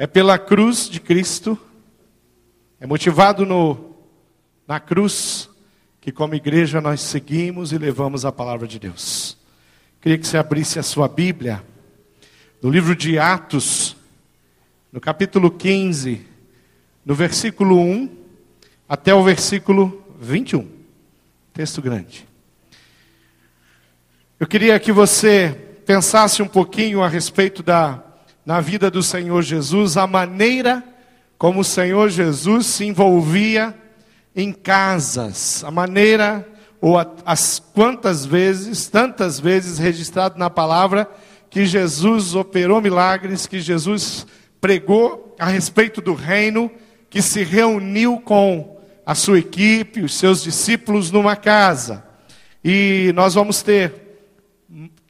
é 0.00 0.06
pela 0.06 0.38
cruz 0.38 0.88
de 0.88 0.98
Cristo, 0.98 1.58
é 2.80 2.86
motivado 2.86 3.44
no, 3.44 3.94
na 4.66 4.80
cruz, 4.80 5.50
que 6.00 6.10
como 6.10 6.34
igreja 6.34 6.80
nós 6.80 7.02
seguimos 7.02 7.70
e 7.70 7.76
levamos 7.76 8.24
a 8.24 8.32
palavra 8.32 8.66
de 8.66 8.78
Deus. 8.78 9.36
Queria 10.00 10.16
que 10.16 10.26
você 10.26 10.38
abrisse 10.38 10.78
a 10.78 10.82
sua 10.82 11.06
Bíblia, 11.06 11.62
no 12.62 12.70
livro 12.70 12.96
de 12.96 13.18
Atos, 13.18 13.94
no 14.90 15.02
capítulo 15.02 15.50
15, 15.50 16.26
no 17.04 17.14
versículo 17.14 17.78
1 17.78 18.08
até 18.88 19.12
o 19.12 19.22
versículo 19.22 20.02
21. 20.18 20.66
Texto 21.52 21.82
grande. 21.82 22.26
Eu 24.40 24.46
queria 24.46 24.80
que 24.80 24.92
você 24.92 25.50
pensasse 25.84 26.40
um 26.40 26.48
pouquinho 26.48 27.02
a 27.02 27.08
respeito 27.08 27.62
da 27.62 28.02
na 28.44 28.60
vida 28.60 28.90
do 28.90 29.02
Senhor 29.02 29.42
Jesus, 29.42 29.96
a 29.96 30.06
maneira 30.06 30.82
como 31.38 31.60
o 31.60 31.64
Senhor 31.64 32.10
Jesus 32.10 32.66
se 32.66 32.84
envolvia 32.84 33.74
em 34.36 34.52
casas, 34.52 35.64
a 35.64 35.70
maneira 35.70 36.46
ou 36.80 36.96
as 37.24 37.62
quantas 37.74 38.24
vezes, 38.24 38.88
tantas 38.88 39.40
vezes 39.40 39.78
registrado 39.78 40.38
na 40.38 40.48
palavra 40.48 41.08
que 41.48 41.66
Jesus 41.66 42.34
operou 42.34 42.80
milagres, 42.80 43.46
que 43.46 43.60
Jesus 43.60 44.26
pregou 44.60 45.34
a 45.38 45.46
respeito 45.46 46.00
do 46.00 46.14
reino, 46.14 46.70
que 47.08 47.20
se 47.20 47.42
reuniu 47.42 48.20
com 48.20 48.78
a 49.04 49.14
sua 49.14 49.38
equipe, 49.38 50.02
os 50.02 50.14
seus 50.14 50.42
discípulos 50.42 51.10
numa 51.10 51.36
casa. 51.36 52.04
E 52.64 53.12
nós 53.14 53.34
vamos 53.34 53.62
ter 53.62 54.09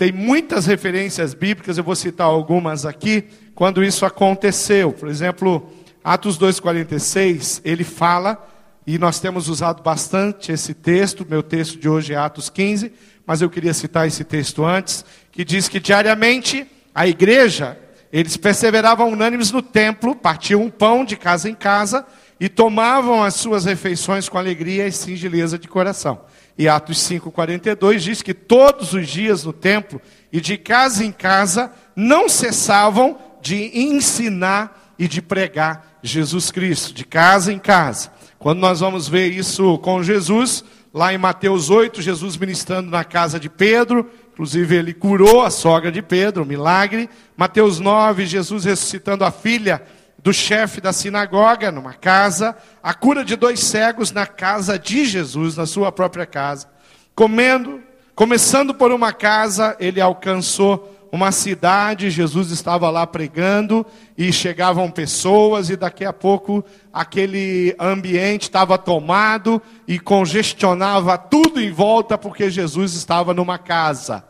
tem 0.01 0.13
muitas 0.13 0.65
referências 0.65 1.35
bíblicas, 1.35 1.77
eu 1.77 1.85
vou 1.85 1.95
citar 1.95 2.27
algumas 2.27 2.87
aqui, 2.87 3.25
quando 3.55 3.85
isso 3.85 4.07
aconteceu. 4.07 4.95
Por 4.95 5.11
exemplo, 5.11 5.71
Atos 6.03 6.39
2,46, 6.39 7.61
ele 7.67 7.85
fala, 7.85 8.43
e 8.87 8.97
nós 8.97 9.21
temos 9.21 9.47
usado 9.47 9.83
bastante 9.83 10.53
esse 10.53 10.73
texto, 10.73 11.27
meu 11.29 11.43
texto 11.43 11.79
de 11.79 11.87
hoje 11.87 12.15
é 12.15 12.17
Atos 12.17 12.49
15, 12.49 12.91
mas 13.27 13.43
eu 13.43 13.51
queria 13.51 13.75
citar 13.75 14.09
esse 14.09 14.25
texto 14.25 14.65
antes, 14.65 15.05
que 15.31 15.45
diz 15.45 15.69
que 15.69 15.79
diariamente 15.79 16.67
a 16.95 17.07
igreja, 17.07 17.79
eles 18.11 18.39
perseveravam 18.39 19.11
unânimes 19.11 19.53
no 19.53 19.61
templo, 19.61 20.17
partiam 20.17 20.63
um 20.63 20.71
pão 20.71 21.05
de 21.05 21.15
casa 21.15 21.47
em 21.47 21.55
casa 21.55 22.07
e 22.41 22.49
tomavam 22.49 23.23
as 23.23 23.35
suas 23.35 23.67
refeições 23.67 24.31
com 24.31 24.39
alegria 24.39 24.87
e 24.87 24.93
singeleza 24.93 25.59
de 25.59 25.69
coração. 25.69 26.23
E 26.61 26.69
Atos 26.69 26.99
5,42 26.99 28.01
diz 28.01 28.21
que 28.21 28.35
todos 28.35 28.93
os 28.93 29.09
dias 29.09 29.45
no 29.45 29.53
templo 29.53 29.99
e 30.31 30.43
de 30.43 30.59
casa 30.59 31.03
em 31.03 31.11
casa 31.11 31.73
não 31.97 32.29
cessavam 32.29 33.17
de 33.41 33.71
ensinar 33.75 34.95
e 34.99 35.09
de 35.09 35.23
pregar 35.23 35.99
Jesus 36.03 36.51
Cristo, 36.51 36.93
de 36.93 37.03
casa 37.03 37.51
em 37.51 37.59
casa. 37.59 38.13
Quando 38.39 38.59
nós 38.59 38.81
vamos 38.81 39.09
ver 39.09 39.29
isso 39.29 39.79
com 39.79 40.03
Jesus, 40.03 40.63
lá 40.93 41.15
em 41.15 41.17
Mateus 41.17 41.71
8, 41.71 42.03
Jesus 42.03 42.37
ministrando 42.37 42.91
na 42.91 43.05
casa 43.05 43.41
de 43.41 43.49
Pedro, 43.49 44.11
inclusive 44.31 44.77
ele 44.77 44.93
curou 44.93 45.41
a 45.41 45.49
sogra 45.49 45.91
de 45.91 46.03
Pedro, 46.03 46.43
um 46.43 46.47
milagre. 46.47 47.09
Mateus 47.39 47.81
9, 47.81 48.27
Jesus 48.27 48.67
ressuscitando 48.67 49.25
a 49.25 49.31
filha 49.31 49.81
do 50.23 50.33
chefe 50.33 50.81
da 50.81 50.93
sinagoga 50.93 51.73
numa 51.73 51.95
casa, 51.95 52.57
a 52.83 52.93
cura 52.93 53.25
de 53.25 53.37
dois 53.37 53.61
cegos 53.61 54.13
na 54.13 54.27
casa 54.27 54.79
de 54.79 55.05
Jesus, 55.05 55.57
na 55.57 55.67
sua 55.67 55.91
própria 55.91 56.27
casa. 56.27 56.69
Comendo, 57.15 57.81
começando 58.15 58.75
por 58.75 58.93
uma 58.93 59.13
casa, 59.13 59.77
ele 59.81 60.01
alcançou 60.01 60.97
uma 61.13 61.33
cidade, 61.33 62.11
Jesus 62.11 62.51
estava 62.51 62.89
lá 62.89 63.07
pregando 63.07 63.85
e 64.17 64.33
chegavam 64.33 64.91
pessoas 64.91 65.69
e 65.69 65.77
daqui 65.77 66.05
a 66.05 66.13
pouco 66.13 66.65
aquele 66.93 67.75
ambiente 67.81 68.43
estava 68.43 68.79
tomado 68.79 69.61
e 69.89 69.99
congestionava 69.99 71.19
tudo 71.19 71.61
em 71.61 71.73
volta 71.73 72.17
porque 72.17 72.49
Jesus 72.49 72.95
estava 72.95 73.35
numa 73.35 73.59
casa. 73.59 74.25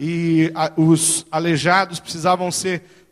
E 0.00 0.52
os 0.76 1.24
aleijados 1.30 2.00
precisavam 2.00 2.50
ser 2.50 3.03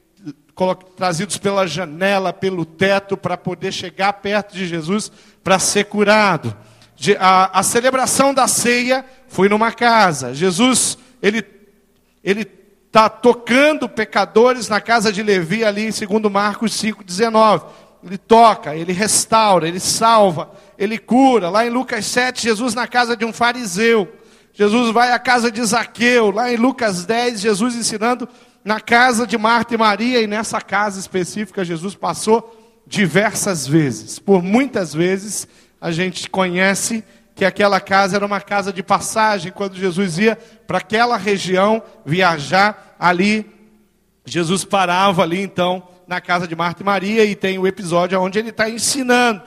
trazidos 0.97 1.39
pela 1.39 1.67
janela, 1.67 2.33
pelo 2.33 2.65
teto, 2.65 3.17
para 3.17 3.37
poder 3.37 3.73
chegar 3.73 4.13
perto 4.15 4.55
de 4.55 4.67
Jesus 4.67 5.11
para 5.43 5.59
ser 5.59 5.85
curado. 5.85 6.57
A, 7.19 7.59
a, 7.59 7.63
celebração 7.63 8.33
da 8.33 8.47
ceia 8.47 9.05
foi 9.29 9.49
numa 9.49 9.73
casa. 9.73 10.35
Jesus, 10.35 10.97
ele 11.21 11.45
ele 12.23 12.47
está 12.87 13.09
tocando 13.09 13.89
pecadores 13.89 14.69
na 14.69 14.81
casa 14.81 15.13
de 15.13 15.23
Levi 15.23 15.65
ali, 15.65 15.91
segundo 15.91 16.31
Marcos 16.31 16.73
5:19. 16.73 17.65
Ele 18.05 18.19
toca, 18.19 18.77
ele 18.77 18.93
restaura, 18.93 19.67
ele 19.67 19.81
salva, 19.81 20.51
ele 20.79 20.99
cura. 20.99 21.49
Lá 21.49 21.65
em 21.67 21.71
Lucas 21.71 22.05
7, 22.07 22.43
Jesus 22.43 22.75
na 22.75 22.87
casa 22.87 23.17
de 23.17 23.25
um 23.25 23.33
fariseu. 23.33 24.13
Jesus 24.53 24.93
vai 24.93 25.13
à 25.13 25.19
casa 25.19 25.51
de 25.51 25.65
Zaqueu. 25.65 26.31
Lá 26.31 26.53
em 26.53 26.57
Lucas 26.57 27.07
10, 27.07 27.41
Jesus 27.41 27.75
ensinando 27.75 28.29
na 28.65 28.81
casa 28.81 29.27
de 29.27 29.37
Marta 29.37 29.75
e 29.75 29.79
Maria, 29.79 30.21
e 30.21 30.27
nessa 30.27 30.61
casa 30.61 31.01
específica, 31.01 31.65
Jesus 31.65 31.95
passou 31.95 32.83
diversas 32.87 33.67
vezes. 33.67 34.19
Por 34.19 34.43
muitas 34.43 34.95
vezes, 34.95 35.49
a 35.81 35.91
gente 35.91 36.31
conhece 36.31 37.05
que 37.35 37.45
aquela 37.45 37.81
casa 37.81 38.17
era 38.17 38.27
uma 38.27 38.41
casa 38.41 38.73
de 38.73 38.83
passagem, 38.83 39.51
quando 39.51 39.75
Jesus 39.75 40.19
ia 40.19 40.37
para 40.67 40.79
aquela 40.79 41.17
região 41.17 41.83
viajar 42.05 42.97
ali, 42.99 43.51
Jesus 44.25 44.65
parava 44.65 45.23
ali 45.23 45.41
então 45.41 45.89
na 46.07 46.21
casa 46.21 46.47
de 46.47 46.55
Marta 46.55 46.83
e 46.83 46.87
Maria, 46.87 47.25
e 47.25 47.35
tem 47.35 47.59
o 47.59 47.67
episódio 47.67 48.21
onde 48.21 48.39
ele 48.39 48.51
está 48.51 48.69
ensinando, 48.69 49.43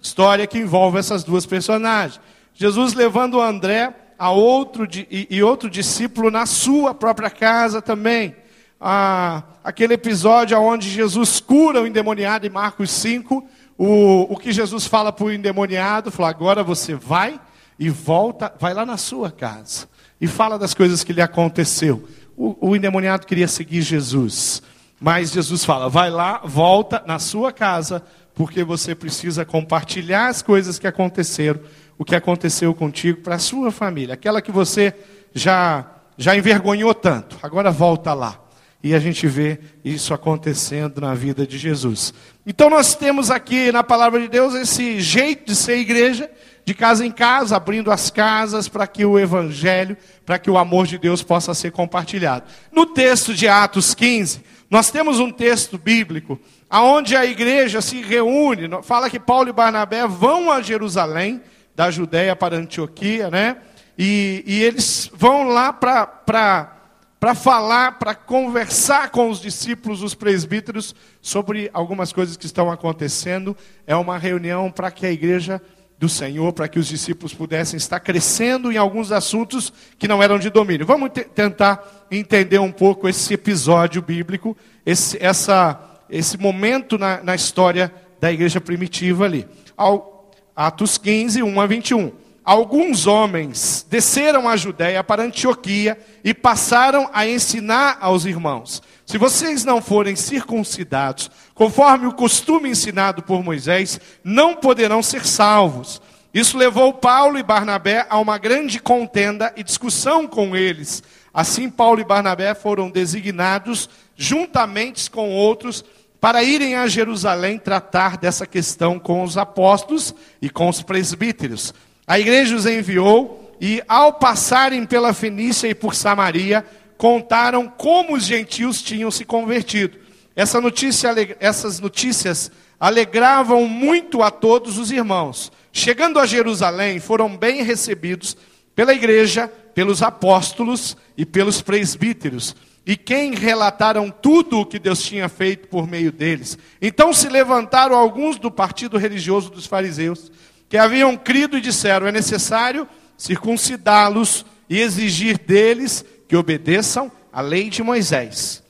história 0.00 0.46
que 0.46 0.58
envolve 0.58 0.98
essas 0.98 1.22
duas 1.22 1.46
personagens. 1.46 2.20
Jesus 2.54 2.94
levando 2.94 3.40
André 3.40 3.94
a 4.18 4.30
outro, 4.30 4.88
e, 5.10 5.42
outro 5.42 5.68
discípulo 5.68 6.30
na 6.30 6.46
sua 6.46 6.94
própria 6.94 7.28
casa 7.28 7.82
também 7.82 8.34
aquele 8.78 9.94
episódio 9.94 10.58
onde 10.60 10.90
Jesus 10.90 11.40
cura 11.40 11.82
o 11.82 11.86
endemoniado 11.86 12.46
em 12.46 12.50
Marcos 12.50 12.90
5, 12.90 13.46
o, 13.78 14.32
o 14.32 14.36
que 14.36 14.52
Jesus 14.52 14.86
fala 14.86 15.12
para 15.12 15.24
o 15.24 15.32
endemoniado, 15.32 16.10
fala, 16.10 16.28
agora 16.28 16.62
você 16.62 16.94
vai 16.94 17.40
e 17.78 17.90
volta, 17.90 18.52
vai 18.58 18.72
lá 18.74 18.86
na 18.86 18.96
sua 18.96 19.30
casa 19.30 19.88
e 20.20 20.26
fala 20.26 20.58
das 20.58 20.74
coisas 20.74 21.04
que 21.04 21.12
lhe 21.12 21.20
aconteceu. 21.20 22.06
O, 22.36 22.70
o 22.70 22.76
endemoniado 22.76 23.26
queria 23.26 23.48
seguir 23.48 23.82
Jesus, 23.82 24.62
mas 25.00 25.32
Jesus 25.32 25.64
fala, 25.64 25.88
vai 25.88 26.10
lá, 26.10 26.40
volta 26.44 27.02
na 27.06 27.18
sua 27.18 27.52
casa, 27.52 28.02
porque 28.34 28.62
você 28.62 28.94
precisa 28.94 29.44
compartilhar 29.44 30.28
as 30.28 30.42
coisas 30.42 30.78
que 30.78 30.86
aconteceram, 30.86 31.60
o 31.98 32.04
que 32.04 32.14
aconteceu 32.14 32.74
contigo 32.74 33.22
para 33.22 33.36
a 33.36 33.38
sua 33.38 33.70
família, 33.70 34.14
aquela 34.14 34.42
que 34.42 34.52
você 34.52 34.94
já 35.34 35.92
já 36.18 36.34
envergonhou 36.34 36.94
tanto. 36.94 37.38
Agora 37.42 37.70
volta 37.70 38.14
lá. 38.14 38.45
E 38.86 38.94
a 38.94 39.00
gente 39.00 39.26
vê 39.26 39.58
isso 39.84 40.14
acontecendo 40.14 41.00
na 41.00 41.12
vida 41.12 41.44
de 41.44 41.58
Jesus. 41.58 42.14
Então 42.46 42.70
nós 42.70 42.94
temos 42.94 43.32
aqui 43.32 43.72
na 43.72 43.82
palavra 43.82 44.20
de 44.20 44.28
Deus 44.28 44.54
esse 44.54 45.00
jeito 45.00 45.46
de 45.46 45.56
ser 45.56 45.78
igreja, 45.78 46.30
de 46.64 46.72
casa 46.72 47.04
em 47.04 47.10
casa, 47.10 47.56
abrindo 47.56 47.90
as 47.90 48.10
casas 48.10 48.68
para 48.68 48.86
que 48.86 49.04
o 49.04 49.18
evangelho, 49.18 49.96
para 50.24 50.38
que 50.38 50.48
o 50.48 50.56
amor 50.56 50.86
de 50.86 50.98
Deus 50.98 51.20
possa 51.20 51.52
ser 51.52 51.72
compartilhado. 51.72 52.44
No 52.70 52.86
texto 52.86 53.34
de 53.34 53.48
Atos 53.48 53.92
15, 53.92 54.42
nós 54.70 54.88
temos 54.88 55.18
um 55.18 55.32
texto 55.32 55.76
bíblico 55.76 56.38
aonde 56.70 57.16
a 57.16 57.26
igreja 57.26 57.82
se 57.82 58.00
reúne, 58.00 58.68
fala 58.84 59.10
que 59.10 59.18
Paulo 59.18 59.48
e 59.48 59.52
Barnabé 59.52 60.06
vão 60.06 60.48
a 60.48 60.62
Jerusalém, 60.62 61.42
da 61.74 61.90
Judéia 61.90 62.36
para 62.36 62.54
Antioquia, 62.54 63.30
né? 63.30 63.56
E, 63.98 64.44
e 64.46 64.62
eles 64.62 65.10
vão 65.12 65.42
lá 65.48 65.72
para 65.72 66.75
para 67.18 67.34
falar, 67.34 67.98
para 67.98 68.14
conversar 68.14 69.10
com 69.10 69.30
os 69.30 69.40
discípulos, 69.40 70.02
os 70.02 70.14
presbíteros, 70.14 70.94
sobre 71.20 71.70
algumas 71.72 72.12
coisas 72.12 72.36
que 72.36 72.46
estão 72.46 72.70
acontecendo. 72.70 73.56
É 73.86 73.96
uma 73.96 74.18
reunião 74.18 74.70
para 74.70 74.90
que 74.90 75.06
a 75.06 75.10
igreja 75.10 75.60
do 75.98 76.08
Senhor, 76.08 76.52
para 76.52 76.68
que 76.68 76.78
os 76.78 76.86
discípulos 76.86 77.32
pudessem 77.32 77.78
estar 77.78 78.00
crescendo 78.00 78.70
em 78.70 78.76
alguns 78.76 79.10
assuntos 79.10 79.72
que 79.98 80.06
não 80.06 80.22
eram 80.22 80.38
de 80.38 80.50
domínio. 80.50 80.86
Vamos 80.86 81.10
tentar 81.34 82.06
entender 82.10 82.58
um 82.58 82.70
pouco 82.70 83.08
esse 83.08 83.32
episódio 83.32 84.02
bíblico, 84.02 84.54
esse, 84.84 85.16
essa, 85.22 85.80
esse 86.10 86.36
momento 86.36 86.98
na, 86.98 87.22
na 87.22 87.34
história 87.34 87.92
da 88.20 88.30
igreja 88.30 88.60
primitiva 88.60 89.24
ali. 89.24 89.48
Ao, 89.74 90.30
Atos 90.54 90.98
15, 90.98 91.42
1 91.42 91.60
a 91.60 91.66
21 91.66 92.25
alguns 92.46 93.08
homens 93.08 93.84
desceram 93.90 94.48
à 94.48 94.56
Judéia 94.56 95.02
para 95.02 95.24
Antioquia 95.24 95.98
e 96.22 96.32
passaram 96.32 97.10
a 97.12 97.26
ensinar 97.26 97.98
aos 98.00 98.24
irmãos: 98.24 98.80
se 99.04 99.18
vocês 99.18 99.64
não 99.64 99.82
forem 99.82 100.14
circuncidados, 100.14 101.28
conforme 101.54 102.06
o 102.06 102.14
costume 102.14 102.70
ensinado 102.70 103.20
por 103.22 103.42
Moisés, 103.42 104.00
não 104.22 104.54
poderão 104.54 105.02
ser 105.02 105.26
salvos. 105.26 106.00
Isso 106.32 106.56
levou 106.56 106.92
Paulo 106.92 107.38
e 107.38 107.42
Barnabé 107.42 108.06
a 108.08 108.18
uma 108.18 108.38
grande 108.38 108.78
contenda 108.78 109.52
e 109.56 109.64
discussão 109.64 110.28
com 110.28 110.54
eles. 110.54 111.02
Assim, 111.34 111.68
Paulo 111.68 112.00
e 112.00 112.04
Barnabé 112.04 112.54
foram 112.54 112.90
designados, 112.90 113.88
juntamente 114.16 115.10
com 115.10 115.30
outros, 115.30 115.84
para 116.20 116.42
irem 116.42 116.74
a 116.74 116.86
Jerusalém 116.86 117.58
tratar 117.58 118.16
dessa 118.16 118.46
questão 118.46 118.98
com 118.98 119.22
os 119.22 119.36
apóstolos 119.36 120.14
e 120.40 120.50
com 120.50 120.68
os 120.68 120.82
presbíteros. 120.82 121.72
A 122.06 122.18
igreja 122.20 122.54
os 122.54 122.66
enviou 122.66 123.56
e, 123.60 123.82
ao 123.88 124.12
passarem 124.12 124.86
pela 124.86 125.12
Fenícia 125.12 125.66
e 125.66 125.74
por 125.74 125.94
Samaria, 125.94 126.64
contaram 126.96 127.66
como 127.68 128.14
os 128.14 128.24
gentios 128.24 128.80
tinham 128.80 129.10
se 129.10 129.24
convertido. 129.24 129.98
Essa 130.34 130.60
notícia, 130.60 131.14
essas 131.40 131.80
notícias 131.80 132.50
alegravam 132.78 133.66
muito 133.66 134.22
a 134.22 134.30
todos 134.30 134.78
os 134.78 134.90
irmãos. 134.90 135.50
Chegando 135.72 136.18
a 136.18 136.26
Jerusalém, 136.26 137.00
foram 137.00 137.36
bem 137.36 137.62
recebidos 137.62 138.36
pela 138.74 138.92
igreja, 138.92 139.48
pelos 139.74 140.02
apóstolos 140.02 140.96
e 141.16 141.24
pelos 141.24 141.62
presbíteros, 141.62 142.54
e 142.86 142.96
quem 142.96 143.34
relataram 143.34 144.10
tudo 144.10 144.60
o 144.60 144.66
que 144.66 144.78
Deus 144.78 145.02
tinha 145.02 145.28
feito 145.28 145.66
por 145.68 145.88
meio 145.88 146.12
deles. 146.12 146.56
Então 146.80 147.12
se 147.12 147.28
levantaram 147.28 147.96
alguns 147.96 148.38
do 148.38 148.50
partido 148.50 148.96
religioso 148.96 149.50
dos 149.50 149.66
fariseus, 149.66 150.30
que 150.68 150.76
haviam 150.76 151.16
crido 151.16 151.56
e 151.56 151.60
disseram: 151.60 152.06
é 152.06 152.12
necessário 152.12 152.88
circuncidá-los 153.16 154.44
e 154.68 154.80
exigir 154.80 155.38
deles 155.38 156.04
que 156.28 156.36
obedeçam 156.36 157.10
à 157.32 157.40
lei 157.40 157.70
de 157.70 157.82
Moisés. 157.82 158.62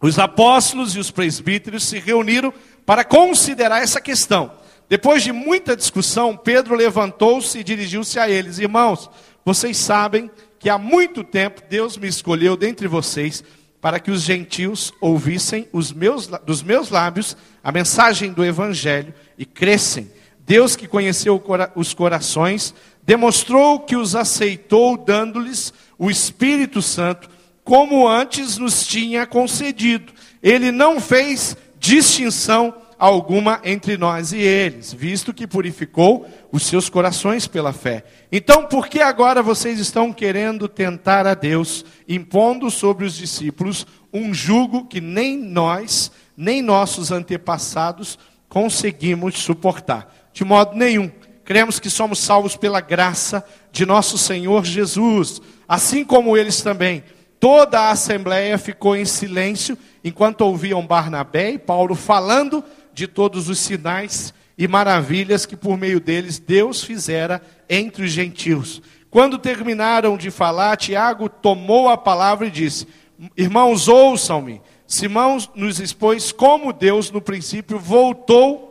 Os 0.00 0.18
apóstolos 0.18 0.96
e 0.96 0.98
os 0.98 1.10
presbíteros 1.10 1.84
se 1.84 1.98
reuniram 1.98 2.52
para 2.86 3.04
considerar 3.04 3.82
essa 3.82 4.00
questão. 4.00 4.50
Depois 4.88 5.22
de 5.22 5.30
muita 5.30 5.76
discussão, 5.76 6.36
Pedro 6.36 6.74
levantou-se 6.74 7.58
e 7.58 7.64
dirigiu-se 7.64 8.18
a 8.18 8.28
eles: 8.28 8.58
Irmãos, 8.58 9.10
vocês 9.44 9.76
sabem 9.76 10.30
que 10.58 10.68
há 10.68 10.78
muito 10.78 11.22
tempo 11.22 11.62
Deus 11.68 11.96
me 11.96 12.08
escolheu 12.08 12.56
dentre 12.56 12.88
vocês 12.88 13.44
para 13.80 13.98
que 13.98 14.10
os 14.10 14.22
gentios 14.22 14.92
ouvissem 15.00 15.66
os 15.72 15.92
meus, 15.92 16.26
dos 16.26 16.62
meus 16.62 16.90
lábios 16.90 17.36
a 17.64 17.72
mensagem 17.72 18.32
do 18.32 18.44
Evangelho 18.44 19.14
e 19.38 19.44
crescem. 19.46 20.10
Deus 20.50 20.74
que 20.74 20.88
conheceu 20.88 21.40
os 21.76 21.94
corações, 21.94 22.74
demonstrou 23.04 23.78
que 23.78 23.94
os 23.94 24.16
aceitou, 24.16 24.96
dando-lhes 24.96 25.72
o 25.96 26.10
Espírito 26.10 26.82
Santo 26.82 27.30
como 27.62 28.08
antes 28.08 28.58
nos 28.58 28.84
tinha 28.84 29.24
concedido. 29.28 30.12
Ele 30.42 30.72
não 30.72 31.00
fez 31.00 31.56
distinção 31.78 32.74
alguma 32.98 33.60
entre 33.62 33.96
nós 33.96 34.32
e 34.32 34.38
eles, 34.38 34.92
visto 34.92 35.32
que 35.32 35.46
purificou 35.46 36.28
os 36.50 36.64
seus 36.64 36.88
corações 36.88 37.46
pela 37.46 37.72
fé. 37.72 38.02
Então, 38.32 38.66
por 38.66 38.88
que 38.88 39.00
agora 39.00 39.44
vocês 39.44 39.78
estão 39.78 40.12
querendo 40.12 40.66
tentar 40.66 41.28
a 41.28 41.34
Deus, 41.34 41.84
impondo 42.08 42.72
sobre 42.72 43.04
os 43.04 43.14
discípulos 43.14 43.86
um 44.12 44.34
jugo 44.34 44.84
que 44.84 45.00
nem 45.00 45.38
nós, 45.38 46.10
nem 46.36 46.60
nossos 46.60 47.12
antepassados 47.12 48.18
conseguimos 48.48 49.38
suportar? 49.38 50.19
De 50.32 50.44
modo 50.44 50.76
nenhum. 50.76 51.10
Cremos 51.44 51.80
que 51.80 51.90
somos 51.90 52.18
salvos 52.18 52.56
pela 52.56 52.80
graça 52.80 53.44
de 53.72 53.84
nosso 53.84 54.16
Senhor 54.16 54.64
Jesus, 54.64 55.40
assim 55.68 56.04
como 56.04 56.36
eles 56.36 56.62
também 56.62 57.02
Toda 57.40 57.80
a 57.80 57.90
assembleia 57.92 58.58
ficou 58.58 58.94
em 58.94 59.06
silêncio 59.06 59.76
enquanto 60.04 60.42
ouviam 60.42 60.86
Barnabé 60.86 61.52
e 61.52 61.58
Paulo 61.58 61.94
falando 61.94 62.62
de 62.92 63.06
todos 63.06 63.48
os 63.48 63.58
sinais 63.58 64.34
e 64.58 64.68
maravilhas 64.68 65.46
que 65.46 65.56
por 65.56 65.78
meio 65.78 65.98
deles 65.98 66.38
Deus 66.38 66.84
fizera 66.84 67.40
entre 67.66 68.04
os 68.04 68.10
gentios. 68.10 68.82
Quando 69.08 69.38
terminaram 69.38 70.18
de 70.18 70.30
falar, 70.30 70.76
Tiago 70.76 71.30
tomou 71.30 71.88
a 71.88 71.96
palavra 71.96 72.46
e 72.46 72.50
disse: 72.50 72.86
Irmãos, 73.34 73.88
ouçam-me. 73.88 74.60
Simão 74.86 75.38
nos 75.54 75.80
expôs 75.80 76.32
como 76.32 76.74
Deus 76.74 77.10
no 77.10 77.22
princípio 77.22 77.78
voltou 77.78 78.69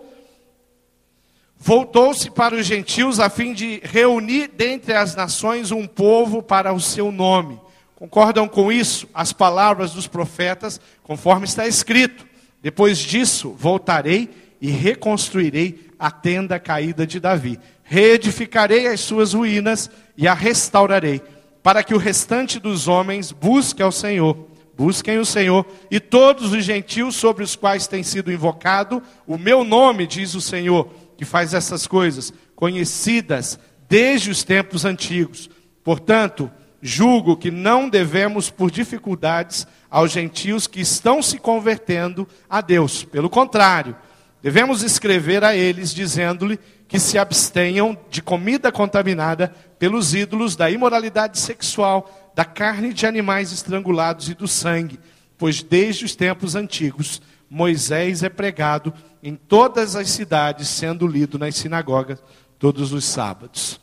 voltou-se 1.59 2.31
para 2.31 2.55
os 2.55 2.65
gentios 2.65 3.19
a 3.19 3.29
fim 3.29 3.53
de 3.53 3.81
reunir 3.83 4.47
dentre 4.47 4.93
as 4.93 5.13
nações 5.13 5.71
um 5.71 5.85
povo 5.85 6.41
para 6.41 6.73
o 6.73 6.79
seu 6.79 7.11
nome. 7.11 7.59
Concordam 7.95 8.47
com 8.47 8.71
isso 8.71 9.09
as 9.13 9.33
palavras 9.33 9.91
dos 9.91 10.07
profetas, 10.07 10.79
conforme 11.03 11.45
está 11.45 11.67
escrito: 11.67 12.25
Depois 12.63 12.97
disso 12.97 13.53
voltarei 13.59 14.29
e 14.61 14.71
reconstruirei 14.71 15.89
a 15.99 16.09
tenda 16.09 16.57
caída 16.57 17.05
de 17.05 17.19
Davi. 17.19 17.59
Reedificarei 17.83 18.87
as 18.87 19.01
suas 19.01 19.33
ruínas 19.33 19.89
e 20.15 20.27
a 20.27 20.33
restaurarei, 20.33 21.21
para 21.61 21.83
que 21.83 21.93
o 21.93 21.97
restante 21.97 22.57
dos 22.57 22.87
homens 22.87 23.33
busque 23.33 23.83
ao 23.83 23.91
Senhor. 23.91 24.47
Busquem 24.77 25.17
o 25.17 25.25
Senhor 25.25 25.65
e 25.91 25.99
todos 25.99 26.53
os 26.53 26.63
gentios 26.63 27.17
sobre 27.17 27.43
os 27.43 27.53
quais 27.53 27.85
tem 27.85 28.01
sido 28.01 28.31
invocado 28.31 29.03
o 29.27 29.37
meu 29.37 29.65
nome, 29.65 30.07
diz 30.07 30.35
o 30.35 30.39
Senhor, 30.39 30.89
que 31.19 31.25
faz 31.25 31.53
essas 31.53 31.85
coisas, 31.85 32.31
conhecidas 32.55 33.59
desde 33.89 34.31
os 34.31 34.41
tempos 34.41 34.85
antigos. 34.85 35.49
Portanto, 35.83 36.49
julgo 36.81 37.35
que 37.35 37.51
não 37.51 37.89
devemos, 37.89 38.49
por 38.49 38.71
dificuldades, 38.71 39.67
aos 39.91 40.13
gentios 40.13 40.65
que 40.65 40.79
estão 40.79 41.21
se 41.21 41.37
convertendo 41.37 42.25
a 42.49 42.61
Deus. 42.61 43.03
Pelo 43.03 43.29
contrário, 43.29 43.97
devemos 44.41 44.81
escrever 44.81 45.43
a 45.43 45.53
eles, 45.53 45.93
dizendo-lhe 45.93 46.57
que 46.87 47.01
se 47.01 47.17
abstenham 47.17 47.97
de 48.09 48.21
comida 48.21 48.71
contaminada 48.71 49.53
pelos 49.77 50.13
ídolos 50.13 50.55
da 50.55 50.71
imoralidade 50.71 51.37
sexual, 51.37 52.31
da 52.33 52.45
carne 52.45 52.93
de 52.93 53.05
animais 53.05 53.51
estrangulados 53.51 54.29
e 54.29 54.33
do 54.33 54.47
sangue, 54.47 54.97
pois 55.37 55.61
desde 55.61 56.05
os 56.05 56.15
tempos 56.15 56.55
antigos 56.55 57.21
Moisés 57.49 58.23
é 58.23 58.29
pregado 58.29 58.93
em 59.23 59.35
todas 59.35 59.95
as 59.95 60.09
cidades, 60.09 60.67
sendo 60.67 61.07
lido 61.07 61.39
nas 61.39 61.55
sinagogas 61.55 62.21
todos 62.57 62.93
os 62.93 63.05
sábados. 63.05 63.79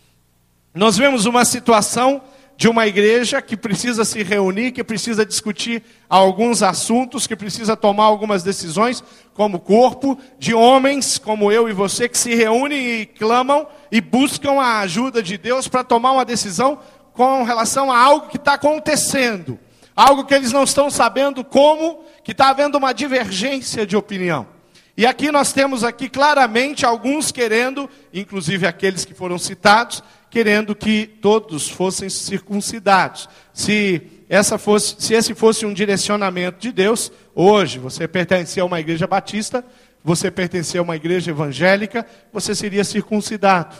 Nós 0.74 0.96
vemos 0.96 1.24
uma 1.24 1.44
situação 1.44 2.22
de 2.56 2.68
uma 2.68 2.86
igreja 2.86 3.42
que 3.42 3.56
precisa 3.56 4.04
se 4.04 4.22
reunir, 4.22 4.72
que 4.72 4.82
precisa 4.82 5.26
discutir 5.26 5.82
alguns 6.08 6.62
assuntos, 6.62 7.26
que 7.26 7.36
precisa 7.36 7.76
tomar 7.76 8.04
algumas 8.04 8.42
decisões, 8.42 9.04
como 9.34 9.60
corpo, 9.60 10.18
de 10.38 10.54
homens 10.54 11.18
como 11.18 11.52
eu 11.52 11.68
e 11.68 11.72
você, 11.72 12.08
que 12.08 12.16
se 12.16 12.34
reúnem 12.34 13.00
e 13.00 13.06
clamam 13.06 13.66
e 13.92 14.00
buscam 14.00 14.52
a 14.52 14.80
ajuda 14.80 15.22
de 15.22 15.36
Deus 15.36 15.68
para 15.68 15.84
tomar 15.84 16.12
uma 16.12 16.24
decisão 16.24 16.78
com 17.12 17.42
relação 17.42 17.92
a 17.92 17.98
algo 17.98 18.28
que 18.28 18.36
está 18.36 18.54
acontecendo, 18.54 19.58
algo 19.94 20.24
que 20.24 20.34
eles 20.34 20.52
não 20.52 20.64
estão 20.64 20.90
sabendo 20.90 21.44
como, 21.44 22.04
que 22.26 22.32
está 22.32 22.48
havendo 22.48 22.76
uma 22.76 22.92
divergência 22.92 23.86
de 23.86 23.96
opinião. 23.96 24.48
E 24.96 25.06
aqui 25.06 25.30
nós 25.30 25.52
temos 25.52 25.84
aqui 25.84 26.08
claramente 26.08 26.84
alguns 26.84 27.30
querendo, 27.30 27.88
inclusive 28.12 28.66
aqueles 28.66 29.04
que 29.04 29.14
foram 29.14 29.38
citados, 29.38 30.02
querendo 30.28 30.74
que 30.74 31.06
todos 31.06 31.70
fossem 31.70 32.10
circuncidados. 32.10 33.28
Se, 33.52 34.02
essa 34.28 34.58
fosse, 34.58 34.96
se 34.98 35.14
esse 35.14 35.36
fosse 35.36 35.64
um 35.64 35.72
direcionamento 35.72 36.58
de 36.58 36.72
Deus, 36.72 37.12
hoje 37.32 37.78
você 37.78 38.08
pertencia 38.08 38.64
a 38.64 38.66
uma 38.66 38.80
igreja 38.80 39.06
batista, 39.06 39.64
você 40.02 40.28
pertencia 40.28 40.80
a 40.80 40.82
uma 40.82 40.96
igreja 40.96 41.30
evangélica, 41.30 42.04
você 42.32 42.56
seria 42.56 42.82
circuncidado. 42.82 43.76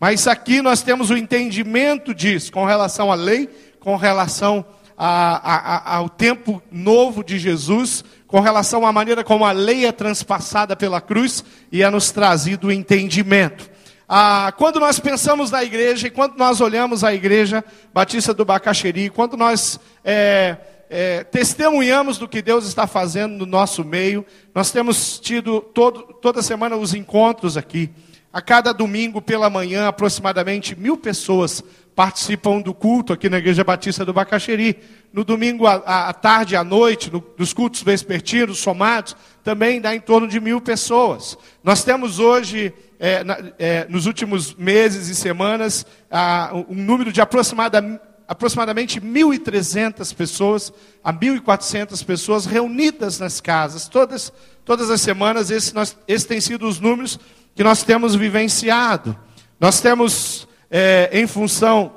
Mas 0.00 0.26
aqui 0.26 0.62
nós 0.62 0.80
temos 0.80 1.10
o 1.10 1.16
entendimento 1.16 2.14
disso, 2.14 2.52
com 2.52 2.64
relação 2.64 3.12
à 3.12 3.14
lei, 3.14 3.50
com 3.78 3.96
relação 3.96 4.64
a, 4.64 4.81
a, 4.96 5.92
a, 5.92 5.96
ao 5.96 6.08
tempo 6.08 6.62
novo 6.70 7.24
de 7.24 7.38
Jesus, 7.38 8.04
com 8.26 8.40
relação 8.40 8.86
à 8.86 8.92
maneira 8.92 9.22
como 9.22 9.44
a 9.44 9.52
lei 9.52 9.86
é 9.86 9.92
transpassada 9.92 10.74
pela 10.74 11.00
cruz 11.00 11.44
e 11.70 11.82
é 11.82 11.90
nos 11.90 12.10
trazido 12.10 12.68
o 12.68 12.72
entendimento. 12.72 13.70
Ah, 14.08 14.52
quando 14.56 14.78
nós 14.78 14.98
pensamos 14.98 15.50
na 15.50 15.64
igreja 15.64 16.06
e 16.06 16.10
quando 16.10 16.36
nós 16.36 16.60
olhamos 16.60 17.02
a 17.02 17.14
igreja 17.14 17.64
Batista 17.94 18.34
do 18.34 18.44
Bacaxeri, 18.44 19.08
quando 19.08 19.36
nós 19.36 19.80
é, 20.04 20.56
é, 20.90 21.24
testemunhamos 21.24 22.18
do 22.18 22.28
que 22.28 22.42
Deus 22.42 22.66
está 22.66 22.86
fazendo 22.86 23.38
no 23.38 23.46
nosso 23.46 23.82
meio, 23.82 24.26
nós 24.54 24.70
temos 24.70 25.18
tido 25.18 25.60
todo, 25.60 26.02
toda 26.20 26.42
semana 26.42 26.76
os 26.76 26.92
encontros 26.92 27.56
aqui. 27.56 27.90
A 28.32 28.40
cada 28.40 28.72
domingo 28.72 29.20
pela 29.20 29.50
manhã, 29.50 29.88
aproximadamente 29.88 30.74
mil 30.74 30.96
pessoas 30.96 31.62
participam 31.94 32.62
do 32.62 32.72
culto 32.72 33.12
aqui 33.12 33.28
na 33.28 33.36
Igreja 33.36 33.62
Batista 33.62 34.06
do 34.06 34.12
Bacaxeri. 34.14 34.78
No 35.12 35.22
domingo 35.22 35.66
à, 35.66 35.74
à 36.08 36.12
tarde, 36.14 36.56
à 36.56 36.64
noite, 36.64 37.12
no, 37.12 37.20
dos 37.36 37.52
cultos 37.52 37.82
vespertinos, 37.82 38.58
somados, 38.58 39.14
também 39.44 39.82
dá 39.82 39.94
em 39.94 40.00
torno 40.00 40.26
de 40.26 40.40
mil 40.40 40.62
pessoas. 40.62 41.36
Nós 41.62 41.84
temos 41.84 42.18
hoje 42.18 42.72
é, 42.98 43.22
na, 43.22 43.36
é, 43.58 43.86
nos 43.90 44.06
últimos 44.06 44.54
meses 44.54 45.08
e 45.08 45.14
semanas, 45.14 45.84
ah, 46.10 46.52
um 46.68 46.74
número 46.74 47.12
de 47.12 47.20
aproximada, 47.20 48.00
aproximadamente 48.26 48.98
1.300 48.98 50.14
pessoas 50.14 50.72
a 51.04 51.12
1.400 51.12 52.02
pessoas 52.02 52.46
reunidas 52.46 53.18
nas 53.18 53.42
casas. 53.42 53.88
Todas, 53.88 54.32
todas 54.64 54.88
as 54.88 55.02
semanas, 55.02 55.50
esses 55.50 55.74
esse 56.08 56.26
tem 56.26 56.40
sido 56.40 56.66
os 56.66 56.80
números 56.80 57.18
que 57.54 57.62
nós 57.64 57.82
temos 57.82 58.14
vivenciado. 58.14 59.16
Nós 59.60 59.80
temos, 59.80 60.48
é, 60.70 61.10
em 61.12 61.26
função 61.26 61.92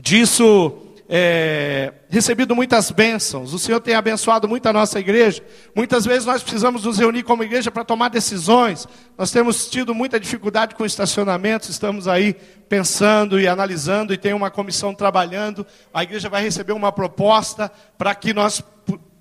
disso, 0.00 0.86
é, 1.08 1.92
recebido 2.08 2.54
muitas 2.54 2.90
bênçãos, 2.90 3.52
o 3.52 3.58
Senhor 3.58 3.80
tem 3.80 3.94
abençoado 3.94 4.48
muito 4.48 4.66
a 4.66 4.72
nossa 4.72 4.98
igreja. 4.98 5.42
Muitas 5.74 6.04
vezes 6.04 6.26
nós 6.26 6.42
precisamos 6.42 6.84
nos 6.84 6.98
reunir 6.98 7.22
como 7.22 7.44
igreja 7.44 7.70
para 7.70 7.84
tomar 7.84 8.08
decisões. 8.08 8.86
Nós 9.16 9.30
temos 9.30 9.68
tido 9.68 9.94
muita 9.94 10.18
dificuldade 10.18 10.74
com 10.74 10.84
estacionamentos, 10.84 11.68
estamos 11.68 12.08
aí 12.08 12.34
pensando 12.68 13.40
e 13.40 13.46
analisando, 13.46 14.12
e 14.12 14.16
tem 14.16 14.34
uma 14.34 14.50
comissão 14.50 14.94
trabalhando. 14.94 15.64
A 15.94 16.02
igreja 16.02 16.28
vai 16.28 16.42
receber 16.42 16.72
uma 16.72 16.90
proposta 16.90 17.70
para 17.96 18.14
que 18.14 18.34
nós 18.34 18.62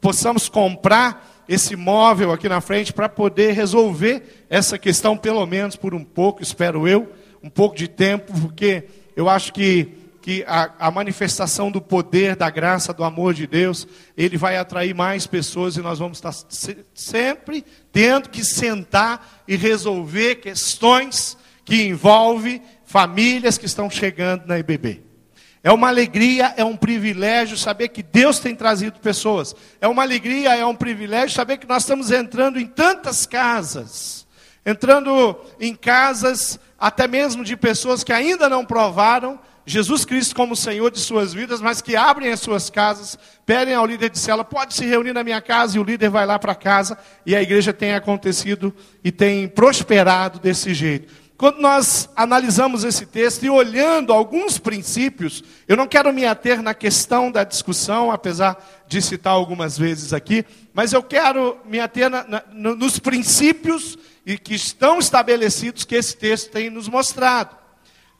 possamos 0.02 0.50
comprar 0.50 1.35
esse 1.48 1.74
imóvel 1.74 2.32
aqui 2.32 2.50
na 2.50 2.62
frente 2.62 2.92
para 2.92 3.08
poder 3.08 3.54
resolver 3.54 4.46
essa 4.50 4.78
questão, 4.78 5.18
pelo 5.18 5.46
menos 5.46 5.76
por 5.76 5.94
um 5.94 6.04
pouco, 6.04 6.42
espero 6.42 6.88
eu, 6.88 7.12
um 7.44 7.50
pouco 7.50 7.76
de 7.76 7.88
tempo, 7.88 8.34
porque 8.42 8.86
eu 9.16 9.30
acho 9.30 9.54
que, 9.54 9.90
que 10.22 10.44
a, 10.48 10.72
a 10.80 10.92
manifestação 10.92 11.72
do 11.72 11.80
poder, 11.80 12.36
da 12.36 12.50
graça, 12.50 12.94
do 12.94 13.04
amor 13.04 13.34
de 13.34 13.46
Deus, 13.46 13.88
ele 14.18 14.38
vai 14.38 14.58
atrair 14.58 14.96
mais 14.96 15.28
pessoas 15.28 15.78
e 15.78 15.82
nós 15.82 16.00
vamos 16.00 16.18
estar 16.18 16.32
se, 16.32 16.78
sempre 16.94 17.64
tendo 17.92 18.30
que 18.30 18.44
sentar 18.44 19.44
e 19.48 19.56
resolver 19.56 20.36
questões 20.36 21.38
que 21.64 21.84
envolvem 21.84 22.62
famílias 22.84 23.58
que 23.58 23.66
estão 23.66 23.90
chegando 23.90 24.46
na 24.48 24.58
IBB. 24.58 25.05
É 25.66 25.72
uma 25.72 25.88
alegria, 25.88 26.54
é 26.58 26.64
um 26.64 26.78
privilégio 26.78 27.58
saber 27.58 27.88
que 27.88 28.04
Deus 28.04 28.38
tem 28.38 28.56
trazido 28.56 29.00
pessoas. 29.00 29.56
É 29.82 29.88
uma 29.88 30.04
alegria, 30.04 30.56
é 30.56 30.64
um 30.64 30.76
privilégio 30.76 31.36
saber 31.36 31.58
que 31.58 31.68
nós 31.68 31.82
estamos 31.82 32.12
entrando 32.12 32.60
em 32.60 32.68
tantas 32.68 33.26
casas. 33.26 34.28
Entrando 34.64 35.36
em 35.60 35.76
casas, 35.76 36.60
até 36.78 37.08
mesmo 37.08 37.44
de 37.44 37.58
pessoas 37.58 38.04
que 38.04 38.14
ainda 38.14 38.48
não 38.48 38.64
provaram 38.64 39.40
Jesus 39.66 40.06
Cristo 40.06 40.36
como 40.36 40.56
Senhor 40.56 40.92
de 40.92 41.00
suas 41.00 41.34
vidas, 41.34 41.60
mas 41.60 41.82
que 41.82 41.96
abrem 41.96 42.32
as 42.32 42.42
suas 42.42 42.70
casas, 42.70 43.18
pedem 43.44 43.74
ao 43.74 43.88
líder 43.88 44.12
de 44.12 44.20
cela, 44.20 44.44
pode 44.44 44.76
se 44.76 44.86
reunir 44.86 45.14
na 45.14 45.24
minha 45.24 45.42
casa, 45.42 45.78
e 45.78 45.80
o 45.80 45.84
líder 45.84 46.12
vai 46.12 46.28
lá 46.28 46.38
para 46.38 46.54
casa, 46.54 46.96
e 47.26 47.36
a 47.36 47.42
igreja 47.42 47.74
tem 47.74 47.96
acontecido 47.96 48.72
e 49.04 49.12
tem 49.12 49.48
prosperado 49.48 50.38
desse 50.38 50.76
jeito. 50.76 51.25
Quando 51.38 51.60
nós 51.60 52.10
analisamos 52.16 52.86
esse 52.86 53.06
texto 53.06 53.44
e 53.44 53.50
olhando 53.50 54.14
alguns 54.14 54.58
princípios, 54.58 55.44
eu 55.68 55.76
não 55.76 55.86
quero 55.86 56.14
me 56.14 56.26
ater 56.26 56.62
na 56.62 56.74
questão 56.74 57.30
da 57.30 57.44
discussão, 57.44 58.10
apesar 58.10 58.58
de 58.88 59.02
citar 59.02 59.34
algumas 59.34 59.78
vezes 59.78 60.14
aqui, 60.14 60.46
mas 60.74 60.94
eu 60.94 61.04
quero 61.04 61.58
me 61.66 61.78
ater 61.80 62.10
na, 62.10 62.26
na, 62.26 62.44
nos 62.54 63.00
princípios 63.00 63.98
e 64.26 64.38
que 64.38 64.56
estão 64.56 64.98
estabelecidos 64.98 65.84
que 65.84 65.96
esse 65.96 66.16
texto 66.16 66.52
tem 66.52 66.70
nos 66.70 66.88
mostrado. 66.88 67.54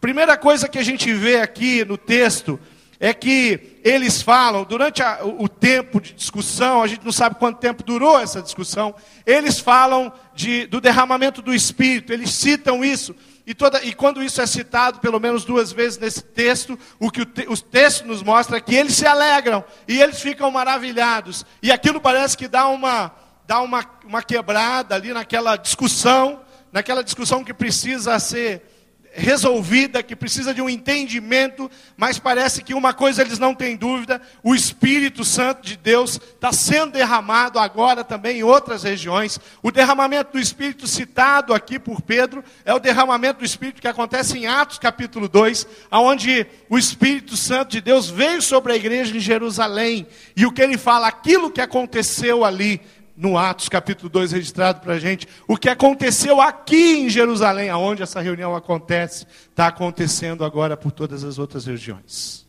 Primeira 0.02 0.38
coisa 0.38 0.68
que 0.68 0.78
a 0.78 0.84
gente 0.84 1.14
vê 1.14 1.40
aqui 1.40 1.86
no 1.86 1.98
texto 1.98 2.60
é 3.00 3.14
que 3.14 3.80
eles 3.84 4.22
falam, 4.22 4.64
durante 4.64 5.02
a, 5.02 5.20
o 5.24 5.48
tempo 5.48 6.02
de 6.02 6.14
discussão, 6.14 6.82
a 6.82 6.88
gente 6.88 7.06
não 7.06 7.12
sabe 7.12 7.36
quanto 7.36 7.60
tempo 7.60 7.84
durou 7.84 8.20
essa 8.20 8.42
discussão, 8.42 8.94
eles 9.26 9.60
falam 9.60 10.12
de, 10.36 10.68
do 10.68 10.82
derramamento 10.82 11.42
do 11.42 11.54
Espírito, 11.54 12.12
eles 12.12 12.32
citam 12.32 12.84
isso. 12.84 13.16
E, 13.48 13.54
toda, 13.54 13.82
e 13.84 13.94
quando 13.94 14.22
isso 14.22 14.42
é 14.42 14.46
citado, 14.46 15.00
pelo 15.00 15.20
menos 15.20 15.46
duas 15.46 15.72
vezes 15.72 15.98
nesse 15.98 16.24
texto, 16.24 16.78
o 17.00 17.10
que 17.10 17.22
o, 17.22 17.26
te, 17.26 17.46
o 17.48 17.56
texto 17.56 18.06
nos 18.06 18.22
mostra 18.22 18.58
é 18.58 18.62
que 18.62 18.76
eles 18.76 18.96
se 18.96 19.06
alegram 19.06 19.64
e 19.88 20.02
eles 20.02 20.20
ficam 20.20 20.52
maravilhados. 20.52 21.46
E 21.62 21.72
aquilo 21.72 22.02
parece 22.02 22.36
que 22.36 22.48
dá 22.48 22.68
uma, 22.68 23.12
dá 23.48 23.62
uma, 23.62 23.86
uma 24.04 24.22
quebrada 24.22 24.96
ali 24.96 25.14
naquela 25.14 25.56
discussão, 25.56 26.42
naquela 26.72 27.04
discussão 27.04 27.44
que 27.44 27.54
precisa 27.54 28.20
ser 28.20 28.75
resolvida, 29.16 30.04
que 30.04 30.16
precisa 30.16 30.54
de 30.54 30.62
um 30.62 30.70
entendimento, 30.70 31.72
mas 31.96 32.20
parece 32.20 32.62
que 32.62 32.74
uma 32.74 32.94
coisa 32.94 33.22
eles 33.22 33.40
não 33.40 33.56
têm 33.56 33.76
dúvida: 33.76 34.22
o 34.44 34.54
Espírito 34.54 35.24
Santo 35.24 35.66
de 35.66 35.78
Deus 35.78 36.20
está 36.34 36.52
sendo 36.52 36.92
derramado 36.92 37.58
agora 37.58 38.04
também 38.04 38.40
em 38.40 38.44
outras 38.44 38.84
regiões. 38.84 39.40
O 39.64 39.72
derramamento 39.72 40.34
do 40.34 40.40
Espírito 40.40 40.86
citado 40.86 41.54
aqui 41.54 41.80
por 41.80 42.02
Pedro 42.02 42.44
é 42.66 42.74
o 42.74 42.80
derramamento 42.80 43.40
do 43.40 43.46
Espírito 43.46 43.82
que 43.82 43.88
acontece 43.88 44.38
em 44.38 44.48
Atos 44.48 44.78
capítulo 44.78 45.30
2, 45.30 45.66
onde 45.92 46.46
o 46.70 46.78
Espírito 46.78 47.38
Santo 47.38 47.72
de 47.72 47.82
Deus 47.82 48.10
veio 48.10 48.42
sobre 48.42 48.74
a 48.74 48.76
igreja 48.76 49.16
em 49.16 49.20
Jerusalém, 49.20 50.06
e 50.36 50.46
o 50.46 50.52
que 50.52 50.62
ele 50.62 50.78
fala, 50.78 51.08
aquilo 51.08 51.50
que 51.50 51.62
aconteceu 51.62 52.44
ali 52.44 52.82
no 53.16 53.38
Atos 53.38 53.70
capítulo 53.70 54.10
2 54.10 54.32
registrado 54.32 54.82
para 54.82 54.94
a 54.94 55.00
gente, 55.00 55.28
o 55.48 55.56
que 55.56 55.70
aconteceu 55.70 56.42
aqui 56.42 56.98
em 56.98 57.10
Jerusalém, 57.10 57.70
aonde 57.70 58.04
essa 58.04 58.20
reunião 58.20 58.56
acontece, 58.56 59.26
está 59.50 59.68
acontecendo 59.68 60.44
agora 60.44 60.76
por 60.76 60.92
todas 60.92 61.24
as 61.24 61.40
outras 61.40 61.66
regiões. 61.66 62.46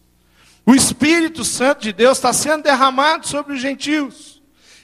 O 0.64 0.74
Espírito 0.74 1.44
Santo 1.44 1.82
de 1.82 1.92
Deus 1.92 2.18
está 2.18 2.32
sendo 2.32 2.64
derramado 2.64 3.26
sobre 3.26 3.54
os 3.54 3.60
gentios. 3.60 4.36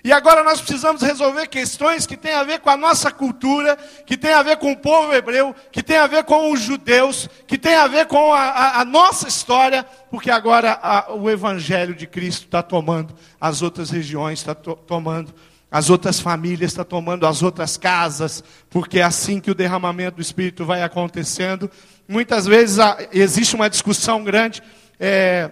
E 0.05 0.13
agora 0.13 0.43
nós 0.43 0.61
precisamos 0.61 1.01
resolver 1.01 1.47
questões 1.47 2.07
que 2.07 2.17
têm 2.17 2.33
a 2.33 2.43
ver 2.43 2.59
com 2.59 2.71
a 2.71 2.77
nossa 2.77 3.11
cultura, 3.13 3.77
que 4.05 4.17
têm 4.17 4.33
a 4.33 4.43
ver 4.43 4.57
com 4.57 4.73
o 4.73 4.77
povo 4.77 5.13
hebreu, 5.15 5.55
que 5.71 5.81
têm 5.81 5.97
a 5.97 6.09
ver 6.09 6.25
com 6.25 6.51
os 6.51 6.61
judeus, 6.61 7.29
que 7.47 7.57
têm 7.57 7.77
a 7.77 7.87
ver 7.87 8.07
com 8.07 8.33
a, 8.33 8.41
a, 8.41 8.81
a 8.81 8.85
nossa 8.85 9.29
história, 9.29 9.85
porque 10.11 10.29
agora 10.29 10.73
a, 10.83 11.13
o 11.13 11.31
Evangelho 11.31 11.95
de 11.95 12.09
Cristo 12.09 12.47
está 12.47 12.65
tomando 12.65 13.15
as 13.41 13.63
outras 13.63 13.91
regiões, 13.91 14.41
está 14.41 14.57
to, 14.57 14.75
tomando 14.75 15.33
as 15.73 15.89
outras 15.89 16.21
famílias, 16.21 16.71
está 16.71 16.85
tomando 16.85 17.27
as 17.27 17.43
outras 17.43 17.79
casas, 17.79 18.45
porque 18.69 18.99
é 18.99 19.03
assim 19.03 19.41
que 19.41 19.51
o 19.51 19.55
derramamento 19.55 20.17
do 20.17 20.23
Espírito 20.23 20.67
vai 20.67 20.83
acontecendo. 20.83 21.71
Muitas 22.07 22.45
vezes 22.45 22.77
existe 23.11 23.57
uma 23.57 23.71
discussão 23.71 24.23
grande. 24.23 24.63
É, 25.01 25.51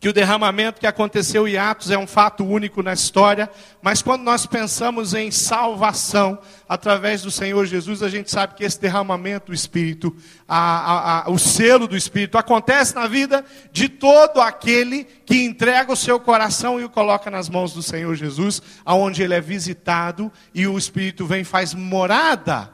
que 0.00 0.08
o 0.08 0.12
derramamento 0.12 0.78
que 0.78 0.86
aconteceu 0.86 1.48
em 1.48 1.56
Atos 1.56 1.90
é 1.90 1.98
um 1.98 2.06
fato 2.06 2.44
único 2.44 2.84
na 2.84 2.92
história, 2.92 3.50
mas 3.82 4.00
quando 4.00 4.22
nós 4.22 4.46
pensamos 4.46 5.12
em 5.12 5.30
salvação 5.32 6.38
através 6.68 7.22
do 7.22 7.32
Senhor 7.32 7.66
Jesus, 7.66 8.00
a 8.00 8.08
gente 8.08 8.30
sabe 8.30 8.54
que 8.54 8.62
esse 8.62 8.80
derramamento 8.80 9.46
do 9.46 9.54
Espírito, 9.54 10.16
a, 10.46 10.58
a, 10.58 11.26
a, 11.26 11.30
o 11.30 11.38
selo 11.38 11.88
do 11.88 11.96
Espírito, 11.96 12.38
acontece 12.38 12.94
na 12.94 13.08
vida 13.08 13.44
de 13.72 13.88
todo 13.88 14.40
aquele 14.40 15.02
que 15.02 15.42
entrega 15.42 15.92
o 15.92 15.96
seu 15.96 16.20
coração 16.20 16.78
e 16.78 16.84
o 16.84 16.90
coloca 16.90 17.28
nas 17.28 17.48
mãos 17.48 17.72
do 17.72 17.82
Senhor 17.82 18.14
Jesus, 18.14 18.62
aonde 18.84 19.22
ele 19.22 19.34
é 19.34 19.40
visitado 19.40 20.30
e 20.54 20.64
o 20.68 20.78
Espírito 20.78 21.26
vem 21.26 21.40
e 21.40 21.44
faz 21.44 21.74
morada. 21.74 22.70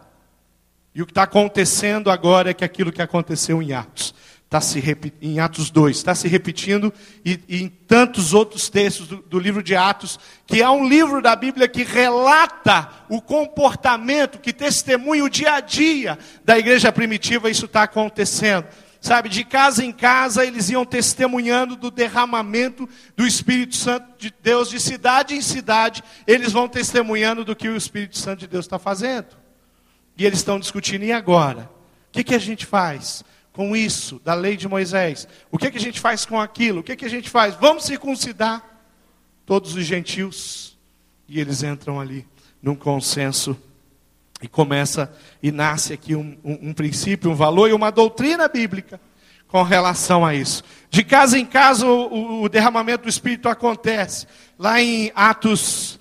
E 0.95 1.01
o 1.01 1.07
que 1.07 1.11
está 1.11 1.23
acontecendo 1.23 2.11
agora 2.11 2.51
é 2.51 2.55
que 2.55 2.65
aquilo 2.65 2.93
que 2.93 3.03
aconteceu 3.03 3.63
em 3.63 3.73
Atos 3.73 4.15
está 4.45 4.61
se 4.61 4.83
em 5.21 5.41
Atos 5.41 5.71
2, 5.71 5.97
está 5.97 6.15
se 6.15 6.29
repetindo 6.29 6.93
e, 7.25 7.41
e, 7.49 7.63
em 7.63 7.69
tantos 7.69 8.33
outros 8.33 8.69
textos 8.69 9.09
do, 9.09 9.17
do, 9.17 9.39
livro 9.39 9.63
de 9.63 9.75
Atos, 9.75 10.19
que 10.47 10.63
é 10.63 10.71
um 10.71 10.87
livro 10.87 11.21
da 11.21 11.35
Bíblia 11.35 11.67
que 11.67 11.83
relata 11.83 12.89
o 13.09 13.21
comportamento, 13.21 14.39
que 14.39 14.53
testemunha 14.53 15.25
o 15.25 15.29
dia 15.29 15.55
a 15.55 15.61
dia 15.61 16.19
da 16.45 16.59
igreja 16.59 16.93
primitiva, 16.93 17.51
isso 17.51 17.67
está 17.67 17.83
acontecendo. 17.83 18.67
Sabe, 19.01 19.29
de 19.29 19.45
casa 19.45 19.85
em 19.85 19.93
casa 19.93 20.47
eles 20.47 20.71
iam 20.71 20.85
testemunhando 20.85 21.77
do 21.77 21.91
derramamento 21.91 22.89
do 23.15 23.27
Espírito 23.27 23.77
Santo 23.77 24.17
de 24.17 24.33
Deus, 24.43 24.71
de 24.71 24.81
cidade 24.81 25.35
em 25.35 25.43
cidade, 25.43 26.03
eles 26.27 26.53
vão 26.53 26.67
testemunhando 26.67 27.45
do 27.45 27.55
que 27.55 27.69
o 27.69 27.77
Espírito 27.77 28.17
Santo 28.17 28.41
de 28.41 28.47
Deus 28.47 28.65
está 28.65 28.79
fazendo. 28.79 29.37
E 30.17 30.25
eles 30.25 30.39
estão 30.39 30.59
discutindo, 30.59 31.05
e 31.05 31.13
agora? 31.13 31.69
O 32.09 32.13
que, 32.13 32.25
que 32.25 32.35
a 32.35 32.39
gente 32.39 32.65
faz? 32.65 33.23
Com 33.55 33.77
isso, 33.77 34.21
da 34.25 34.35
lei 34.35 34.57
de 34.57 34.69
Moisés? 34.69 35.29
O 35.51 35.57
que, 35.57 35.71
que 35.71 35.79
a 35.79 35.81
gente 35.81 36.01
faz 36.01 36.27
com 36.27 36.39
aquilo? 36.41 36.81
O 36.81 36.83
que, 36.83 36.97
que 36.97 37.05
a 37.05 37.11
gente 37.11 37.31
faz? 37.31 37.55
Vamos 37.55 37.85
circuncidar 37.85 38.63
todos 39.47 39.77
os 39.77 39.85
gentios. 39.85 40.77
E 41.29 41.41
eles 41.41 41.63
entram 41.63 42.01
ali 42.01 42.27
num 42.61 42.75
consenso 42.75 43.57
e 44.43 44.49
começa 44.49 45.11
e 45.41 45.53
nasce 45.53 45.93
aqui 45.93 46.17
um, 46.17 46.37
um, 46.45 46.71
um 46.71 46.75
princípio, 46.75 47.31
um 47.31 47.35
valor 47.35 47.71
e 47.71 47.73
uma 47.73 47.91
doutrina 47.91 48.49
bíblica 48.49 49.01
com 49.47 49.63
relação 49.63 50.27
a 50.27 50.35
isso. 50.35 50.65
De 50.91 51.05
casa 51.05 51.39
em 51.39 51.47
casa 51.47 51.87
o, 51.87 52.43
o 52.43 52.49
derramamento 52.49 53.05
do 53.05 53.09
Espírito 53.09 53.49
acontece. 53.49 54.27
Lá 54.59 54.83
em 54.83 55.13
Atos, 55.15 56.01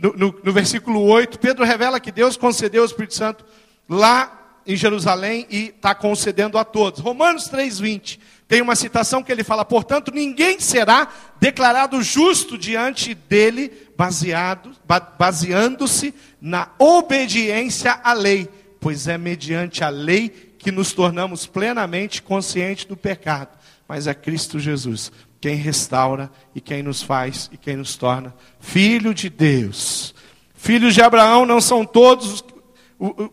no, 0.00 0.12
no, 0.12 0.40
no 0.44 0.52
versículo 0.52 1.02
8, 1.02 1.40
Pedro 1.40 1.64
revela 1.64 1.98
que 1.98 2.12
Deus 2.12 2.36
concedeu 2.36 2.82
o 2.82 2.86
Espírito 2.86 3.14
Santo 3.14 3.44
lá 3.88 4.37
em 4.68 4.76
Jerusalém 4.76 5.46
e 5.48 5.68
está 5.68 5.94
concedendo 5.94 6.58
a 6.58 6.64
todos. 6.64 7.00
Romanos 7.00 7.50
3,20 7.50 8.18
tem 8.46 8.60
uma 8.60 8.76
citação 8.76 9.22
que 9.22 9.32
ele 9.32 9.42
fala: 9.42 9.64
portanto, 9.64 10.12
ninguém 10.14 10.60
será 10.60 11.08
declarado 11.40 12.02
justo 12.02 12.58
diante 12.58 13.14
dele, 13.14 13.72
baseado, 13.96 14.72
baseando-se 15.18 16.14
na 16.38 16.68
obediência 16.78 17.98
à 18.04 18.12
lei, 18.12 18.46
pois 18.78 19.08
é 19.08 19.16
mediante 19.16 19.82
a 19.82 19.88
lei 19.88 20.28
que 20.58 20.70
nos 20.70 20.92
tornamos 20.92 21.46
plenamente 21.46 22.22
conscientes 22.22 22.84
do 22.84 22.96
pecado. 22.96 23.56
Mas 23.88 24.06
é 24.06 24.12
Cristo 24.12 24.60
Jesus 24.60 25.10
quem 25.40 25.54
restaura 25.54 26.30
e 26.54 26.60
quem 26.60 26.82
nos 26.82 27.00
faz 27.00 27.48
e 27.52 27.56
quem 27.56 27.76
nos 27.76 27.96
torna 27.96 28.34
filho 28.60 29.14
de 29.14 29.30
Deus. 29.30 30.14
Filhos 30.52 30.94
de 30.94 31.00
Abraão 31.00 31.46
não 31.46 31.60
são 31.60 31.84
todos 31.84 32.44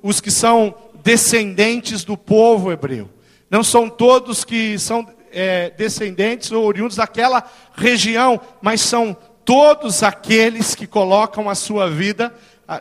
os 0.04 0.22
que 0.22 0.30
são 0.30 0.75
descendentes 1.06 2.04
do 2.04 2.18
povo 2.18 2.72
hebreu. 2.72 3.08
Não 3.48 3.64
são 3.64 3.88
todos 3.88 4.44
que 4.44 4.80
são 4.80 5.08
é, 5.32 5.70
descendentes 5.70 6.52
ou 6.52 6.66
oriundos 6.66 6.98
daquela 6.98 7.48
região, 7.76 8.42
mas 8.60 8.82
são 8.82 9.16
todos 9.46 10.02
aqueles 10.02 10.74
que 10.74 10.88
colocam 10.88 11.48
a 11.48 11.54
sua 11.54 11.88
vida 11.88 12.34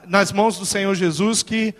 nas 0.09 0.33
mãos 0.33 0.59
do 0.59 0.65
Senhor 0.65 0.95
Jesus, 0.95 1.43
que, 1.43 1.75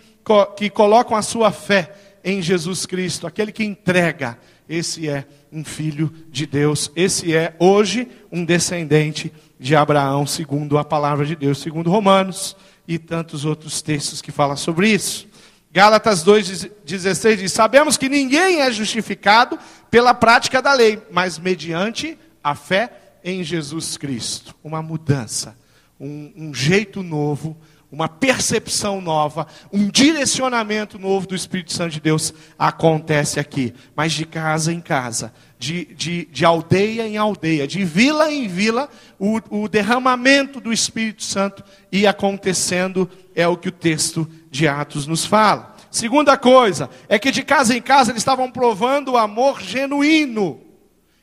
que 0.55 0.69
colocam 0.69 1.17
a 1.17 1.23
sua 1.23 1.51
fé 1.51 1.91
em 2.23 2.39
Jesus 2.43 2.85
Cristo, 2.85 3.25
aquele 3.25 3.51
que 3.51 3.63
entrega. 3.63 4.37
Esse 4.69 5.09
é 5.09 5.25
um 5.51 5.65
filho 5.65 6.13
de 6.29 6.45
Deus, 6.45 6.91
esse 6.95 7.35
é 7.35 7.55
hoje 7.57 8.07
um 8.31 8.45
descendente 8.45 9.33
de 9.59 9.75
Abraão, 9.75 10.27
segundo 10.27 10.77
a 10.77 10.83
palavra 10.83 11.25
de 11.25 11.35
Deus, 11.35 11.57
segundo 11.57 11.89
Romanos 11.89 12.55
e 12.87 12.99
tantos 12.99 13.45
outros 13.45 13.81
textos 13.81 14.21
que 14.21 14.31
falam 14.31 14.55
sobre 14.55 14.89
isso. 14.89 15.27
Gálatas 15.75 16.23
2,16 16.23 17.35
diz: 17.35 17.51
Sabemos 17.51 17.97
que 17.97 18.07
ninguém 18.07 18.61
é 18.61 18.71
justificado 18.71 19.59
pela 19.91 20.13
prática 20.13 20.61
da 20.61 20.71
lei, 20.71 21.03
mas 21.11 21.37
mediante 21.37 22.17
a 22.41 22.55
fé 22.55 22.89
em 23.21 23.43
Jesus 23.43 23.97
Cristo. 23.97 24.55
Uma 24.63 24.81
mudança, 24.81 25.57
um, 25.99 26.31
um 26.33 26.53
jeito 26.53 27.03
novo, 27.03 27.57
uma 27.91 28.07
percepção 28.07 29.01
nova, 29.01 29.47
um 29.69 29.89
direcionamento 29.89 30.97
novo 30.97 31.27
do 31.27 31.35
Espírito 31.35 31.73
Santo 31.73 31.91
de 31.91 31.99
Deus 31.99 32.33
acontece 32.57 33.37
aqui, 33.37 33.73
mas 33.93 34.13
de 34.13 34.23
casa 34.23 34.71
em 34.71 34.79
casa, 34.79 35.33
de, 35.65 35.85
de, 35.85 36.25
de 36.25 36.45
aldeia 36.45 37.07
em 37.07 37.17
aldeia, 37.17 37.67
de 37.67 37.83
vila 37.83 38.31
em 38.31 38.47
vila, 38.47 38.87
o, 39.17 39.63
o 39.63 39.67
derramamento 39.67 40.61
do 40.61 40.71
Espírito 40.71 41.23
Santo 41.23 41.63
ia 41.91 42.11
acontecendo, 42.11 43.09
é 43.33 43.47
o 43.47 43.57
que 43.57 43.69
o 43.69 43.71
texto 43.71 44.29
de 44.51 44.67
Atos 44.67 45.07
nos 45.07 45.25
fala. 45.25 45.75
Segunda 45.89 46.37
coisa, 46.37 46.87
é 47.09 47.17
que 47.17 47.31
de 47.31 47.41
casa 47.41 47.75
em 47.75 47.81
casa 47.81 48.11
eles 48.11 48.21
estavam 48.21 48.51
provando 48.51 49.13
o 49.13 49.17
amor 49.17 49.59
genuíno, 49.59 50.61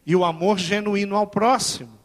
e 0.04 0.16
o 0.16 0.24
amor 0.24 0.58
genuíno 0.58 1.14
ao 1.14 1.28
próximo. 1.28 1.96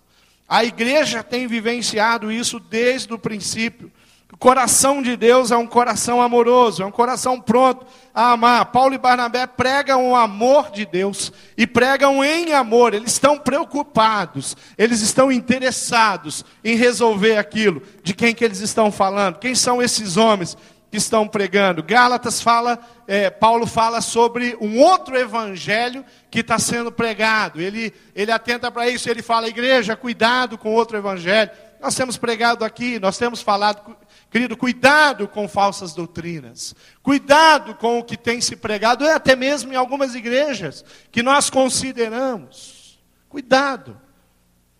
A 0.48 0.63
igreja 0.63 1.24
tem 1.24 1.48
vivenciado 1.48 2.32
isso 2.32 2.60
desde 2.60 3.12
o 3.12 3.17
princípio. 3.17 3.91
O 4.31 4.36
coração 4.36 5.01
de 5.01 5.15
Deus 5.15 5.51
é 5.51 5.57
um 5.57 5.65
coração 5.65 6.22
amoroso, 6.22 6.84
é 6.84 6.86
um 6.86 6.91
coração 6.91 7.39
pronto 7.39 7.86
a 8.13 8.31
amar. 8.31 8.65
Paulo 8.67 8.93
e 8.93 8.98
Barnabé 8.98 9.48
pregam 9.48 10.10
o 10.10 10.15
amor 10.15 10.69
de 10.69 10.86
Deus 10.86 11.31
e 11.57 11.65
pregam 11.65 12.24
em 12.24 12.53
amor. 12.53 12.93
Eles 12.93 13.13
estão 13.13 13.39
preocupados, 13.39 14.57
eles 14.77 15.01
estão 15.01 15.31
interessados 15.31 16.43
em 16.62 16.75
resolver 16.75 17.38
aquilo. 17.38 17.81
De 18.03 18.13
quem 18.13 18.36
que 18.36 18.43
eles 18.43 18.60
estão 18.60 18.91
falando? 18.91 19.39
Quem 19.39 19.55
são 19.55 19.81
esses 19.81 20.17
homens 20.17 20.57
que 20.91 20.98
estão 20.98 21.25
pregando? 21.25 21.81
Gálatas 21.81 22.41
fala, 22.41 22.79
é, 23.07 23.29
Paulo 23.29 23.65
fala 23.65 24.01
sobre 24.01 24.57
um 24.60 24.77
outro 24.77 25.17
evangelho 25.17 26.03
que 26.29 26.41
está 26.41 26.60
sendo 26.60 26.91
pregado. 26.91 27.62
Ele, 27.62 27.93
ele 28.13 28.31
atenta 28.31 28.69
para 28.69 28.89
isso, 28.89 29.10
ele 29.10 29.24
fala, 29.24 29.48
igreja, 29.48 29.96
cuidado 29.96 30.57
com 30.57 30.74
outro 30.74 30.98
evangelho. 30.98 31.50
Nós 31.79 31.96
temos 31.96 32.17
pregado 32.17 32.65
aqui, 32.65 33.00
nós 33.00 33.17
temos 33.17 33.41
falado 33.41 33.96
Querido, 34.38 34.56
cuidado 34.56 35.27
com 35.27 35.48
falsas 35.48 35.96
doutrinas. 35.96 36.75
Cuidado 37.01 37.74
com 37.74 37.98
o 37.98 38.03
que 38.03 38.15
tem 38.15 38.39
se 38.39 38.56
pregado, 38.56 39.03
até 39.10 39.36
mesmo 39.36 39.74
em 39.74 39.75
algumas 39.75 40.13
igrejas 40.13 40.86
que 41.12 41.24
nós 41.24 41.50
consideramos. 41.50 43.00
Cuidado. 43.27 44.00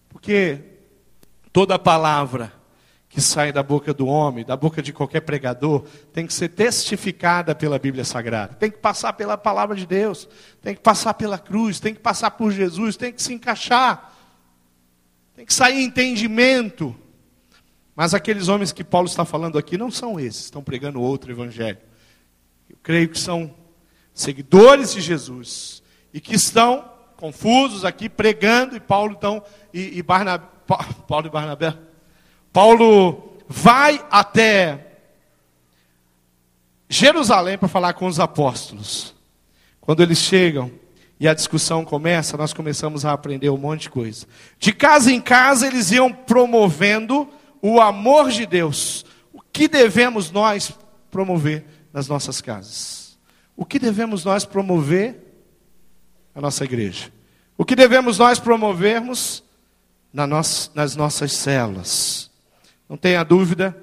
Porque 0.10 0.62
toda 1.52 1.80
palavra 1.80 2.54
que 3.10 3.20
sai 3.20 3.52
da 3.52 3.64
boca 3.64 3.96
do 3.96 4.06
homem, 4.06 4.46
da 4.46 4.56
boca 4.56 4.80
de 4.80 4.94
qualquer 4.94 5.22
pregador, 5.22 5.86
tem 6.14 6.28
que 6.28 6.36
ser 6.36 6.50
testificada 6.50 7.56
pela 7.56 7.80
Bíblia 7.80 8.06
Sagrada. 8.06 8.54
Tem 8.54 8.70
que 8.70 8.78
passar 8.78 9.14
pela 9.14 9.40
palavra 9.40 9.76
de 9.76 9.88
Deus, 9.88 10.30
tem 10.62 10.76
que 10.76 10.82
passar 10.82 11.16
pela 11.16 11.40
cruz, 11.40 11.80
tem 11.80 11.96
que 11.96 12.00
passar 12.00 12.30
por 12.30 12.52
Jesus, 12.52 12.96
tem 12.96 13.12
que 13.12 13.24
se 13.24 13.34
encaixar. 13.34 14.14
Tem 15.36 15.48
que 15.48 15.54
sair 15.54 15.82
entendimento 15.82 16.96
mas 17.98 18.14
aqueles 18.14 18.48
homens 18.48 18.72
que 18.72 18.84
Paulo 18.84 19.08
está 19.08 19.26
falando 19.26 19.58
aqui 19.58 19.76
não 19.76 19.90
são 19.90 20.20
esses, 20.20 20.44
estão 20.44 20.62
pregando 20.62 21.02
outro 21.02 21.32
evangelho. 21.32 21.80
Eu 22.70 22.78
creio 22.84 23.10
que 23.10 23.18
são 23.18 23.52
seguidores 24.14 24.94
de 24.94 25.02
Jesus 25.02 25.82
e 26.14 26.22
que 26.22 26.36
estão 26.36 26.88
confusos 27.16 27.84
aqui 27.84 28.08
pregando 28.08 28.76
e 28.76 28.80
Paulo 28.80 29.16
então 29.18 29.44
e, 29.74 29.98
e 29.98 30.04
Barnabé, 30.04 30.46
Paulo 31.08 31.26
e 31.26 31.30
Barnabé. 31.32 31.76
Paulo 32.54 33.36
vai 33.48 34.06
até 34.12 35.00
Jerusalém 36.88 37.58
para 37.58 37.68
falar 37.68 37.94
com 37.94 38.06
os 38.06 38.20
apóstolos. 38.20 39.16
Quando 39.82 40.04
eles 40.04 40.20
chegam 40.20 40.72
e 41.20 41.28
a 41.28 41.34
discussão 41.34 41.84
começa, 41.84 42.38
nós 42.38 42.54
começamos 42.54 43.06
a 43.06 43.12
aprender 43.12 43.50
um 43.50 43.58
monte 43.58 43.82
de 43.82 43.90
coisa. 43.90 44.28
De 44.60 44.72
casa 44.72 45.12
em 45.12 45.20
casa 45.20 45.66
eles 45.66 45.90
iam 45.90 46.14
promovendo 46.14 47.28
o 47.62 47.80
amor 47.82 48.30
de 48.30 48.46
Deus. 48.46 49.06
O 49.34 49.42
que 49.42 49.68
devemos 49.68 50.32
nós 50.32 50.74
promover 51.10 51.66
nas 51.92 52.08
nossas 52.08 52.42
casas? 52.42 53.18
O 53.56 53.66
que 53.66 53.80
devemos 53.80 54.24
nós 54.24 54.46
promover 54.46 55.16
na 56.34 56.42
nossa 56.42 56.64
igreja? 56.64 57.12
O 57.58 57.66
que 57.66 57.76
devemos 57.76 58.20
nós 58.20 58.40
promovermos 58.40 59.44
na 60.14 60.28
nas 60.28 60.96
nossas 60.96 61.34
células? 61.34 62.30
Não 62.88 62.96
tenha 62.96 63.24
dúvida 63.24 63.76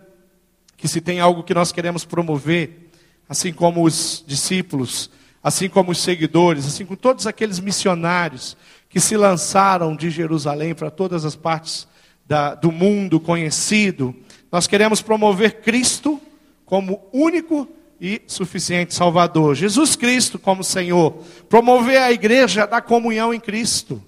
que 0.77 0.89
se 0.89 1.01
tem 1.01 1.21
algo 1.21 1.43
que 1.43 1.55
nós 1.55 1.73
queremos 1.73 2.05
promover, 2.05 2.91
assim 3.29 3.53
como 3.53 3.85
os 3.85 4.25
discípulos, 4.27 5.11
assim 5.43 5.69
como 5.69 5.91
os 5.93 5.99
seguidores, 5.99 6.67
assim 6.67 6.87
como 6.87 6.97
todos 6.97 7.27
aqueles 7.27 7.59
missionários 7.59 8.57
que 8.89 9.01
se 9.01 9.17
lançaram 9.17 9.97
de 9.97 10.09
Jerusalém 10.09 10.75
para 10.75 10.91
todas 10.91 11.25
as 11.25 11.35
partes 11.35 11.89
da, 12.27 12.55
do 12.55 12.73
mundo 12.73 13.21
conhecido. 13.21 14.15
Nós 14.51 14.67
queremos 14.67 15.03
promover 15.03 15.61
Cristo 15.61 16.21
como 16.65 17.07
único 17.13 17.69
e 18.01 18.23
suficiente 18.27 18.95
Salvador. 18.95 19.55
Jesus 19.55 19.97
Cristo 19.97 20.39
como 20.39 20.65
Senhor. 20.65 21.13
Promover 21.49 21.99
a 21.99 22.13
igreja 22.13 22.67
da 22.67 22.81
comunhão 22.81 23.33
em 23.33 23.41
Cristo. 23.41 24.03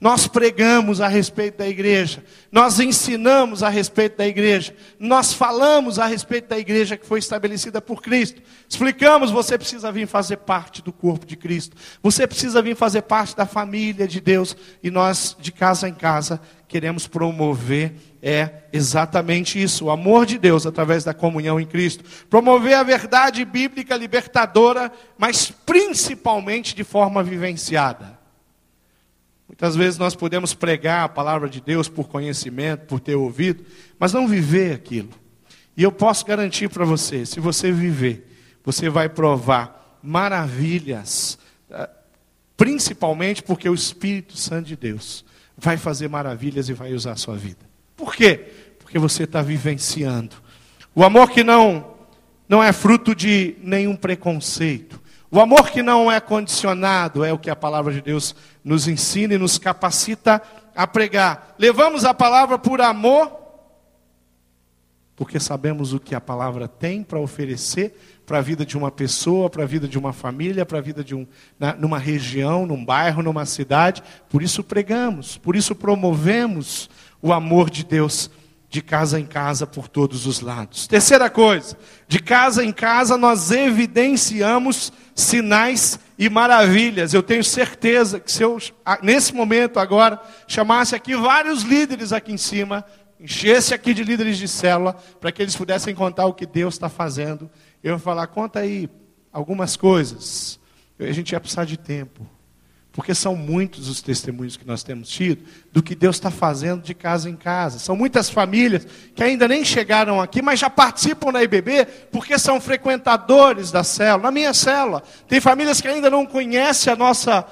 Nós 0.00 0.26
pregamos 0.26 1.00
a 1.00 1.08
respeito 1.08 1.56
da 1.58 1.68
igreja, 1.68 2.22
nós 2.52 2.78
ensinamos 2.78 3.62
a 3.62 3.70
respeito 3.70 4.18
da 4.18 4.26
igreja, 4.26 4.76
nós 4.98 5.32
falamos 5.32 5.98
a 5.98 6.04
respeito 6.04 6.48
da 6.48 6.58
igreja 6.58 6.96
que 6.96 7.06
foi 7.06 7.20
estabelecida 7.20 7.80
por 7.80 8.02
Cristo. 8.02 8.42
Explicamos: 8.68 9.30
você 9.30 9.56
precisa 9.56 9.90
vir 9.90 10.06
fazer 10.06 10.38
parte 10.38 10.82
do 10.82 10.92
corpo 10.92 11.24
de 11.24 11.36
Cristo, 11.36 11.74
você 12.02 12.26
precisa 12.26 12.60
vir 12.60 12.76
fazer 12.76 13.02
parte 13.02 13.34
da 13.34 13.46
família 13.46 14.06
de 14.06 14.20
Deus, 14.20 14.56
e 14.82 14.90
nós, 14.90 15.36
de 15.40 15.50
casa 15.50 15.88
em 15.88 15.94
casa, 15.94 16.38
queremos 16.74 17.06
promover 17.06 17.94
é 18.20 18.64
exatamente 18.72 19.62
isso, 19.62 19.84
o 19.84 19.90
amor 19.92 20.26
de 20.26 20.38
Deus 20.38 20.66
através 20.66 21.04
da 21.04 21.14
comunhão 21.14 21.60
em 21.60 21.64
Cristo. 21.64 22.02
Promover 22.28 22.74
a 22.74 22.82
verdade 22.82 23.44
bíblica 23.44 23.96
libertadora, 23.96 24.90
mas 25.16 25.52
principalmente 25.52 26.74
de 26.74 26.82
forma 26.82 27.22
vivenciada. 27.22 28.18
Muitas 29.46 29.76
vezes 29.76 30.00
nós 30.00 30.16
podemos 30.16 30.52
pregar 30.52 31.04
a 31.04 31.08
palavra 31.08 31.48
de 31.48 31.60
Deus 31.60 31.88
por 31.88 32.08
conhecimento, 32.08 32.86
por 32.86 32.98
ter 32.98 33.14
ouvido, 33.14 33.64
mas 33.96 34.12
não 34.12 34.26
viver 34.26 34.74
aquilo. 34.74 35.10
E 35.76 35.82
eu 35.84 35.92
posso 35.92 36.26
garantir 36.26 36.68
para 36.68 36.84
você, 36.84 37.24
se 37.24 37.38
você 37.38 37.70
viver, 37.70 38.28
você 38.64 38.88
vai 38.88 39.08
provar 39.08 40.00
maravilhas, 40.02 41.38
ah, 41.70 41.88
principalmente 42.56 43.44
porque 43.44 43.68
o 43.68 43.74
Espírito 43.74 44.36
Santo 44.36 44.66
de 44.66 44.74
Deus 44.74 45.24
vai 45.56 45.76
fazer 45.76 46.08
maravilhas 46.08 46.68
e 46.68 46.72
vai 46.72 46.92
usar 46.92 47.12
a 47.12 47.16
sua 47.16 47.36
vida. 47.36 47.64
Por 47.96 48.14
quê? 48.14 48.52
Porque 48.78 48.98
você 48.98 49.24
está 49.24 49.42
vivenciando. 49.42 50.36
O 50.94 51.04
amor 51.04 51.30
que 51.30 51.42
não, 51.42 51.94
não 52.48 52.62
é 52.62 52.72
fruto 52.72 53.14
de 53.14 53.56
nenhum 53.60 53.96
preconceito. 53.96 55.02
O 55.30 55.40
amor 55.40 55.70
que 55.70 55.82
não 55.82 56.10
é 56.10 56.20
condicionado 56.20 57.24
é 57.24 57.32
o 57.32 57.38
que 57.38 57.50
a 57.50 57.56
palavra 57.56 57.92
de 57.92 58.00
Deus 58.00 58.36
nos 58.62 58.86
ensina 58.86 59.34
e 59.34 59.38
nos 59.38 59.58
capacita 59.58 60.40
a 60.76 60.86
pregar. 60.86 61.54
Levamos 61.58 62.04
a 62.04 62.14
palavra 62.14 62.58
por 62.58 62.80
amor, 62.80 63.43
porque 65.16 65.38
sabemos 65.38 65.92
o 65.92 66.00
que 66.00 66.14
a 66.14 66.20
palavra 66.20 66.66
tem 66.66 67.02
para 67.02 67.20
oferecer 67.20 67.94
para 68.26 68.38
a 68.38 68.40
vida 68.42 68.64
de 68.64 68.76
uma 68.76 68.90
pessoa, 68.90 69.50
para 69.50 69.64
a 69.64 69.66
vida 69.66 69.86
de 69.86 69.98
uma 69.98 70.12
família, 70.12 70.64
para 70.64 70.78
a 70.78 70.80
vida 70.80 71.04
de 71.04 71.14
um, 71.14 71.26
na, 71.58 71.74
numa 71.74 71.98
região, 71.98 72.66
num 72.66 72.84
bairro, 72.84 73.22
numa 73.22 73.44
cidade. 73.44 74.02
Por 74.28 74.42
isso 74.42 74.64
pregamos, 74.64 75.36
por 75.36 75.54
isso 75.54 75.74
promovemos 75.74 76.88
o 77.20 77.32
amor 77.32 77.70
de 77.70 77.84
Deus 77.84 78.30
de 78.68 78.82
casa 78.82 79.20
em 79.20 79.26
casa 79.26 79.68
por 79.68 79.86
todos 79.86 80.26
os 80.26 80.40
lados. 80.40 80.88
Terceira 80.88 81.30
coisa, 81.30 81.76
de 82.08 82.18
casa 82.18 82.64
em 82.64 82.72
casa 82.72 83.16
nós 83.16 83.52
evidenciamos 83.52 84.92
sinais 85.14 85.98
e 86.18 86.28
maravilhas. 86.28 87.14
Eu 87.14 87.22
tenho 87.22 87.44
certeza 87.44 88.18
que 88.18 88.32
se 88.32 88.42
eu, 88.42 88.58
nesse 89.00 89.32
momento 89.32 89.78
agora, 89.78 90.20
chamasse 90.48 90.94
aqui 90.94 91.14
vários 91.14 91.62
líderes 91.62 92.12
aqui 92.12 92.32
em 92.32 92.36
cima, 92.36 92.84
enchesse 93.18 93.72
aqui 93.74 93.94
de 93.94 94.04
líderes 94.04 94.38
de 94.38 94.48
célula, 94.48 94.94
para 95.20 95.32
que 95.32 95.40
eles 95.42 95.56
pudessem 95.56 95.94
contar 95.94 96.26
o 96.26 96.34
que 96.34 96.46
Deus 96.46 96.74
está 96.74 96.88
fazendo, 96.88 97.50
eu 97.82 97.92
ia 97.92 97.98
falar, 97.98 98.26
conta 98.26 98.60
aí 98.60 98.88
algumas 99.32 99.76
coisas. 99.76 100.58
A 100.98 101.12
gente 101.12 101.32
ia 101.32 101.40
precisar 101.40 101.64
de 101.64 101.76
tempo. 101.76 102.26
porque 102.94 103.12
são 103.12 103.34
muitos 103.34 103.88
os 103.88 104.00
testemunhos 104.00 104.56
que 104.56 104.64
nós 104.64 104.84
temos 104.84 105.08
tido 105.08 105.44
do 105.72 105.82
que 105.82 105.96
Deus 105.96 106.14
está 106.14 106.30
fazendo 106.30 106.80
de 106.80 106.94
casa 106.94 107.28
em 107.28 107.34
casa. 107.34 107.80
São 107.80 107.96
muitas 107.96 108.30
famílias 108.30 108.86
que 109.16 109.22
ainda 109.22 109.48
nem 109.48 109.64
chegaram 109.64 110.20
aqui, 110.20 110.40
mas 110.40 110.60
já 110.60 110.70
participam 110.70 111.32
da 111.32 111.42
IBB 111.42 111.86
porque 112.12 112.38
são 112.38 112.60
frequentadores 112.60 113.72
da 113.72 113.82
célula. 113.82 114.22
Na 114.22 114.30
minha 114.30 114.54
célula, 114.54 115.02
tem 115.26 115.40
famílias 115.40 115.80
que 115.80 115.88
ainda 115.88 116.08
não 116.08 116.24
conhecem 116.24 116.92
a 116.92 116.96
nossa, 116.96 117.44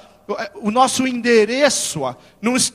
o 0.55 0.71
nosso 0.71 1.09
endereço, 1.09 2.03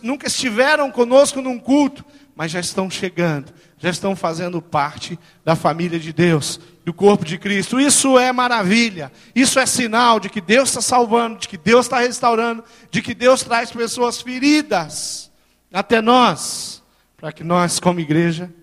nunca 0.03 0.27
estiveram 0.27 0.91
conosco 0.91 1.41
num 1.41 1.57
culto, 1.57 2.03
mas 2.37 2.51
já 2.51 2.59
estão 2.59 2.87
chegando, 2.87 3.51
já 3.79 3.89
estão 3.89 4.15
fazendo 4.15 4.61
parte 4.61 5.17
da 5.43 5.55
família 5.55 5.99
de 5.99 6.13
Deus 6.13 6.59
do 6.85 6.93
corpo 6.93 7.25
de 7.25 7.35
Cristo. 7.35 7.79
Isso 7.79 8.19
é 8.19 8.31
maravilha. 8.31 9.11
Isso 9.33 9.57
é 9.57 9.65
sinal 9.65 10.19
de 10.19 10.29
que 10.29 10.39
Deus 10.39 10.69
está 10.69 10.79
salvando, 10.79 11.39
de 11.39 11.47
que 11.47 11.57
Deus 11.57 11.87
está 11.87 11.97
restaurando, 11.97 12.63
de 12.91 13.01
que 13.01 13.15
Deus 13.15 13.41
traz 13.41 13.71
pessoas 13.71 14.21
feridas 14.21 15.31
até 15.73 15.99
nós, 15.99 16.83
para 17.17 17.31
que 17.31 17.43
nós, 17.43 17.79
como 17.79 17.99
igreja, 17.99 18.53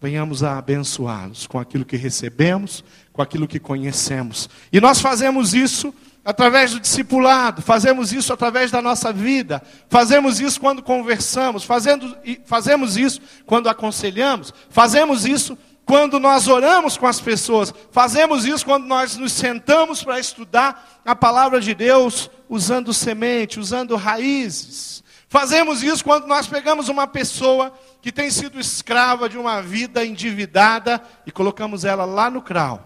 venhamos 0.00 0.42
a 0.42 0.58
abençoá-los 0.58 1.46
com 1.46 1.60
aquilo 1.60 1.84
que 1.84 1.96
recebemos, 1.96 2.82
com 3.12 3.22
aquilo 3.22 3.46
que 3.46 3.60
conhecemos. 3.60 4.50
E 4.72 4.80
nós 4.80 5.00
fazemos 5.00 5.54
isso 5.54 5.94
através 6.24 6.72
do 6.72 6.80
discipulado, 6.80 7.62
fazemos 7.62 8.12
isso 8.12 8.32
através 8.32 8.70
da 8.70 8.80
nossa 8.80 9.12
vida, 9.12 9.62
fazemos 9.88 10.40
isso 10.40 10.60
quando 10.60 10.82
conversamos, 10.82 11.64
fazendo, 11.64 12.16
fazemos 12.44 12.96
isso 12.96 13.20
quando 13.44 13.68
aconselhamos, 13.68 14.54
fazemos 14.70 15.26
isso 15.26 15.58
quando 15.84 16.20
nós 16.20 16.46
oramos 16.46 16.96
com 16.96 17.06
as 17.06 17.20
pessoas, 17.20 17.74
fazemos 17.90 18.44
isso 18.44 18.64
quando 18.64 18.86
nós 18.86 19.16
nos 19.16 19.32
sentamos 19.32 20.02
para 20.02 20.20
estudar 20.20 21.00
a 21.04 21.14
palavra 21.14 21.60
de 21.60 21.74
Deus, 21.74 22.30
usando 22.48 22.94
semente, 22.94 23.58
usando 23.58 23.96
raízes. 23.96 25.02
Fazemos 25.28 25.82
isso 25.82 26.04
quando 26.04 26.26
nós 26.26 26.46
pegamos 26.46 26.88
uma 26.88 27.06
pessoa 27.06 27.72
que 28.00 28.12
tem 28.12 28.30
sido 28.30 28.60
escrava 28.60 29.28
de 29.28 29.38
uma 29.38 29.62
vida 29.62 30.04
endividada 30.04 31.02
e 31.26 31.32
colocamos 31.32 31.84
ela 31.84 32.04
lá 32.04 32.30
no 32.30 32.42
CRAU. 32.42 32.84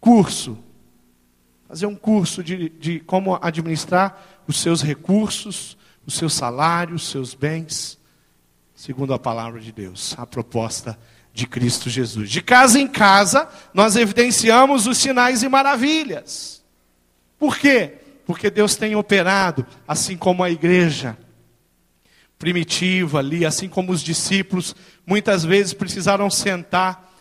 Curso. 0.00 0.67
Fazer 1.68 1.86
um 1.86 1.94
curso 1.94 2.42
de, 2.42 2.68
de 2.70 3.00
como 3.00 3.38
administrar 3.40 4.42
os 4.46 4.58
seus 4.60 4.82
recursos, 4.82 5.76
os 6.06 6.14
seus 6.14 6.32
salários, 6.32 7.02
os 7.02 7.08
seus 7.10 7.34
bens 7.34 7.98
segundo 8.78 9.12
a 9.12 9.18
palavra 9.18 9.58
de 9.58 9.72
Deus, 9.72 10.14
a 10.16 10.24
proposta 10.24 10.96
de 11.34 11.48
Cristo 11.48 11.90
Jesus. 11.90 12.30
De 12.30 12.40
casa 12.40 12.78
em 12.78 12.86
casa, 12.86 13.48
nós 13.74 13.96
evidenciamos 13.96 14.86
os 14.86 14.98
sinais 14.98 15.42
e 15.42 15.48
maravilhas. 15.48 16.62
Por 17.40 17.58
quê? 17.58 17.94
Porque 18.24 18.48
Deus 18.48 18.76
tem 18.76 18.94
operado, 18.94 19.66
assim 19.86 20.16
como 20.16 20.44
a 20.44 20.50
igreja 20.50 21.18
primitiva 22.38 23.18
ali, 23.18 23.44
assim 23.44 23.68
como 23.68 23.90
os 23.90 24.00
discípulos, 24.00 24.76
muitas 25.04 25.44
vezes 25.44 25.72
precisaram 25.74 26.30
sentar 26.30 27.12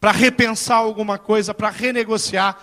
para 0.00 0.10
repensar 0.10 0.78
alguma 0.78 1.16
coisa, 1.16 1.54
para 1.54 1.70
renegociar 1.70 2.60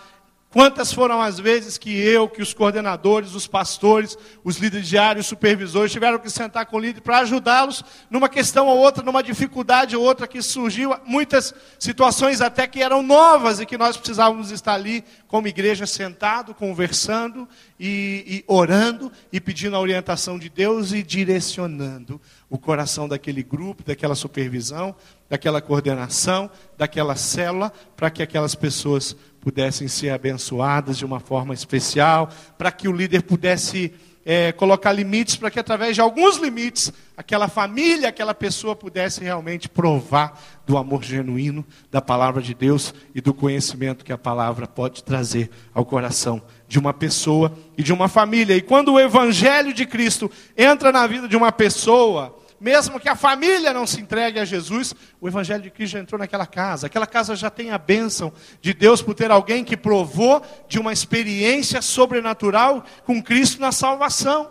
Quantas 0.55 0.93
foram 0.93 1.21
as 1.21 1.37
vezes 1.37 1.77
que 1.77 1.93
eu, 1.99 2.29
que 2.29 2.41
os 2.41 2.53
coordenadores, 2.53 3.35
os 3.35 3.45
pastores, 3.45 4.17
os 4.41 4.55
líderes 4.55 4.87
diários, 4.87 5.25
os 5.25 5.29
supervisores 5.29 5.91
tiveram 5.91 6.17
que 6.17 6.29
sentar 6.29 6.65
com 6.65 6.77
o 6.77 6.79
líder 6.79 7.01
para 7.01 7.19
ajudá-los 7.19 7.83
numa 8.09 8.29
questão 8.29 8.67
ou 8.67 8.77
outra, 8.77 9.03
numa 9.03 9.21
dificuldade 9.21 9.97
ou 9.97 10.01
outra 10.01 10.25
que 10.25 10.41
surgiu, 10.41 10.95
muitas 11.03 11.53
situações 11.77 12.39
até 12.39 12.65
que 12.67 12.81
eram 12.81 13.03
novas 13.03 13.59
e 13.59 13.65
que 13.65 13.77
nós 13.77 13.97
precisávamos 13.97 14.49
estar 14.49 14.75
ali 14.75 15.03
como 15.27 15.49
igreja 15.49 15.85
sentado, 15.85 16.55
conversando 16.55 17.49
e, 17.77 18.23
e 18.25 18.43
orando 18.47 19.11
e 19.33 19.41
pedindo 19.41 19.75
a 19.75 19.81
orientação 19.81 20.39
de 20.39 20.47
Deus 20.47 20.93
e 20.93 21.03
direcionando 21.03 22.21
o 22.49 22.57
coração 22.57 23.07
daquele 23.07 23.41
grupo, 23.41 23.83
daquela 23.83 24.15
supervisão, 24.15 24.95
daquela 25.29 25.61
coordenação, 25.61 26.49
daquela 26.77 27.15
célula, 27.15 27.71
para 27.95 28.09
que 28.09 28.21
aquelas 28.21 28.55
pessoas 28.55 29.15
pudessem 29.41 29.87
ser 29.87 30.09
abençoadas 30.09 30.97
de 30.97 31.05
uma 31.05 31.19
forma 31.19 31.53
especial, 31.53 32.29
para 32.57 32.71
que 32.71 32.87
o 32.87 32.91
líder 32.91 33.23
pudesse 33.23 33.93
é, 34.25 34.51
colocar 34.51 34.91
limites, 34.91 35.35
para 35.35 35.51
que 35.51 35.59
através 35.59 35.93
de 35.93 36.01
alguns 36.01 36.37
limites, 36.37 36.91
aquela 37.15 37.47
família, 37.47 38.09
aquela 38.09 38.33
pessoa 38.33 38.75
pudesse 38.75 39.23
realmente 39.23 39.69
provar 39.69 40.41
do 40.65 40.77
amor 40.77 41.03
genuíno 41.03 41.63
da 41.91 42.01
palavra 42.01 42.41
de 42.41 42.55
Deus 42.55 42.91
e 43.13 43.21
do 43.21 43.33
conhecimento 43.33 44.03
que 44.03 44.11
a 44.11 44.17
palavra 44.17 44.67
pode 44.67 45.03
trazer 45.03 45.51
ao 45.73 45.85
coração 45.85 46.41
de 46.67 46.79
uma 46.79 46.91
pessoa 46.91 47.55
e 47.77 47.83
de 47.83 47.93
uma 47.93 48.07
família. 48.07 48.57
E 48.57 48.61
quando 48.61 48.93
o 48.93 48.99
evangelho 48.99 49.71
de 49.71 49.85
Cristo 49.85 50.31
entra 50.57 50.91
na 50.91 51.05
vida 51.05 51.27
de 51.27 51.37
uma 51.37 51.51
pessoa, 51.51 52.35
mesmo 52.65 52.99
que 52.99 53.07
a 53.07 53.15
família 53.15 53.71
não 53.71 53.85
se 53.85 54.01
entregue 54.01 54.39
a 54.39 54.43
Jesus, 54.43 54.91
o 55.21 55.27
Evangelho 55.27 55.61
de 55.61 55.69
Cristo 55.69 55.93
já 55.93 55.99
entrou 55.99 56.17
naquela 56.17 56.47
casa. 56.47 56.87
Aquela 56.87 57.05
casa 57.05 57.35
já 57.35 57.47
tem 57.47 57.69
a 57.69 57.77
bênção 57.77 58.33
de 58.59 58.73
Deus 58.73 59.03
por 59.03 59.13
ter 59.13 59.29
alguém 59.29 59.63
que 59.63 59.77
provou 59.77 60.41
de 60.67 60.79
uma 60.79 60.91
experiência 60.91 61.79
sobrenatural 61.79 62.83
com 63.03 63.21
Cristo 63.21 63.61
na 63.61 63.71
salvação. 63.71 64.49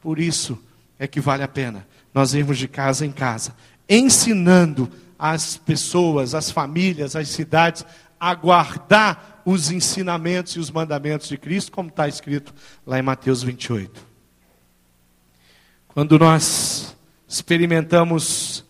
Por 0.00 0.18
isso 0.18 0.58
é 0.98 1.06
que 1.06 1.20
vale 1.20 1.42
a 1.42 1.48
pena 1.48 1.86
nós 2.14 2.32
irmos 2.32 2.56
de 2.56 2.66
casa 2.66 3.04
em 3.04 3.12
casa, 3.12 3.54
ensinando 3.86 4.90
as 5.18 5.58
pessoas, 5.58 6.34
as 6.34 6.50
famílias, 6.50 7.14
as 7.14 7.28
cidades 7.28 7.84
a 8.18 8.34
guardar 8.34 9.42
os 9.44 9.70
ensinamentos 9.70 10.56
e 10.56 10.58
os 10.58 10.70
mandamentos 10.70 11.28
de 11.28 11.36
Cristo, 11.36 11.70
como 11.70 11.90
está 11.90 12.08
escrito 12.08 12.54
lá 12.86 12.98
em 12.98 13.02
Mateus 13.02 13.42
28. 13.42 14.06
Quando 15.88 16.18
nós 16.18 16.96
experimentamos 17.32 18.62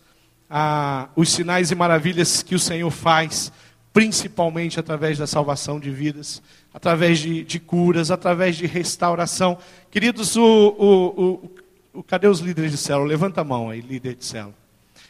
ah, 0.49 1.09
os 1.17 1.29
sinais 1.29 1.69
e 1.69 1.75
maravilhas 1.75 2.41
que 2.41 2.55
o 2.55 2.59
Senhor 2.59 2.89
faz, 2.89 3.51
principalmente 3.91 4.79
através 4.79 5.17
da 5.17 5.27
salvação 5.27 5.81
de 5.81 5.91
vidas, 5.91 6.41
através 6.73 7.19
de, 7.19 7.43
de 7.43 7.59
curas, 7.59 8.09
através 8.09 8.55
de 8.55 8.65
restauração. 8.65 9.57
Queridos, 9.91 10.37
o, 10.37 10.41
o, 10.41 11.21
o, 11.21 11.51
o, 11.99 12.03
cadê 12.03 12.25
os 12.27 12.39
líderes 12.39 12.71
de 12.71 12.77
célula? 12.77 13.09
Levanta 13.09 13.41
a 13.41 13.43
mão 13.43 13.69
aí, 13.69 13.81
líder 13.81 14.15
de 14.15 14.23
célula. 14.23 14.55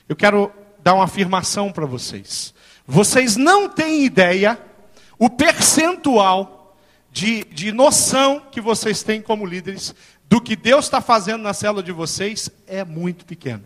Eu 0.10 0.16
quero 0.16 0.52
dar 0.84 0.96
uma 0.96 1.04
afirmação 1.04 1.72
para 1.72 1.86
vocês. 1.86 2.56
Vocês 2.88 3.38
não 3.38 3.70
têm 3.70 4.04
ideia 4.04 4.60
o 5.20 5.30
percentual 5.30 6.76
de, 7.12 7.44
de 7.46 7.72
noção 7.72 8.42
que 8.52 8.60
vocês 8.60 9.04
têm 9.04 9.22
como 9.22 9.46
líderes 9.46 9.94
do 10.34 10.42
que 10.42 10.56
Deus 10.56 10.86
está 10.86 11.00
fazendo 11.00 11.44
na 11.44 11.54
célula 11.54 11.84
de 11.84 11.92
vocês 11.92 12.50
é 12.66 12.84
muito 12.84 13.24
pequeno. 13.24 13.62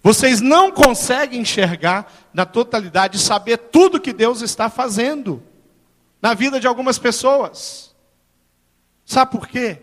Vocês 0.00 0.40
não 0.40 0.70
conseguem 0.70 1.40
enxergar 1.40 2.28
na 2.32 2.46
totalidade, 2.46 3.18
saber 3.18 3.56
tudo 3.56 4.00
que 4.00 4.12
Deus 4.12 4.40
está 4.40 4.70
fazendo 4.70 5.42
na 6.22 6.34
vida 6.34 6.60
de 6.60 6.68
algumas 6.68 7.00
pessoas. 7.00 7.92
Sabe 9.04 9.32
por 9.32 9.48
quê? 9.48 9.78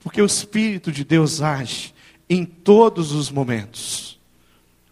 Porque 0.00 0.20
o 0.20 0.26
Espírito 0.26 0.90
de 0.90 1.04
Deus 1.04 1.40
age 1.40 1.94
em 2.28 2.44
todos 2.44 3.12
os 3.12 3.30
momentos. 3.30 4.18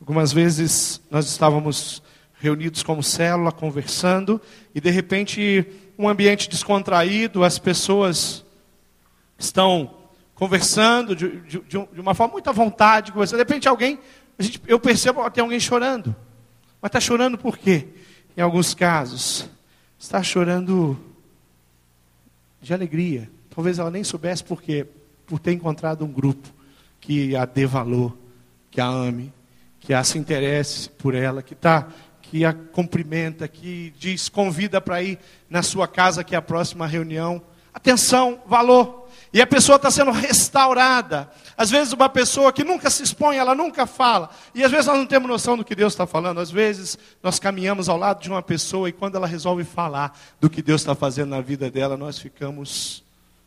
Algumas 0.00 0.33
vezes 0.33 1.00
nós 1.11 1.26
estávamos 1.26 2.00
reunidos 2.35 2.85
como 2.85 3.02
célula, 3.02 3.50
conversando, 3.50 4.40
e 4.72 4.80
de 4.80 4.90
repente, 4.90 5.66
um 5.98 6.09
ambiente 6.09 6.48
descontraído, 6.48 7.42
as 7.42 7.59
pessoas 7.59 8.44
estão 9.37 9.98
conversando 10.40 11.14
de, 11.14 11.38
de, 11.42 11.61
de 11.68 12.00
uma 12.00 12.14
forma 12.14 12.33
muito 12.33 12.48
à 12.48 12.53
vontade, 12.53 13.12
conversando. 13.12 13.37
De 13.37 13.42
repente 13.42 13.68
alguém, 13.68 13.98
gente, 14.38 14.59
eu 14.66 14.81
percebo 14.81 15.31
tem 15.31 15.42
alguém 15.42 15.61
chorando. 15.61 16.16
Mas 16.81 16.88
está 16.88 16.98
chorando 16.98 17.37
por 17.37 17.59
quê? 17.59 17.88
Em 18.35 18.40
alguns 18.40 18.72
casos, 18.72 19.46
está 19.98 20.22
chorando 20.22 20.98
de 22.59 22.72
alegria. 22.72 23.31
Talvez 23.55 23.79
ela 23.79 23.90
nem 23.90 24.03
soubesse 24.03 24.42
por 24.42 24.62
quê. 24.62 24.87
Por 25.26 25.38
ter 25.38 25.53
encontrado 25.53 26.07
um 26.07 26.11
grupo 26.11 26.48
que 27.03 27.37
a 27.37 27.44
dê 27.44 27.66
valor, 27.66 28.16
que 28.70 28.81
a 28.81 28.87
ame, 28.87 29.31
que 29.79 29.92
a 29.92 30.03
se 30.03 30.16
interesse 30.16 30.88
por 30.88 31.14
ela, 31.14 31.42
que 31.42 31.53
está 31.53 31.87
que 32.22 32.46
a 32.46 32.55
cumprimenta, 32.55 33.46
que 33.46 33.92
diz, 33.98 34.31
convida 34.31 34.81
para 34.81 35.03
ir 35.03 35.18
na 35.50 35.62
sua 35.62 35.87
casa, 35.87 36.24
que 36.24 36.35
é 36.35 36.38
a 36.38 36.42
próxima 36.42 36.87
reunião. 36.87 37.42
Atenção, 37.74 38.40
valor. 38.46 38.99
E 39.32 39.40
a 39.40 39.46
pessoa 39.46 39.76
está 39.76 39.90
sendo 39.90 40.10
restaurada. 40.10 41.30
Às 41.56 41.70
vezes, 41.70 41.92
uma 41.92 42.08
pessoa 42.08 42.52
que 42.52 42.64
nunca 42.64 42.90
se 42.90 43.02
expõe, 43.02 43.36
ela 43.36 43.54
nunca 43.54 43.86
fala. 43.86 44.30
E 44.54 44.64
às 44.64 44.70
vezes 44.70 44.86
nós 44.86 44.96
não 44.96 45.06
temos 45.06 45.28
noção 45.28 45.56
do 45.56 45.64
que 45.64 45.74
Deus 45.74 45.92
está 45.92 46.06
falando. 46.06 46.40
Às 46.40 46.50
vezes 46.50 46.98
nós 47.22 47.38
caminhamos 47.38 47.88
ao 47.88 47.96
lado 47.96 48.22
de 48.22 48.28
uma 48.28 48.42
pessoa 48.42 48.88
e 48.88 48.92
quando 48.92 49.16
ela 49.16 49.26
resolve 49.26 49.62
falar 49.62 50.18
do 50.40 50.50
que 50.50 50.62
Deus 50.62 50.80
está 50.80 50.94
fazendo 50.94 51.30
na 51.30 51.40
vida 51.40 51.70
dela, 51.70 51.96
nós 51.96 52.18
ficamos 52.18 53.04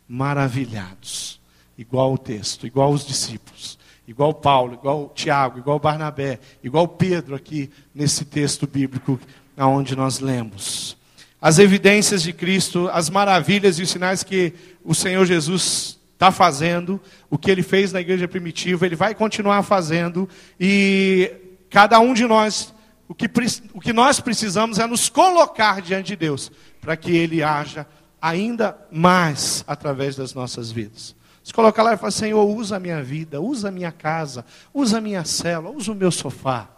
maravilhados. 0.08 1.40
Igual 1.76 2.14
o 2.14 2.18
texto, 2.18 2.66
igual 2.66 2.92
os 2.92 3.04
discípulos, 3.04 3.78
igual 4.06 4.32
Paulo, 4.32 4.74
igual 4.74 5.10
Tiago, 5.14 5.58
igual 5.58 5.78
Barnabé, 5.78 6.38
igual 6.62 6.86
Pedro 6.86 7.34
aqui 7.34 7.70
nesse 7.94 8.24
texto 8.24 8.66
bíblico 8.66 9.18
aonde 9.56 9.96
nós 9.96 10.20
lemos. 10.20 10.96
As 11.44 11.58
evidências 11.58 12.22
de 12.22 12.32
Cristo, 12.32 12.88
as 12.90 13.10
maravilhas 13.10 13.78
e 13.78 13.82
os 13.82 13.90
sinais 13.90 14.22
que 14.22 14.54
o 14.82 14.94
Senhor 14.94 15.26
Jesus 15.26 16.00
está 16.14 16.30
fazendo, 16.30 16.98
o 17.28 17.36
que 17.36 17.50
ele 17.50 17.62
fez 17.62 17.92
na 17.92 18.00
igreja 18.00 18.26
primitiva, 18.26 18.86
ele 18.86 18.96
vai 18.96 19.14
continuar 19.14 19.62
fazendo, 19.62 20.26
e 20.58 21.30
cada 21.68 22.00
um 22.00 22.14
de 22.14 22.26
nós, 22.26 22.72
o 23.06 23.14
que, 23.14 23.30
o 23.74 23.78
que 23.78 23.92
nós 23.92 24.20
precisamos 24.20 24.78
é 24.78 24.86
nos 24.86 25.10
colocar 25.10 25.82
diante 25.82 26.06
de 26.06 26.16
Deus, 26.16 26.50
para 26.80 26.96
que 26.96 27.14
ele 27.14 27.42
haja 27.42 27.86
ainda 28.22 28.74
mais 28.90 29.62
através 29.66 30.16
das 30.16 30.32
nossas 30.32 30.70
vidas. 30.70 31.14
Se 31.42 31.52
colocar 31.52 31.82
lá 31.82 31.92
e 31.92 31.98
falar, 31.98 32.10
Senhor, 32.10 32.42
usa 32.42 32.76
a 32.76 32.80
minha 32.80 33.02
vida, 33.02 33.38
usa 33.38 33.68
a 33.68 33.70
minha 33.70 33.92
casa, 33.92 34.46
usa 34.72 34.96
a 34.96 35.00
minha 35.02 35.26
cela, 35.26 35.68
usa 35.68 35.92
o 35.92 35.94
meu 35.94 36.10
sofá, 36.10 36.70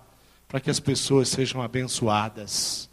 para 0.48 0.58
que 0.58 0.70
as 0.70 0.80
pessoas 0.80 1.28
sejam 1.28 1.62
abençoadas. 1.62 2.90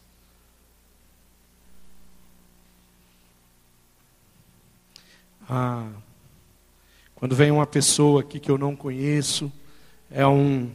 Ah, 5.56 5.86
quando 7.14 7.36
vem 7.36 7.52
uma 7.52 7.68
pessoa 7.68 8.22
aqui 8.22 8.40
que 8.40 8.50
eu 8.50 8.58
não 8.58 8.76
conheço, 8.76 9.54
é 10.10 10.26
um. 10.26 10.68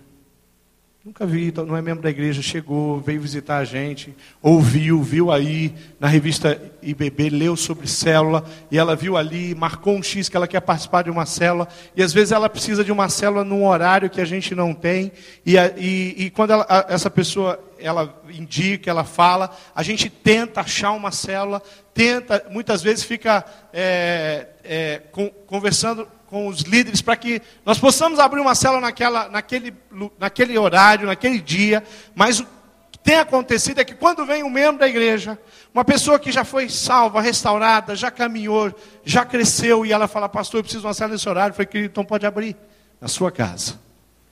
Nunca 1.05 1.27
vi, 1.27 1.49
então 1.49 1.67
não 1.67 1.77
é 1.77 1.83
membro 1.83 2.01
da 2.01 2.11
igreja, 2.11 2.41
chegou, 2.43 3.01
veio 3.01 3.21
visitar 3.21 3.57
a 3.57 3.65
gente, 3.65 4.15
ouviu, 4.41 5.03
viu 5.03 5.33
aí 5.33 5.75
na 5.99 6.07
revista 6.07 6.63
IBB, 6.81 7.29
leu 7.29 7.57
sobre 7.57 7.89
célula, 7.89 8.45
e 8.71 8.79
ela 8.79 8.95
viu 8.95 9.17
ali, 9.17 9.53
marcou 9.53 9.97
um 9.97 10.03
X 10.03 10.29
que 10.29 10.37
ela 10.37 10.47
quer 10.47 10.61
participar 10.61 11.03
de 11.03 11.11
uma 11.11 11.27
célula, 11.27 11.67
e 11.97 12.01
às 12.01 12.13
vezes 12.13 12.31
ela 12.31 12.49
precisa 12.49 12.85
de 12.85 12.93
uma 12.93 13.09
célula 13.09 13.43
num 13.43 13.67
horário 13.67 14.09
que 14.09 14.21
a 14.21 14.25
gente 14.25 14.55
não 14.55 14.73
tem, 14.73 15.11
e, 15.45 15.57
e, 15.57 16.15
e 16.27 16.31
quando 16.31 16.53
ela, 16.53 16.87
essa 16.89 17.11
pessoa 17.11 17.59
ela 17.79 18.21
indica, 18.29 18.91
ela 18.91 19.05
fala, 19.05 19.57
a 19.75 19.83
gente 19.83 20.11
tenta 20.11 20.61
achar 20.61 20.93
uma 20.93 21.11
célula, 21.11 21.63
tenta, 21.95 22.47
muitas 22.51 22.83
vezes 22.83 23.05
fica 23.05 23.45
é, 23.73 24.49
é, 24.65 25.03
com, 25.13 25.29
conversando 25.47 26.09
com 26.29 26.47
os 26.47 26.61
líderes 26.61 27.01
para 27.01 27.17
que 27.17 27.41
nós 27.65 27.79
possamos 27.79 28.19
abrir 28.19 28.41
uma 28.41 28.55
célula 28.55 28.81
naquela, 28.81 29.29
naquele, 29.29 29.75
naquele 30.19 30.59
horário, 30.59 31.07
naquele 31.07 31.41
dia. 31.41 31.83
Mas 32.15 32.41
o 32.41 32.47
que 32.91 32.99
tem 32.99 33.17
acontecido 33.17 33.81
é 33.81 33.85
que 33.85 33.95
quando 33.95 34.27
vem 34.27 34.43
um 34.43 34.51
membro 34.51 34.79
da 34.79 34.89
igreja, 34.89 35.39
uma 35.73 35.85
pessoa 35.85 36.19
que 36.19 36.31
já 36.31 36.45
foi 36.45 36.69
salva, 36.69 37.21
restaurada, 37.21 37.97
já 37.97 38.11
caminhou, 38.11 38.75
já 39.05 39.25
cresceu, 39.25 39.87
e 39.87 39.93
ela 39.93 40.07
fala, 40.07 40.29
pastor, 40.29 40.59
eu 40.59 40.65
preciso 40.65 40.83
de 40.83 40.87
uma 40.87 40.95
célula 40.95 41.15
nesse 41.15 41.29
horário. 41.29 41.53
Eu 41.53 41.55
falei, 41.57 41.67
querido, 41.67 41.91
então 41.93 42.05
pode 42.05 42.27
abrir 42.27 42.57
na 43.01 43.09
sua 43.09 43.33
casa 43.33 43.79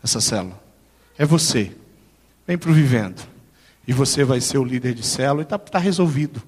essa 0.02 0.20
célula. 0.20 0.60
É 1.18 1.24
você. 1.24 1.72
Vem 2.46 2.58
para 2.58 2.70
o 2.70 2.74
vivendo. 2.74 3.35
E 3.86 3.92
você 3.92 4.24
vai 4.24 4.40
ser 4.40 4.58
o 4.58 4.64
líder 4.64 4.94
de 4.94 5.02
célula 5.02 5.42
e 5.42 5.44
está 5.44 5.58
tá 5.58 5.78
resolvido. 5.78 6.42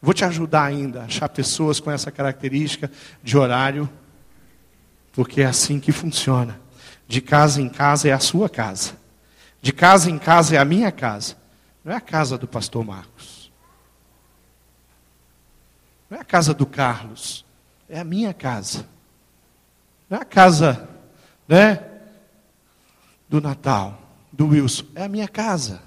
Vou 0.00 0.12
te 0.12 0.24
ajudar 0.24 0.64
ainda 0.64 1.02
a 1.02 1.04
achar 1.04 1.28
pessoas 1.28 1.80
com 1.80 1.90
essa 1.90 2.10
característica 2.10 2.90
de 3.22 3.38
horário 3.38 3.88
porque 5.12 5.42
é 5.42 5.46
assim 5.46 5.78
que 5.78 5.92
funciona. 5.92 6.60
De 7.06 7.20
casa 7.20 7.60
em 7.60 7.68
casa 7.68 8.08
é 8.08 8.12
a 8.12 8.18
sua 8.18 8.48
casa. 8.48 8.96
De 9.60 9.72
casa 9.72 10.10
em 10.10 10.18
casa 10.18 10.56
é 10.56 10.58
a 10.58 10.64
minha 10.64 10.90
casa. 10.90 11.36
Não 11.84 11.92
é 11.92 11.96
a 11.96 12.00
casa 12.00 12.38
do 12.38 12.48
pastor 12.48 12.84
Marcos. 12.84 13.52
Não 16.08 16.18
é 16.18 16.20
a 16.20 16.24
casa 16.24 16.54
do 16.54 16.64
Carlos. 16.64 17.44
É 17.88 18.00
a 18.00 18.04
minha 18.04 18.32
casa. 18.32 18.86
Não 20.08 20.18
é 20.18 20.22
a 20.22 20.24
casa, 20.24 20.88
né? 21.46 21.84
Do 23.28 23.40
Natal, 23.40 24.00
do 24.32 24.48
Wilson. 24.48 24.84
É 24.94 25.04
a 25.04 25.08
minha 25.08 25.28
casa. 25.28 25.82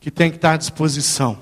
Que 0.00 0.10
tem 0.10 0.30
que 0.30 0.36
estar 0.36 0.52
à 0.52 0.56
disposição 0.56 1.38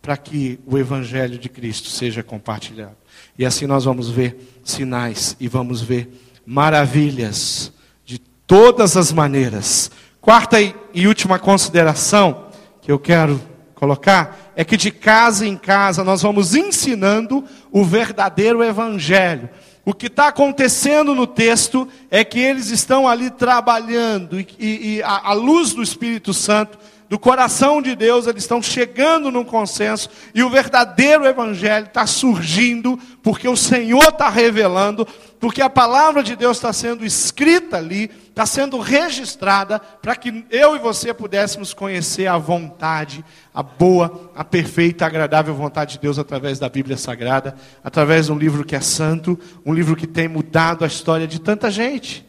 para 0.00 0.16
que 0.16 0.58
o 0.66 0.78
Evangelho 0.78 1.38
de 1.38 1.48
Cristo 1.48 1.88
seja 1.88 2.22
compartilhado. 2.22 2.96
E 3.38 3.44
assim 3.44 3.66
nós 3.66 3.84
vamos 3.84 4.08
ver 4.08 4.60
sinais 4.64 5.36
e 5.38 5.48
vamos 5.48 5.82
ver 5.82 6.08
maravilhas 6.46 7.72
de 8.04 8.18
todas 8.18 8.96
as 8.96 9.12
maneiras. 9.12 9.90
Quarta 10.20 10.58
e 10.60 11.06
última 11.06 11.38
consideração 11.38 12.46
que 12.80 12.90
eu 12.90 12.98
quero 12.98 13.40
colocar 13.74 14.52
é 14.56 14.64
que 14.64 14.76
de 14.76 14.90
casa 14.90 15.46
em 15.46 15.56
casa 15.56 16.02
nós 16.02 16.22
vamos 16.22 16.54
ensinando 16.54 17.44
o 17.70 17.84
verdadeiro 17.84 18.64
evangelho. 18.64 19.48
O 19.84 19.94
que 19.94 20.06
está 20.06 20.28
acontecendo 20.28 21.14
no 21.14 21.26
texto 21.26 21.88
é 22.10 22.24
que 22.24 22.38
eles 22.38 22.70
estão 22.70 23.06
ali 23.06 23.30
trabalhando 23.30 24.40
e, 24.40 24.46
e, 24.58 24.96
e 24.96 25.02
a, 25.02 25.28
a 25.28 25.32
luz 25.32 25.72
do 25.72 25.82
Espírito 25.82 26.34
Santo 26.34 26.78
do 27.08 27.18
coração 27.18 27.80
de 27.80 27.96
Deus, 27.96 28.26
eles 28.26 28.42
estão 28.42 28.60
chegando 28.60 29.30
num 29.30 29.44
consenso, 29.44 30.10
e 30.34 30.42
o 30.42 30.50
verdadeiro 30.50 31.26
Evangelho 31.26 31.86
está 31.86 32.06
surgindo, 32.06 32.98
porque 33.22 33.48
o 33.48 33.56
Senhor 33.56 34.08
está 34.08 34.28
revelando, 34.28 35.06
porque 35.40 35.62
a 35.62 35.70
palavra 35.70 36.22
de 36.22 36.36
Deus 36.36 36.58
está 36.58 36.70
sendo 36.72 37.06
escrita 37.06 37.78
ali, 37.78 38.10
está 38.28 38.44
sendo 38.44 38.78
registrada, 38.78 39.78
para 39.78 40.14
que 40.14 40.44
eu 40.50 40.76
e 40.76 40.78
você 40.78 41.14
pudéssemos 41.14 41.72
conhecer 41.72 42.26
a 42.26 42.36
vontade, 42.36 43.24
a 43.54 43.62
boa, 43.62 44.30
a 44.34 44.44
perfeita, 44.44 45.04
a 45.04 45.08
agradável 45.08 45.54
vontade 45.54 45.94
de 45.94 46.00
Deus 46.00 46.18
através 46.18 46.58
da 46.58 46.68
Bíblia 46.68 46.98
Sagrada, 46.98 47.54
através 47.82 48.26
de 48.26 48.32
um 48.32 48.38
livro 48.38 48.64
que 48.64 48.76
é 48.76 48.80
santo, 48.80 49.38
um 49.64 49.72
livro 49.72 49.96
que 49.96 50.06
tem 50.06 50.28
mudado 50.28 50.84
a 50.84 50.88
história 50.88 51.26
de 51.26 51.40
tanta 51.40 51.70
gente. 51.70 52.28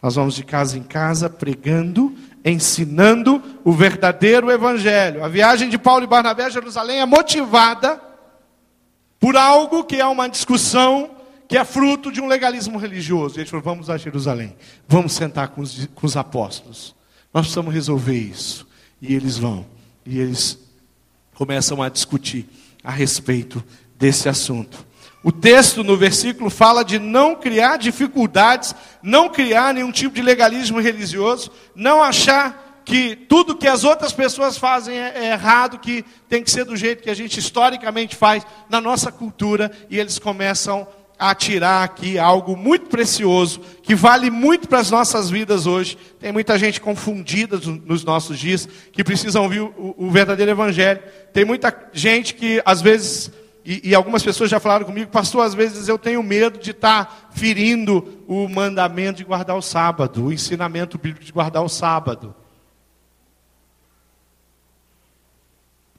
Nós 0.00 0.14
vamos 0.14 0.34
de 0.36 0.44
casa 0.44 0.78
em 0.78 0.82
casa 0.82 1.28
pregando 1.28 2.16
ensinando 2.44 3.42
o 3.64 3.72
verdadeiro 3.72 4.50
evangelho. 4.50 5.24
A 5.24 5.28
viagem 5.28 5.68
de 5.68 5.78
Paulo 5.78 6.04
e 6.04 6.06
Barnabé 6.06 6.44
a 6.44 6.50
Jerusalém 6.50 7.00
é 7.00 7.06
motivada 7.06 8.00
por 9.18 9.36
algo 9.36 9.84
que 9.84 9.96
é 9.96 10.06
uma 10.06 10.28
discussão 10.28 11.10
que 11.48 11.56
é 11.56 11.64
fruto 11.64 12.12
de 12.12 12.20
um 12.20 12.26
legalismo 12.26 12.78
religioso. 12.78 13.36
E 13.36 13.40
eles 13.40 13.50
falaram: 13.50 13.70
vamos 13.72 13.90
a 13.90 13.96
Jerusalém, 13.96 14.54
vamos 14.86 15.12
sentar 15.12 15.48
com 15.48 15.62
os, 15.62 15.86
com 15.94 16.06
os 16.06 16.16
apóstolos. 16.16 16.94
Nós 17.32 17.42
precisamos 17.46 17.74
resolver 17.74 18.16
isso. 18.16 18.66
E 19.00 19.14
eles 19.14 19.38
vão. 19.38 19.66
E 20.04 20.18
eles 20.18 20.58
começam 21.34 21.82
a 21.82 21.88
discutir 21.88 22.48
a 22.82 22.90
respeito 22.90 23.62
desse 23.98 24.28
assunto. 24.28 24.86
O 25.22 25.32
texto 25.32 25.82
no 25.82 25.96
versículo 25.96 26.48
fala 26.48 26.84
de 26.84 26.98
não 26.98 27.34
criar 27.34 27.76
dificuldades, 27.76 28.74
não 29.02 29.28
criar 29.28 29.74
nenhum 29.74 29.90
tipo 29.90 30.14
de 30.14 30.22
legalismo 30.22 30.80
religioso, 30.80 31.50
não 31.74 32.02
achar 32.02 32.82
que 32.84 33.14
tudo 33.14 33.56
que 33.56 33.66
as 33.66 33.84
outras 33.84 34.12
pessoas 34.12 34.56
fazem 34.56 34.96
é, 34.96 35.12
é 35.16 35.32
errado, 35.32 35.78
que 35.78 36.04
tem 36.28 36.42
que 36.42 36.50
ser 36.50 36.64
do 36.64 36.76
jeito 36.76 37.02
que 37.02 37.10
a 37.10 37.14
gente 37.14 37.38
historicamente 37.38 38.16
faz 38.16 38.46
na 38.70 38.80
nossa 38.80 39.12
cultura, 39.12 39.70
e 39.90 39.98
eles 39.98 40.18
começam 40.18 40.86
a 41.18 41.34
tirar 41.34 41.82
aqui 41.82 42.16
algo 42.16 42.56
muito 42.56 42.86
precioso, 42.86 43.60
que 43.82 43.94
vale 43.94 44.30
muito 44.30 44.68
para 44.68 44.78
as 44.78 44.90
nossas 44.90 45.28
vidas 45.28 45.66
hoje. 45.66 45.98
Tem 46.20 46.30
muita 46.30 46.56
gente 46.56 46.80
confundida 46.80 47.60
nos 47.84 48.04
nossos 48.04 48.38
dias, 48.38 48.68
que 48.92 49.02
precisam 49.02 49.42
ouvir 49.42 49.60
o, 49.60 49.94
o 49.98 50.10
verdadeiro 50.10 50.52
evangelho. 50.52 51.02
Tem 51.32 51.44
muita 51.44 51.74
gente 51.92 52.34
que 52.34 52.62
às 52.64 52.80
vezes 52.80 53.32
e, 53.70 53.90
e, 53.90 53.94
algumas 53.94 54.22
pessoas 54.22 54.48
já 54.48 54.58
falaram 54.58 54.86
comigo, 54.86 55.10
pastor, 55.10 55.44
às 55.44 55.52
vezes 55.52 55.88
eu 55.88 55.98
tenho 55.98 56.22
medo 56.22 56.58
de 56.58 56.70
estar 56.70 57.04
tá 57.04 57.28
ferindo 57.32 58.24
o 58.26 58.48
mandamento 58.48 59.18
de 59.18 59.24
guardar 59.24 59.54
o 59.58 59.60
sábado, 59.60 60.24
o 60.24 60.32
ensinamento 60.32 60.96
bíblico 60.96 61.22
de 61.22 61.30
guardar 61.30 61.62
o 61.62 61.68
sábado. 61.68 62.34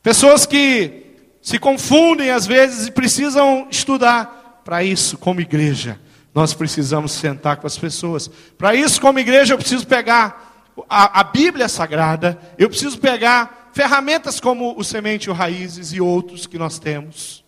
Pessoas 0.01 0.47
que 0.47 1.15
se 1.43 1.60
confundem 1.60 2.32
às 2.32 2.47
vezes 2.47 2.88
e 2.88 2.91
precisam 2.91 3.67
estudar. 3.69 4.62
Para 4.65 4.84
isso, 4.84 5.15
como 5.19 5.39
igreja, 5.39 5.99
nós 6.34 6.55
precisamos 6.55 7.12
sentar 7.12 7.58
com 7.58 7.67
as 7.67 7.77
pessoas. 7.77 8.27
Para 8.58 8.73
isso, 8.73 8.99
como 8.99 9.19
igreja, 9.19 9.53
eu 9.53 9.60
preciso 9.60 9.86
pegar 9.86 10.65
a, 10.89 11.19
a 11.19 11.23
Bíblia 11.23 11.69
Sagrada, 11.69 12.39
eu 12.58 12.67
preciso 12.67 12.97
pegar 12.97 13.69
ferramentas 13.73 14.39
como 14.39 14.73
o 14.75 14.84
Semente 14.84 15.29
o 15.29 15.34
Raízes 15.34 15.93
e 15.93 16.01
outros 16.01 16.47
que 16.47 16.58
nós 16.58 16.79
temos. 16.79 17.47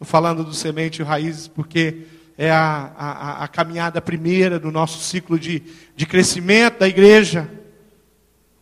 Estou 0.00 0.08
falando 0.08 0.42
do 0.42 0.54
semente 0.54 1.02
e 1.02 1.04
raízes 1.04 1.46
porque 1.46 2.06
é 2.38 2.50
a, 2.50 2.90
a, 2.96 3.44
a, 3.44 3.48
caminhada 3.48 4.00
primeira 4.00 4.58
do 4.58 4.72
nosso 4.72 4.98
ciclo 5.04 5.38
de, 5.38 5.62
de 5.94 6.06
crescimento 6.06 6.78
da 6.78 6.88
igreja, 6.88 7.46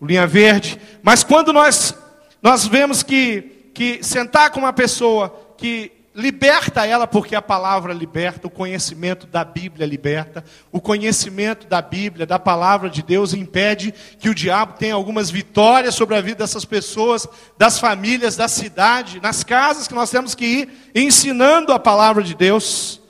o 0.01 0.07
linha 0.07 0.27
verde. 0.27 0.81
Mas 1.01 1.23
quando 1.23 1.53
nós, 1.53 1.95
nós 2.43 2.67
vemos 2.67 3.05
que, 3.05 3.71
que 3.73 4.03
sentar 4.03 4.51
com 4.51 4.59
uma 4.59 4.73
pessoa 4.73 5.55
que 5.57 5.93
liberta 6.19 6.85
ela, 6.85 7.07
porque 7.07 7.37
a 7.37 7.41
palavra 7.41 7.95
liberta, 7.95 8.49
o 8.49 8.51
conhecimento 8.51 9.25
da 9.25 9.45
Bíblia 9.45 9.87
liberta, 9.87 10.45
o 10.73 10.81
conhecimento 10.81 11.69
da 11.69 11.81
Bíblia, 11.81 12.27
da 12.27 12.41
palavra 12.41 12.91
de 12.91 13.05
Deus, 13.05 13.33
impede 13.33 13.95
que 14.19 14.29
o 14.29 14.35
diabo 14.35 14.73
tenha 14.73 14.95
algumas 14.95 15.31
vitórias 15.31 15.95
sobre 15.95 16.17
a 16.17 16.21
vida 16.21 16.39
dessas 16.39 16.65
pessoas, 16.65 17.25
das 17.57 17.79
famílias, 17.79 18.35
da 18.35 18.49
cidade, 18.49 19.21
nas 19.21 19.45
casas 19.45 19.87
que 19.87 19.95
nós 19.95 20.11
temos 20.11 20.35
que 20.35 20.45
ir 20.45 20.91
ensinando 20.93 21.73
a 21.73 21.79
palavra 21.79 22.25
de 22.25 22.35
Deus. 22.35 23.01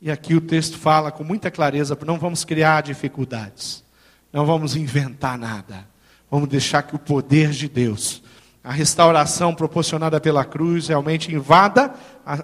E 0.00 0.10
aqui 0.10 0.34
o 0.34 0.40
texto 0.40 0.78
fala 0.78 1.12
com 1.12 1.22
muita 1.22 1.50
clareza: 1.50 1.98
não 2.06 2.18
vamos 2.18 2.42
criar 2.42 2.82
dificuldades, 2.82 3.84
não 4.32 4.46
vamos 4.46 4.76
inventar 4.76 5.36
nada, 5.36 5.86
vamos 6.30 6.48
deixar 6.48 6.84
que 6.84 6.96
o 6.96 6.98
poder 6.98 7.50
de 7.50 7.68
Deus 7.68 8.22
a 8.62 8.72
restauração 8.72 9.54
proporcionada 9.54 10.20
pela 10.20 10.44
cruz 10.44 10.88
realmente 10.88 11.34
invada 11.34 11.94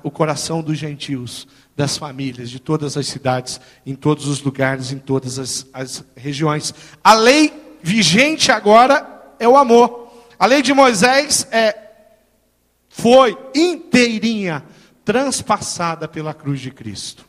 o 0.03 0.11
coração 0.11 0.63
dos 0.63 0.79
gentios, 0.79 1.47
das 1.77 1.97
famílias, 1.99 2.49
de 2.49 2.59
todas 2.59 2.97
as 2.97 3.07
cidades, 3.07 3.61
em 3.85 3.95
todos 3.95 4.27
os 4.27 4.43
lugares, 4.43 4.93
em 4.93 4.99
todas 4.99 5.39
as, 5.39 5.67
as 5.73 6.05
regiões. 6.17 6.75
A 7.05 7.13
lei 7.13 7.53
vigente 7.83 8.51
agora 8.51 9.35
é 9.39 9.47
o 9.47 9.57
amor. 9.57 10.11
A 10.39 10.47
lei 10.47 10.63
de 10.63 10.73
Moisés 10.73 11.47
é, 11.51 11.77
foi 12.89 13.37
inteirinha 13.55 14.65
transpassada 15.05 16.09
pela 16.09 16.33
cruz 16.33 16.61
de 16.61 16.71
Cristo. 16.71 17.27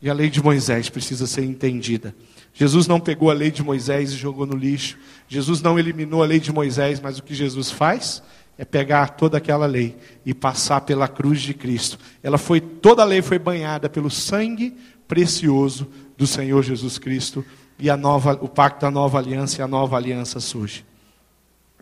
E 0.00 0.08
a 0.08 0.14
lei 0.14 0.30
de 0.30 0.42
Moisés 0.42 0.88
precisa 0.88 1.26
ser 1.26 1.44
entendida. 1.44 2.14
Jesus 2.52 2.86
não 2.86 2.98
pegou 2.98 3.30
a 3.30 3.34
lei 3.34 3.50
de 3.50 3.62
Moisés 3.62 4.12
e 4.12 4.16
jogou 4.16 4.46
no 4.46 4.56
lixo. 4.56 4.98
Jesus 5.28 5.62
não 5.62 5.78
eliminou 5.78 6.22
a 6.22 6.26
lei 6.26 6.40
de 6.40 6.52
Moisés, 6.52 7.00
mas 7.00 7.18
o 7.18 7.22
que 7.22 7.34
Jesus 7.34 7.70
faz 7.70 8.22
é 8.58 8.64
pegar 8.64 9.10
toda 9.10 9.38
aquela 9.38 9.66
lei 9.66 9.96
e 10.26 10.34
passar 10.34 10.80
pela 10.80 11.06
cruz 11.06 11.40
de 11.40 11.54
Cristo. 11.54 11.98
Ela 12.22 12.36
foi 12.36 12.60
toda 12.60 13.02
a 13.02 13.04
lei 13.04 13.22
foi 13.22 13.38
banhada 13.38 13.88
pelo 13.88 14.10
sangue 14.10 14.76
precioso 15.06 15.86
do 16.16 16.26
Senhor 16.26 16.62
Jesus 16.64 16.98
Cristo 16.98 17.44
e 17.78 17.88
a 17.88 17.96
nova, 17.96 18.36
o 18.42 18.48
pacto 18.48 18.80
da 18.80 18.90
nova 18.90 19.18
aliança 19.18 19.60
e 19.60 19.62
a 19.62 19.68
nova 19.68 19.96
aliança 19.96 20.40
surge. 20.40 20.84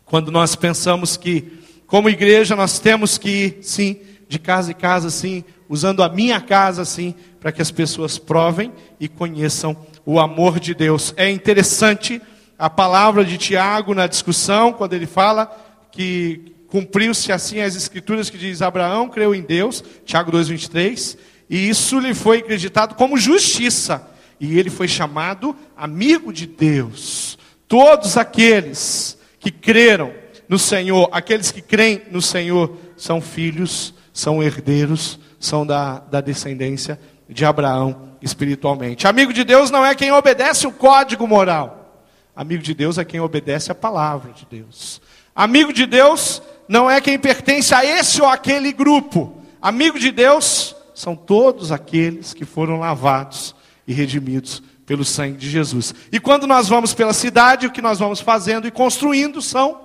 Quando 0.04 0.30
nós 0.30 0.54
pensamos 0.54 1.16
que 1.16 1.60
como 1.86 2.10
igreja 2.10 2.54
nós 2.54 2.78
temos 2.78 3.16
que 3.16 3.58
sim, 3.62 3.98
de 4.28 4.38
casa 4.38 4.72
em 4.72 4.74
casa, 4.74 5.10
sim, 5.10 5.44
usando 5.68 6.02
a 6.02 6.08
minha 6.08 6.40
casa, 6.40 6.84
sim, 6.84 7.14
para 7.40 7.52
que 7.52 7.62
as 7.62 7.70
pessoas 7.70 8.18
provem 8.18 8.72
e 8.98 9.08
conheçam 9.08 9.76
o 10.04 10.18
amor 10.18 10.58
de 10.58 10.74
Deus. 10.74 11.14
É 11.16 11.30
interessante 11.30 12.20
a 12.58 12.70
palavra 12.70 13.24
de 13.24 13.36
Tiago 13.36 13.94
na 13.94 14.06
discussão, 14.06 14.72
quando 14.72 14.94
ele 14.94 15.06
fala 15.06 15.46
que 15.92 16.54
cumpriu-se 16.68 17.30
assim 17.30 17.60
as 17.60 17.76
escrituras 17.76 18.28
que 18.28 18.38
diz 18.38 18.62
Abraão 18.62 19.08
creu 19.08 19.34
em 19.34 19.42
Deus, 19.42 19.84
Tiago 20.04 20.32
2:23, 20.32 21.16
e 21.48 21.68
isso 21.68 21.98
lhe 21.98 22.14
foi 22.14 22.38
acreditado 22.38 22.94
como 22.94 23.16
justiça, 23.16 24.08
e 24.40 24.58
ele 24.58 24.70
foi 24.70 24.88
chamado 24.88 25.54
amigo 25.76 26.32
de 26.32 26.46
Deus. 26.46 27.38
Todos 27.68 28.16
aqueles 28.16 29.18
que 29.38 29.50
creram 29.50 30.12
no 30.48 30.58
Senhor, 30.58 31.08
aqueles 31.12 31.50
que 31.50 31.60
creem 31.60 32.02
no 32.10 32.22
Senhor, 32.22 32.76
são 32.96 33.20
filhos, 33.20 33.94
são 34.16 34.42
herdeiros, 34.42 35.20
são 35.38 35.66
da, 35.66 35.98
da 35.98 36.22
descendência 36.22 36.98
de 37.28 37.44
Abraão 37.44 38.16
espiritualmente. 38.22 39.06
Amigo 39.06 39.30
de 39.30 39.44
Deus 39.44 39.70
não 39.70 39.84
é 39.84 39.94
quem 39.94 40.10
obedece 40.10 40.66
o 40.66 40.72
código 40.72 41.28
moral. 41.28 42.02
Amigo 42.34 42.62
de 42.62 42.72
Deus 42.72 42.96
é 42.96 43.04
quem 43.04 43.20
obedece 43.20 43.70
a 43.70 43.74
palavra 43.74 44.32
de 44.32 44.46
Deus. 44.50 45.02
Amigo 45.34 45.70
de 45.70 45.84
Deus 45.84 46.40
não 46.66 46.90
é 46.90 46.98
quem 46.98 47.18
pertence 47.18 47.74
a 47.74 47.84
esse 47.84 48.22
ou 48.22 48.26
aquele 48.26 48.72
grupo. 48.72 49.42
Amigo 49.60 49.98
de 49.98 50.10
Deus 50.10 50.74
são 50.94 51.14
todos 51.14 51.70
aqueles 51.70 52.32
que 52.32 52.46
foram 52.46 52.78
lavados 52.78 53.54
e 53.86 53.92
redimidos 53.92 54.62
pelo 54.86 55.04
sangue 55.04 55.36
de 55.36 55.50
Jesus. 55.50 55.94
E 56.10 56.18
quando 56.18 56.46
nós 56.46 56.68
vamos 56.68 56.94
pela 56.94 57.12
cidade, 57.12 57.66
o 57.66 57.70
que 57.70 57.82
nós 57.82 57.98
vamos 57.98 58.20
fazendo 58.20 58.66
e 58.66 58.70
construindo 58.70 59.42
são 59.42 59.78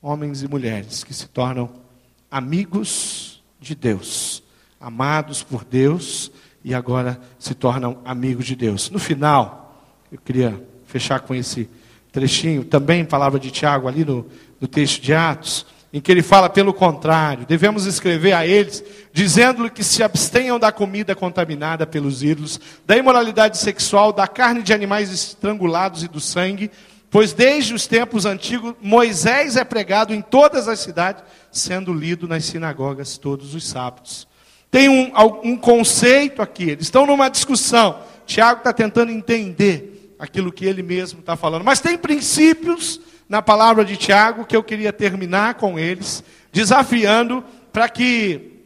homens 0.00 0.40
e 0.40 0.46
mulheres 0.46 1.02
que 1.02 1.12
se 1.12 1.26
tornam 1.26 1.87
amigos 2.30 3.42
de 3.60 3.74
Deus, 3.74 4.42
amados 4.80 5.42
por 5.42 5.64
Deus 5.64 6.30
e 6.64 6.74
agora 6.74 7.20
se 7.38 7.54
tornam 7.54 7.98
amigos 8.04 8.46
de 8.46 8.54
Deus. 8.54 8.90
No 8.90 8.98
final, 8.98 9.84
eu 10.12 10.18
queria 10.18 10.62
fechar 10.86 11.20
com 11.20 11.34
esse 11.34 11.68
trechinho, 12.12 12.64
também 12.64 13.04
palavra 13.04 13.38
de 13.38 13.50
Tiago 13.50 13.88
ali 13.88 14.04
no, 14.04 14.26
no 14.60 14.66
texto 14.66 15.00
de 15.02 15.14
Atos, 15.14 15.66
em 15.92 16.00
que 16.00 16.12
ele 16.12 16.22
fala 16.22 16.50
pelo 16.50 16.74
contrário, 16.74 17.46
devemos 17.46 17.86
escrever 17.86 18.34
a 18.34 18.46
eles, 18.46 18.84
dizendo-lhe 19.12 19.70
que 19.70 19.82
se 19.82 20.02
abstenham 20.02 20.58
da 20.58 20.70
comida 20.70 21.14
contaminada 21.14 21.86
pelos 21.86 22.22
ídolos, 22.22 22.60
da 22.86 22.96
imoralidade 22.96 23.56
sexual, 23.56 24.12
da 24.12 24.28
carne 24.28 24.62
de 24.62 24.74
animais 24.74 25.10
estrangulados 25.10 26.02
e 26.02 26.08
do 26.08 26.20
sangue, 26.20 26.70
pois 27.10 27.32
desde 27.32 27.72
os 27.72 27.86
tempos 27.86 28.26
antigos 28.26 28.74
Moisés 28.82 29.56
é 29.56 29.64
pregado 29.64 30.12
em 30.12 30.20
todas 30.20 30.68
as 30.68 30.80
cidades, 30.80 31.22
sendo 31.58 31.92
lido 31.92 32.26
nas 32.26 32.44
sinagogas 32.44 33.18
todos 33.18 33.54
os 33.54 33.66
sábados. 33.66 34.26
Tem 34.70 34.88
um, 34.88 35.12
um 35.42 35.56
conceito 35.56 36.42
aqui, 36.42 36.70
eles 36.70 36.86
estão 36.86 37.06
numa 37.06 37.28
discussão. 37.28 38.02
Tiago 38.26 38.60
está 38.60 38.72
tentando 38.72 39.10
entender 39.10 40.14
aquilo 40.18 40.52
que 40.52 40.64
ele 40.64 40.82
mesmo 40.82 41.20
está 41.20 41.36
falando. 41.36 41.64
Mas 41.64 41.80
tem 41.80 41.96
princípios 41.96 43.00
na 43.28 43.40
palavra 43.40 43.84
de 43.84 43.96
Tiago 43.96 44.44
que 44.44 44.56
eu 44.56 44.62
queria 44.62 44.92
terminar 44.92 45.54
com 45.54 45.78
eles, 45.78 46.24
desafiando 46.52 47.44
para 47.72 47.88
que, 47.88 48.62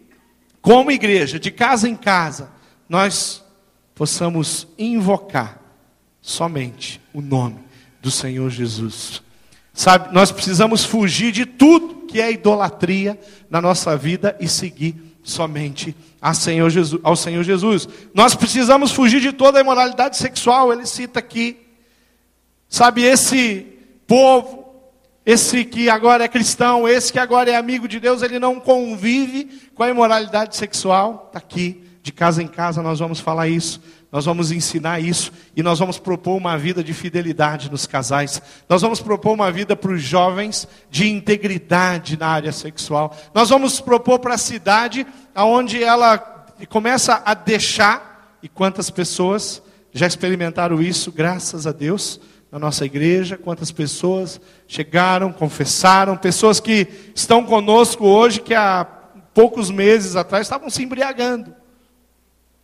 como 0.61 0.91
igreja, 0.91 1.39
de 1.39 1.51
casa 1.51 1.89
em 1.89 1.97
casa, 1.97 2.51
nós 2.89 3.45
possamos 3.95 4.67
invocar 4.79 5.61
somente 6.21 7.01
o 7.13 7.21
nome 7.21 7.59
do 8.01 8.11
Senhor 8.11 8.51
Jesus. 8.51 9.23
Sabe, 9.73 10.15
nós 10.15 10.31
precisamos 10.31 10.85
fugir 10.85 11.33
de 11.33 11.47
tudo 11.47 12.07
que 12.07 12.21
é 12.21 12.31
idolatria 12.31 13.19
na 13.49 13.61
nossa 13.61 13.97
vida 13.97 14.37
e 14.39 14.47
seguir 14.47 14.95
somente 15.23 15.97
a 16.21 16.35
Senhor 16.35 16.69
Jesus, 16.69 17.01
ao 17.03 17.17
Senhor 17.17 17.43
Jesus. 17.43 17.89
Nós 18.13 18.35
precisamos 18.35 18.93
fugir 18.93 19.21
de 19.21 19.33
toda 19.33 19.59
a 19.59 19.63
imoralidade 19.63 20.17
sexual. 20.17 20.73
Ele 20.73 20.85
cita 20.85 21.21
aqui, 21.21 21.57
sabe, 22.69 23.03
esse 23.03 23.67
povo, 24.07 24.63
esse 25.25 25.65
que 25.65 25.89
agora 25.89 26.25
é 26.25 26.29
cristão, 26.29 26.87
esse 26.87 27.13
que 27.13 27.19
agora 27.19 27.51
é 27.51 27.57
amigo 27.57 27.89
de 27.89 27.99
Deus, 27.99 28.23
ele 28.23 28.39
não 28.39 28.61
convive 28.61 29.71
com 29.75 29.83
a 29.83 29.89
imoralidade 29.89 30.55
sexual. 30.55 31.27
Está 31.29 31.39
aqui, 31.39 31.83
de 32.03 32.13
casa 32.13 32.43
em 32.43 32.49
casa, 32.49 32.83
nós 32.83 32.99
vamos 32.99 33.21
falar 33.21 33.49
isso. 33.49 33.81
Nós 34.13 34.27
vamos 34.27 34.53
ensinar 34.53 35.01
isso 35.01 35.33
e 35.57 35.63
nós 35.63 35.79
vamos 35.79 35.99
propor 35.99 36.37
uma 36.37 36.59
vida 36.59 36.85
de 36.85 36.93
fidelidade 36.93 37.71
nos 37.71 37.87
casais. 37.87 38.43
Nós 38.69 38.83
vamos 38.83 39.01
propor 39.01 39.33
uma 39.33 39.51
vida 39.51 39.75
para 39.75 39.91
os 39.91 40.03
jovens 40.03 40.69
de 40.91 41.09
integridade 41.09 42.19
na 42.19 42.29
área 42.29 42.53
sexual. 42.53 43.17
Nós 43.33 43.49
vamos 43.49 43.81
propor 43.81 44.19
para 44.19 44.35
a 44.35 44.39
cidade 44.39 45.07
aonde 45.35 45.83
ela 45.83 46.19
começa 46.69 47.23
a 47.25 47.33
deixar 47.33 48.37
e 48.43 48.51
quantas 48.51 48.91
pessoas 48.91 49.63
já 49.91 50.07
experimentaram 50.07 50.83
isso, 50.83 51.11
graças 51.11 51.67
a 51.67 51.73
Deus, 51.73 52.21
na 52.51 52.59
nossa 52.59 52.85
igreja, 52.85 53.39
quantas 53.39 53.73
pessoas 53.73 54.39
chegaram, 54.69 55.33
confessaram, 55.33 56.19
pessoas 56.19 56.61
que 56.61 56.87
estão 57.15 57.47
conosco 57.47 58.05
hoje 58.05 58.43
que 58.43 58.53
há 58.53 58.87
poucos 59.33 59.71
meses 59.71 60.17
atrás 60.17 60.47
estavam 60.47 60.69
se 60.69 60.83
embriagando. 60.83 61.62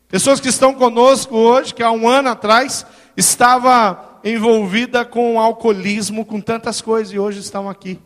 Pessoas 0.08 0.40
que 0.40 0.48
estão 0.48 0.72
conosco 0.72 1.36
hoje, 1.36 1.74
que 1.74 1.82
há 1.82 1.90
um 1.90 2.08
ano 2.08 2.30
atrás 2.30 2.86
estava 3.14 4.18
envolvida 4.24 5.04
com 5.04 5.38
alcoolismo, 5.38 6.24
com 6.24 6.40
tantas 6.40 6.80
coisas, 6.80 7.12
e 7.12 7.18
hoje 7.18 7.40
estão 7.40 7.68
aqui 7.68 8.00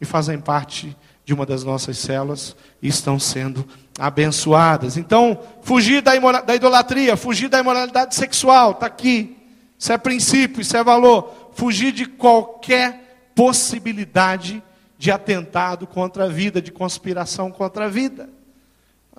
e 0.00 0.04
fazem 0.04 0.38
parte 0.38 0.96
de 1.24 1.34
uma 1.34 1.44
das 1.44 1.64
nossas 1.64 1.98
células 1.98 2.54
e 2.80 2.86
estão 2.86 3.18
sendo 3.18 3.66
abençoadas. 3.98 4.96
Então, 4.96 5.40
fugir 5.60 6.00
da, 6.02 6.12
da 6.40 6.54
idolatria, 6.54 7.16
fugir 7.16 7.48
da 7.48 7.58
imoralidade 7.58 8.14
sexual, 8.14 8.70
está 8.70 8.86
aqui. 8.86 9.36
Isso 9.76 9.92
é 9.92 9.98
princípio, 9.98 10.60
isso 10.60 10.76
é 10.76 10.84
valor. 10.84 11.50
Fugir 11.54 11.90
de 11.90 12.06
qualquer 12.06 13.32
possibilidade 13.34 14.62
de 14.96 15.10
atentado 15.10 15.84
contra 15.84 16.26
a 16.26 16.28
vida, 16.28 16.62
de 16.62 16.70
conspiração 16.70 17.50
contra 17.50 17.86
a 17.86 17.88
vida. 17.88 18.28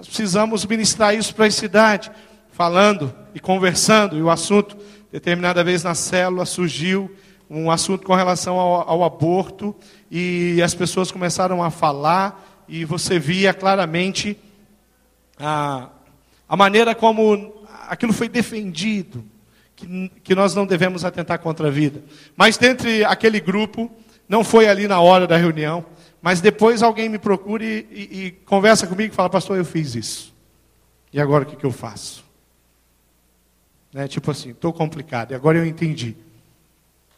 Nós 0.01 0.07
precisamos 0.07 0.65
ministrar 0.65 1.13
isso 1.13 1.35
para 1.35 1.45
a 1.45 1.51
cidade, 1.51 2.11
falando 2.49 3.13
e 3.35 3.39
conversando, 3.39 4.17
e 4.17 4.21
o 4.23 4.31
assunto, 4.31 4.75
determinada 5.11 5.63
vez 5.63 5.83
na 5.83 5.93
célula, 5.93 6.43
surgiu 6.43 7.15
um 7.47 7.69
assunto 7.69 8.03
com 8.03 8.15
relação 8.15 8.59
ao, 8.59 8.89
ao 8.89 9.03
aborto, 9.03 9.75
e 10.09 10.59
as 10.59 10.73
pessoas 10.73 11.11
começaram 11.11 11.61
a 11.61 11.69
falar, 11.69 12.63
e 12.67 12.83
você 12.83 13.19
via 13.19 13.53
claramente 13.53 14.35
a, 15.39 15.89
a 16.49 16.57
maneira 16.57 16.95
como 16.95 17.63
aquilo 17.87 18.11
foi 18.11 18.27
defendido, 18.27 19.23
que, 19.75 20.11
que 20.23 20.33
nós 20.33 20.55
não 20.55 20.65
devemos 20.65 21.05
atentar 21.05 21.37
contra 21.37 21.67
a 21.67 21.71
vida. 21.71 22.01
Mas 22.35 22.57
dentre 22.57 23.05
aquele 23.05 23.39
grupo, 23.39 23.87
não 24.27 24.43
foi 24.43 24.67
ali 24.67 24.87
na 24.87 24.99
hora 24.99 25.27
da 25.27 25.37
reunião, 25.37 25.85
mas 26.21 26.39
depois 26.39 26.83
alguém 26.83 27.09
me 27.09 27.17
procura 27.17 27.63
e, 27.63 27.87
e, 27.91 28.25
e 28.25 28.31
conversa 28.31 28.85
comigo 28.85 29.11
e 29.11 29.15
fala, 29.15 29.29
pastor, 29.29 29.57
eu 29.57 29.65
fiz 29.65 29.95
isso. 29.95 30.33
E 31.11 31.19
agora 31.19 31.43
o 31.43 31.47
que, 31.47 31.55
que 31.55 31.65
eu 31.65 31.71
faço? 31.71 32.23
Né, 33.91 34.07
tipo 34.07 34.31
assim, 34.31 34.51
estou 34.51 34.71
complicado, 34.71 35.31
e 35.31 35.35
agora 35.35 35.57
eu 35.57 35.65
entendi. 35.65 36.15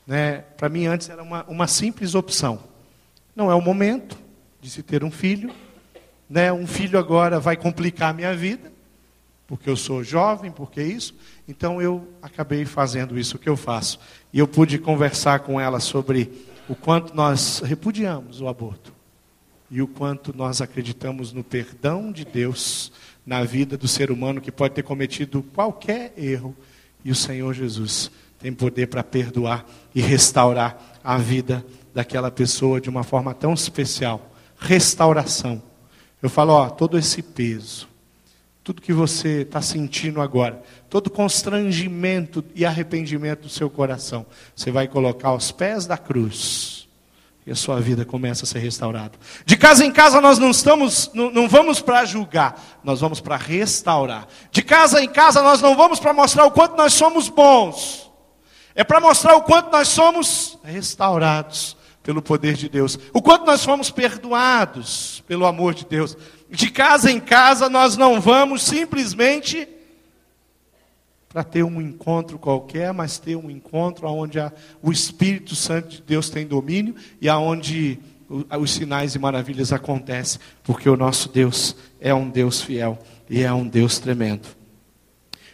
Né, 0.08 0.40
Para 0.58 0.70
mim 0.70 0.88
antes 0.88 1.10
era 1.10 1.22
uma, 1.22 1.44
uma 1.46 1.68
simples 1.68 2.16
opção. 2.16 2.60
Não 3.36 3.52
é 3.52 3.56
o 3.56 3.62
momento 3.62 4.18
de 4.62 4.70
se 4.70 4.82
ter 4.82 5.04
um 5.04 5.12
filho. 5.12 5.54
Né, 6.30 6.52
um 6.52 6.66
filho 6.66 6.98
agora 6.98 7.40
vai 7.40 7.56
complicar 7.56 8.10
a 8.10 8.14
minha 8.14 8.36
vida, 8.36 8.72
porque 9.46 9.70
eu 9.70 9.76
sou 9.76 10.04
jovem, 10.04 10.50
porque 10.50 10.82
isso. 10.82 11.14
Então 11.48 11.82
eu 11.82 12.08
acabei 12.22 12.66
fazendo 12.66 13.20
isso 13.20 13.38
que 13.38 13.50
eu 13.50 13.58
faço. 13.58 14.00
E 14.32 14.40
eu 14.40 14.48
pude 14.48 14.80
conversar 14.80 15.42
com 15.42 15.60
ela 15.60 15.80
sobre 15.80 16.32
o 16.68 16.76
quanto 16.76 17.16
nós 17.16 17.62
repudiamos 17.64 18.42
o 18.42 18.48
aborto 18.48 18.94
e 19.70 19.82
o 19.82 19.88
quanto 19.88 20.36
nós 20.36 20.62
acreditamos 20.62 21.34
no 21.34 21.44
perdão 21.44 22.12
de 22.12 22.24
Deus 22.24 22.92
na 23.26 23.44
vida 23.44 23.78
do 23.78 23.88
ser 23.88 24.12
humano 24.12 24.42
que 24.42 24.52
pode 24.52 24.76
ter 24.76 24.84
cometido 24.84 25.44
qualquer 25.54 26.14
erro 26.18 26.56
e 27.04 27.12
o 27.12 27.16
Senhor 27.16 27.54
Jesus 27.54 28.12
tem 28.40 28.54
poder 28.54 28.88
para 28.88 29.04
perdoar 29.04 29.66
e 29.96 30.02
restaurar 30.02 31.00
a 31.04 31.18
vida 31.18 31.66
daquela 31.94 32.30
pessoa 32.30 32.82
de 32.82 32.90
uma 32.90 33.04
forma 33.04 33.34
tão 33.34 33.54
especial. 33.54 34.32
Restauração. 34.58 35.62
Eu 36.22 36.30
falo, 36.30 36.54
ó, 36.54 36.70
todo 36.70 36.98
esse 36.98 37.22
peso, 37.22 37.88
tudo 38.64 38.82
que 38.82 38.94
você 38.94 39.42
está 39.42 39.62
sentindo 39.62 40.22
agora, 40.22 40.64
todo 40.90 41.10
constrangimento 41.10 42.44
e 42.56 42.66
arrependimento 42.66 43.42
do 43.42 43.50
seu 43.50 43.70
coração, 43.70 44.26
você 44.56 44.72
vai 44.72 44.88
colocar 44.88 45.30
aos 45.30 45.52
pés 45.52 45.86
da 45.86 45.98
cruz 45.98 46.88
e 47.46 47.52
a 47.52 47.56
sua 47.56 47.82
vida 47.82 48.06
começa 48.06 48.46
a 48.46 48.48
ser 48.48 48.60
restaurada. 48.60 49.12
De 49.46 49.58
casa 49.58 49.86
em 49.86 49.92
casa 49.92 50.22
nós 50.22 50.40
não 50.40 50.50
estamos, 50.50 51.12
não, 51.14 51.30
não 51.30 51.50
vamos 51.50 51.82
para 51.82 52.06
julgar, 52.06 52.80
nós 52.86 53.02
vamos 53.02 53.20
para 53.20 53.36
restaurar. 53.36 54.28
De 54.50 54.62
casa 54.62 55.04
em 55.04 55.10
casa 55.10 55.42
nós 55.42 55.62
não 55.62 55.76
vamos 55.76 56.00
para 56.00 56.14
mostrar 56.14 56.46
o 56.46 56.52
quanto 56.52 56.78
nós 56.78 56.94
somos 56.94 57.28
bons, 57.28 58.10
é 58.74 58.84
para 58.84 59.02
mostrar 59.02 59.36
o 59.36 59.44
quanto 59.44 59.72
nós 59.72 59.90
somos 59.90 60.58
restaurados 60.64 61.76
pelo 62.02 62.22
poder 62.22 62.56
de 62.56 62.68
Deus, 62.70 62.98
o 63.14 63.22
quanto 63.22 63.46
nós 63.46 63.64
fomos 63.64 63.90
perdoados 63.90 65.22
pelo 65.28 65.46
amor 65.46 65.74
de 65.74 65.86
Deus. 65.86 66.18
De 66.54 66.70
casa 66.70 67.12
em 67.12 67.20
casa 67.20 67.68
nós 67.68 67.98
não 67.98 68.22
vamos 68.22 68.62
simplesmente 68.62 69.68
para 71.28 71.44
ter 71.44 71.64
um 71.64 71.82
encontro 71.82 72.38
qualquer, 72.38 72.94
mas 72.94 73.18
ter 73.18 73.36
um 73.36 73.50
encontro 73.50 74.08
onde 74.08 74.40
a, 74.40 74.54
o 74.80 74.92
Espírito 74.92 75.56
Santo 75.56 75.90
de 75.90 76.02
Deus 76.04 76.30
tem 76.30 76.46
domínio 76.46 76.94
e 77.20 77.28
aonde 77.28 78.00
os 78.60 78.72
sinais 78.72 79.16
e 79.16 79.20
maravilhas 79.20 79.74
acontecem, 79.74 80.40
porque 80.62 80.88
o 80.88 80.96
nosso 80.96 81.28
Deus 81.28 81.76
é 82.00 82.14
um 82.14 82.30
Deus 82.30 82.62
fiel 82.62 83.00
e 83.28 83.42
é 83.42 83.52
um 83.52 83.68
Deus 83.68 83.98
tremendo. 83.98 84.48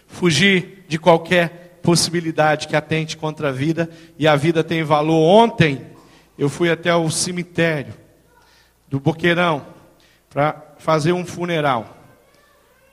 Fugir 0.06 0.84
de 0.90 1.00
qualquer 1.00 1.80
possibilidade 1.82 2.68
que 2.68 2.76
atente 2.76 3.16
contra 3.16 3.50
a 3.50 3.54
vida, 3.54 3.90
e 4.18 4.28
a 4.28 4.36
vida 4.36 4.66
tem 4.66 4.84
valor. 4.84 5.22
Ontem, 5.22 5.82
eu 6.38 6.50
fui 6.50 6.70
até 6.70 6.94
o 6.94 7.10
cemitério 7.10 7.94
do 8.90 9.00
Boqueirão 9.00 9.79
para 10.30 10.76
fazer 10.78 11.12
um 11.14 11.26
funeral. 11.26 11.98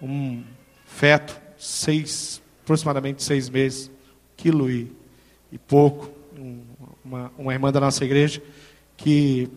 Um 0.01 0.43
feto, 0.85 1.39
seis, 1.59 2.43
aproximadamente 2.63 3.23
seis 3.23 3.49
meses, 3.49 3.91
quilo 4.37 4.71
e, 4.71 4.93
e 5.53 5.59
pouco. 5.59 6.11
Um, 6.39 6.63
uma, 7.05 7.33
uma 7.39 7.53
irmã 7.53 7.71
da 7.71 7.81
nossa 7.81 8.05
igreja, 8.05 8.43
que 8.97 9.49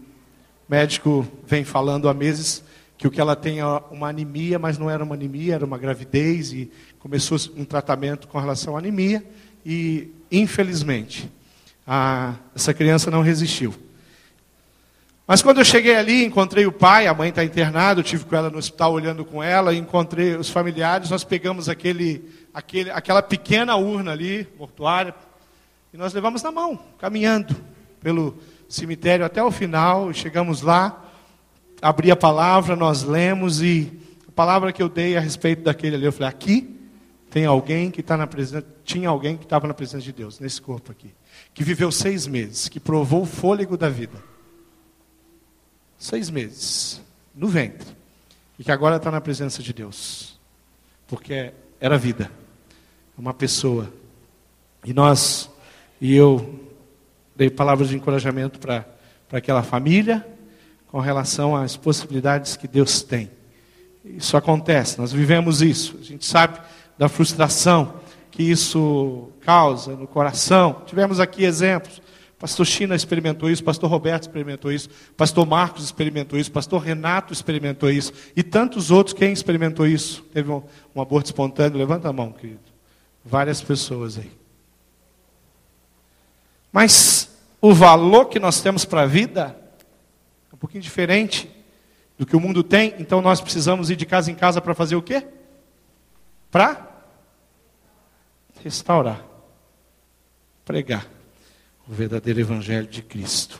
médico 0.68 1.28
vem 1.46 1.64
falando 1.64 2.08
há 2.08 2.14
meses 2.14 2.64
que 2.98 3.08
o 3.08 3.12
que 3.12 3.22
ela 3.22 3.36
tem 3.36 3.60
é 3.60 3.66
uma 3.90 4.10
anemia, 4.10 4.60
mas 4.60 4.78
não 4.78 4.90
era 4.90 5.04
uma 5.04 5.16
anemia, 5.16 5.56
era 5.56 5.66
uma 5.66 5.78
gravidez 5.78 6.52
e 6.52 6.70
começou 7.00 7.38
um 7.56 7.64
tratamento 7.64 8.28
com 8.28 8.38
relação 8.38 8.76
à 8.76 8.80
anemia 8.80 9.24
e 9.66 10.12
infelizmente 10.30 11.32
a, 11.88 12.36
essa 12.54 12.74
criança 12.74 13.10
não 13.10 13.22
resistiu. 13.22 13.74
Mas 15.30 15.44
quando 15.44 15.60
eu 15.60 15.64
cheguei 15.64 15.96
ali, 15.96 16.26
encontrei 16.26 16.66
o 16.66 16.72
pai, 16.72 17.06
a 17.06 17.14
mãe 17.14 17.30
está 17.30 17.44
internada, 17.44 18.00
eu 18.00 18.04
tive 18.04 18.26
com 18.26 18.36
ela 18.36 18.50
no 18.50 18.58
hospital 18.58 18.94
olhando 18.94 19.24
com 19.24 19.44
ela, 19.44 19.76
encontrei 19.76 20.36
os 20.36 20.50
familiares, 20.50 21.12
nós 21.12 21.24
pegamos 21.24 21.70
aquele, 21.70 22.28
aquele, 22.52 22.90
aquela 22.90 23.22
pequena 23.22 23.76
urna 23.76 24.12
ali, 24.12 24.48
mortuária, 24.58 25.14
e 25.94 25.98
nós 25.98 26.14
levamos 26.14 26.42
na 26.42 26.52
mão, 26.52 26.80
caminhando 26.98 27.56
pelo 28.02 28.40
cemitério 28.68 29.24
até 29.24 29.44
o 29.44 29.52
final, 29.52 30.12
chegamos 30.14 30.64
lá, 30.64 31.00
abri 31.80 32.10
a 32.10 32.16
palavra, 32.16 32.76
nós 32.76 33.04
lemos 33.04 33.62
e 33.62 34.02
a 34.28 34.32
palavra 34.32 34.74
que 34.74 34.82
eu 34.82 34.90
dei 34.90 35.16
a 35.16 35.20
respeito 35.20 35.62
daquele 35.62 35.96
ali, 35.96 36.06
eu 36.06 36.12
falei, 36.12 36.30
aqui 36.30 36.76
tem 37.30 37.46
alguém 37.46 37.92
que 37.92 38.02
está 38.02 38.18
na 38.18 38.26
presença, 38.26 38.66
tinha 38.84 39.10
alguém 39.10 39.38
que 39.38 39.44
estava 39.44 39.68
na 39.68 39.76
presença 39.76 40.02
de 40.02 40.12
Deus, 40.12 40.40
nesse 40.40 40.60
corpo 40.60 40.92
aqui 40.92 41.14
que 41.54 41.64
viveu 41.64 41.92
seis 41.92 42.26
meses, 42.26 42.68
que 42.68 42.80
provou 42.80 43.22
o 43.22 43.28
fôlego 43.28 43.78
da 43.78 43.90
vida. 43.90 44.28
Seis 46.00 46.30
meses, 46.30 47.02
no 47.36 47.48
ventre. 47.48 47.88
E 48.58 48.64
que 48.64 48.72
agora 48.72 48.96
está 48.96 49.12
na 49.12 49.20
presença 49.20 49.62
de 49.62 49.74
Deus. 49.74 50.40
Porque 51.08 51.52
era 51.80 51.98
vida. 51.98 52.32
Uma 53.18 53.34
pessoa. 53.34 53.92
E 54.86 54.94
nós, 54.94 55.50
e 56.00 56.16
eu 56.16 56.68
dei 57.36 57.50
palavras 57.50 57.90
de 57.90 57.98
encorajamento 57.98 58.60
para 58.60 58.86
aquela 59.32 59.62
família, 59.62 60.26
com 60.88 61.00
relação 61.00 61.56
às 61.56 61.76
possibilidades 61.76 62.56
que 62.56 62.68
Deus 62.68 63.04
tem. 63.04 63.30
Isso 64.04 64.36
acontece, 64.38 64.98
nós 64.98 65.12
vivemos 65.12 65.62
isso. 65.62 65.98
A 66.02 66.04
gente 66.04 66.26
sabe 66.26 66.60
da 66.98 67.08
frustração, 67.08 68.00
que 68.32 68.44
isso 68.44 69.30
causa 69.42 69.96
no 69.96 70.08
coração. 70.08 70.82
Tivemos 70.86 71.20
aqui 71.20 71.44
exemplos. 71.44 72.02
Pastor 72.40 72.66
China 72.66 72.96
experimentou 72.96 73.50
isso, 73.50 73.62
pastor 73.62 73.90
Roberto 73.90 74.24
experimentou 74.24 74.72
isso, 74.72 74.90
pastor 75.18 75.46
Marcos 75.46 75.84
experimentou 75.84 76.40
isso, 76.40 76.50
pastor 76.50 76.82
Renato 76.82 77.34
experimentou 77.34 77.92
isso, 77.92 78.14
e 78.34 78.42
tantos 78.42 78.90
outros, 78.90 79.14
quem 79.14 79.34
experimentou 79.34 79.86
isso? 79.86 80.24
Teve 80.34 80.50
um, 80.50 80.64
um 80.96 81.02
aborto 81.02 81.28
espontâneo? 81.28 81.78
Levanta 81.78 82.08
a 82.08 82.14
mão, 82.14 82.32
querido. 82.32 82.62
Várias 83.26 83.62
pessoas 83.62 84.18
aí. 84.18 84.32
Mas 86.72 87.38
o 87.60 87.74
valor 87.74 88.28
que 88.28 88.40
nós 88.40 88.62
temos 88.62 88.86
para 88.86 89.02
a 89.02 89.06
vida 89.06 89.60
é 90.50 90.56
um 90.56 90.58
pouquinho 90.58 90.82
diferente 90.82 91.52
do 92.18 92.26
que 92.26 92.38
o 92.38 92.40
mundo 92.40 92.64
tem, 92.64 92.96
então 93.00 93.22
nós 93.22 93.42
precisamos 93.42 93.90
ir 93.90 93.98
de 93.98 94.06
casa 94.06 94.32
em 94.32 94.36
casa 94.36 94.62
para 94.62 94.74
fazer 94.74 94.96
o 94.96 95.02
quê? 95.02 95.28
Para 96.50 96.88
restaurar, 98.64 99.26
pregar 100.64 101.19
o 101.90 101.94
verdadeiro 101.94 102.40
Evangelho 102.40 102.86
de 102.86 103.02
Cristo. 103.02 103.60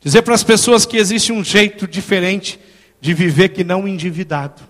Dizer 0.00 0.22
para 0.22 0.34
as 0.34 0.42
pessoas 0.42 0.86
que 0.86 0.96
existe 0.96 1.30
um 1.30 1.44
jeito 1.44 1.86
diferente 1.86 2.58
de 2.98 3.12
viver 3.12 3.50
que 3.50 3.62
não 3.62 3.86
endividado. 3.86 4.62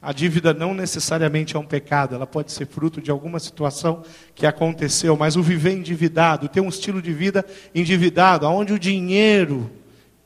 A 0.00 0.12
dívida 0.12 0.54
não 0.54 0.72
necessariamente 0.72 1.56
é 1.56 1.58
um 1.58 1.66
pecado, 1.66 2.14
ela 2.14 2.26
pode 2.26 2.52
ser 2.52 2.68
fruto 2.68 3.02
de 3.02 3.10
alguma 3.10 3.40
situação 3.40 4.04
que 4.32 4.46
aconteceu, 4.46 5.16
mas 5.16 5.34
o 5.34 5.42
viver 5.42 5.72
endividado, 5.72 6.48
ter 6.48 6.60
um 6.60 6.68
estilo 6.68 7.02
de 7.02 7.12
vida 7.12 7.44
endividado, 7.74 8.46
onde 8.46 8.72
o 8.72 8.78
dinheiro 8.78 9.68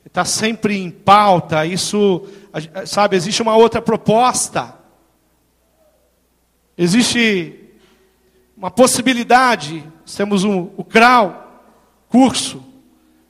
está 0.05 0.23
sempre 0.23 0.77
em 0.77 0.91
pauta, 0.91 1.65
isso, 1.65 2.27
sabe, 2.85 3.15
existe 3.15 3.41
uma 3.41 3.55
outra 3.57 3.81
proposta. 3.81 4.75
Existe 6.77 7.62
uma 8.63 8.71
possibilidade, 8.71 9.83
temos 10.15 10.45
um, 10.45 10.69
o 10.77 10.85
CRAU, 10.85 11.67
curso, 12.07 12.63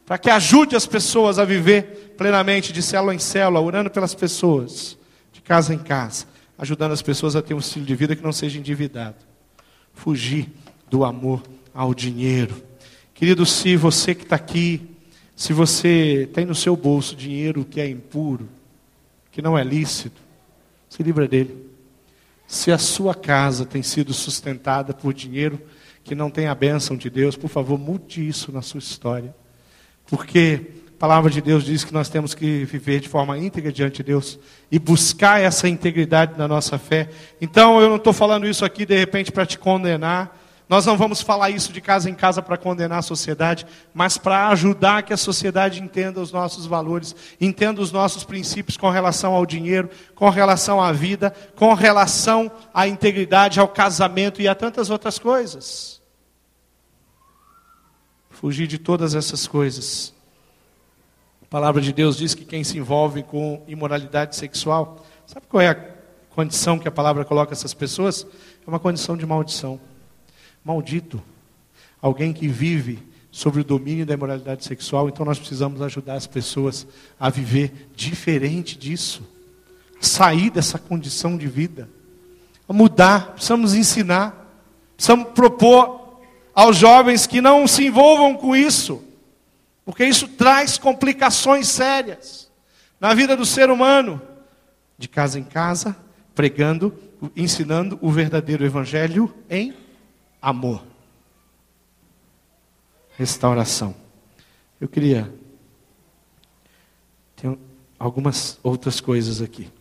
para 0.06 0.20
que 0.20 0.30
ajude 0.30 0.76
as 0.76 0.86
pessoas 0.86 1.40
a 1.40 1.44
viver 1.44 2.14
plenamente 2.16 2.72
de 2.72 2.84
célula 2.84 3.16
em 3.16 3.18
célula, 3.18 3.60
orando 3.60 3.90
pelas 3.90 4.14
pessoas, 4.14 4.96
de 5.32 5.42
casa 5.42 5.74
em 5.74 5.80
casa, 5.80 6.28
ajudando 6.56 6.92
as 6.92 7.02
pessoas 7.02 7.36
a 7.36 7.42
ter 7.42 7.56
um 7.56 7.58
estilo 7.58 7.84
de 7.84 7.96
vida 7.96 8.16
que 8.16 8.22
não 8.22 8.32
seja 8.32 8.60
endividado. 8.60 9.16
Fugir 9.92 10.52
do 10.88 11.04
amor 11.04 11.42
ao 11.74 11.96
dinheiro. 11.96 12.62
Querido, 13.16 13.44
se 13.44 13.76
você 13.76 14.14
que 14.14 14.26
está 14.26 14.36
aqui, 14.36 14.88
se 15.36 15.52
você 15.52 16.30
tem 16.32 16.46
no 16.46 16.54
seu 16.54 16.76
bolso 16.76 17.16
dinheiro 17.16 17.66
que 17.66 17.82
é 17.82 17.90
impuro, 17.90 18.48
que 19.32 19.42
não 19.42 19.58
é 19.58 19.64
lícito, 19.64 20.22
se 20.88 21.02
livra 21.02 21.28
dele. 21.28 21.73
Se 22.54 22.72
a 22.72 22.78
sua 22.78 23.16
casa 23.16 23.66
tem 23.66 23.82
sido 23.82 24.14
sustentada 24.14 24.94
por 24.94 25.12
dinheiro 25.12 25.60
que 26.04 26.14
não 26.14 26.30
tem 26.30 26.46
a 26.46 26.54
bênção 26.54 26.96
de 26.96 27.10
Deus, 27.10 27.36
por 27.36 27.48
favor, 27.48 27.80
mude 27.80 28.28
isso 28.28 28.52
na 28.52 28.62
sua 28.62 28.78
história. 28.78 29.36
Porque 30.06 30.62
a 30.90 31.00
palavra 31.00 31.32
de 31.32 31.42
Deus 31.42 31.64
diz 31.64 31.84
que 31.84 31.92
nós 31.92 32.10
temos 32.10 32.36
que 32.36 32.64
viver 32.66 33.00
de 33.00 33.10
forma 33.10 33.40
íntegra 33.40 33.72
diante 33.72 33.98
de 33.98 34.04
Deus 34.04 34.38
e 34.72 34.78
buscar 34.78 35.42
essa 35.42 35.68
integridade 35.68 36.38
na 36.38 36.48
nossa 36.48 36.78
fé. 36.78 37.10
Então, 37.42 37.82
eu 37.82 37.90
não 37.90 37.96
estou 37.96 38.14
falando 38.14 38.48
isso 38.48 38.64
aqui 38.64 38.86
de 38.86 38.96
repente 38.96 39.32
para 39.32 39.48
te 39.48 39.58
condenar. 39.58 40.40
Nós 40.68 40.86
não 40.86 40.98
vamos 40.98 41.22
falar 41.22 41.50
isso 41.50 41.74
de 41.74 41.82
casa 41.82 42.10
em 42.10 42.16
casa 42.16 42.42
para 42.42 42.58
condenar 42.58 43.00
a 43.00 43.04
sociedade, 43.04 43.66
mas 43.94 44.18
para 44.18 44.48
ajudar 44.50 45.04
que 45.04 45.14
a 45.14 45.18
sociedade 45.18 45.82
entenda 45.82 46.22
os 46.22 46.32
nossos 46.32 46.66
valores, 46.66 47.16
entenda 47.40 47.82
os 47.82 47.92
nossos 47.92 48.24
princípios 48.24 48.78
com 48.78 48.90
relação 48.90 49.34
ao 49.34 49.46
dinheiro, 49.46 49.90
com 50.16 50.30
relação 50.30 50.82
à 50.82 50.92
vida, 50.92 51.32
com 51.56 51.74
relação 51.74 52.52
à 52.74 52.88
integridade, 52.88 53.60
ao 53.60 53.68
casamento 53.68 54.42
e 54.42 54.48
a 54.48 54.56
tantas 54.56 54.90
outras 54.90 55.20
coisas. 55.20 56.02
Fugir 58.30 58.66
de 58.66 58.78
todas 58.78 59.16
essas 59.16 59.46
coisas. 59.46 60.14
A 61.42 61.46
palavra 61.46 61.82
de 61.82 61.92
Deus 61.92 62.18
diz 62.18 62.34
que 62.34 62.46
quem 62.46 62.64
se 62.64 62.78
envolve 62.78 63.22
com 63.22 63.62
imoralidade 63.68 64.36
sexual, 64.36 65.06
sabe 65.28 65.46
qual 65.48 65.62
é 65.62 65.70
a 65.70 65.94
condição 66.30 66.80
que 66.80 66.88
a 66.88 66.92
palavra 66.92 67.26
coloca 67.26 67.52
essas 67.52 67.74
pessoas? 67.74 68.26
É 68.66 68.70
uma 68.70 68.80
condição 68.80 69.16
de 69.18 69.26
maldição 69.26 69.80
maldito. 70.64 71.22
alguém 72.02 72.34
que 72.34 72.48
vive 72.48 73.00
sobre 73.32 73.62
o 73.62 73.64
domínio 73.64 74.06
da 74.06 74.14
imoralidade 74.14 74.64
sexual, 74.64 75.10
então 75.10 75.26
nós 75.26 75.40
precisamos 75.40 75.82
ajudar 75.82 76.14
as 76.14 76.28
pessoas 76.28 76.86
a 77.20 77.30
viver 77.30 77.90
diferente 77.96 78.78
disso, 78.78 79.24
sair 80.00 80.52
dessa 80.52 80.78
condição 80.78 81.36
de 81.36 81.48
vida, 81.48 81.90
a 82.70 82.74
mudar, 82.74 83.32
precisamos 83.32 83.74
ensinar, 83.74 84.54
precisamos 84.96 85.30
propor 85.30 86.20
aos 86.54 86.78
jovens 86.78 87.26
que 87.26 87.42
não 87.42 87.66
se 87.68 87.88
envolvam 87.88 88.36
com 88.36 88.56
isso, 88.56 89.04
porque 89.84 90.06
isso 90.06 90.28
traz 90.28 90.78
complicações 90.78 91.68
sérias 91.68 92.52
na 93.00 93.14
vida 93.16 93.36
do 93.36 93.46
ser 93.46 93.72
humano, 93.72 94.22
de 94.96 95.08
casa 95.08 95.40
em 95.40 95.44
casa, 95.44 95.96
pregando, 96.36 96.94
ensinando 97.36 97.98
o 98.00 98.12
verdadeiro 98.12 98.64
evangelho 98.64 99.34
em 99.50 99.74
amor 100.44 100.84
restauração. 103.18 103.96
Eu 104.82 104.90
queria. 104.90 105.34
Tem 107.36 107.58
algumas 107.98 108.60
outras 108.62 109.00
coisas 109.00 109.42
aqui, 109.42 109.72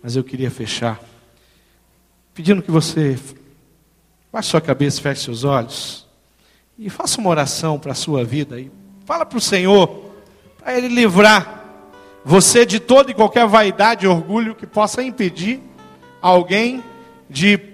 mas 0.00 0.14
eu 0.14 0.22
queria 0.22 0.50
fechar 0.50 1.00
pedindo 2.32 2.62
que 2.62 2.70
você 2.70 3.18
baixe 4.32 4.50
sua 4.50 4.60
cabeça, 4.60 5.00
feche 5.00 5.22
seus 5.22 5.44
olhos 5.44 6.06
e 6.76 6.90
faça 6.90 7.20
uma 7.20 7.30
oração 7.30 7.78
para 7.78 7.92
a 7.92 7.94
sua 7.94 8.24
vida 8.24 8.60
e 8.60 8.70
fala 9.04 9.24
para 9.24 9.38
o 9.38 9.40
Senhor, 9.40 10.12
para 10.58 10.76
Ele 10.76 10.88
livrar 10.88 11.62
você 12.24 12.66
de 12.66 12.80
toda 12.80 13.10
e 13.10 13.14
qualquer 13.14 13.46
vaidade 13.46 14.04
e 14.04 14.08
orgulho 14.08 14.54
que 14.54 14.66
possa 14.66 15.02
impedir 15.02 15.60
alguém 16.20 16.82
de 17.30 17.73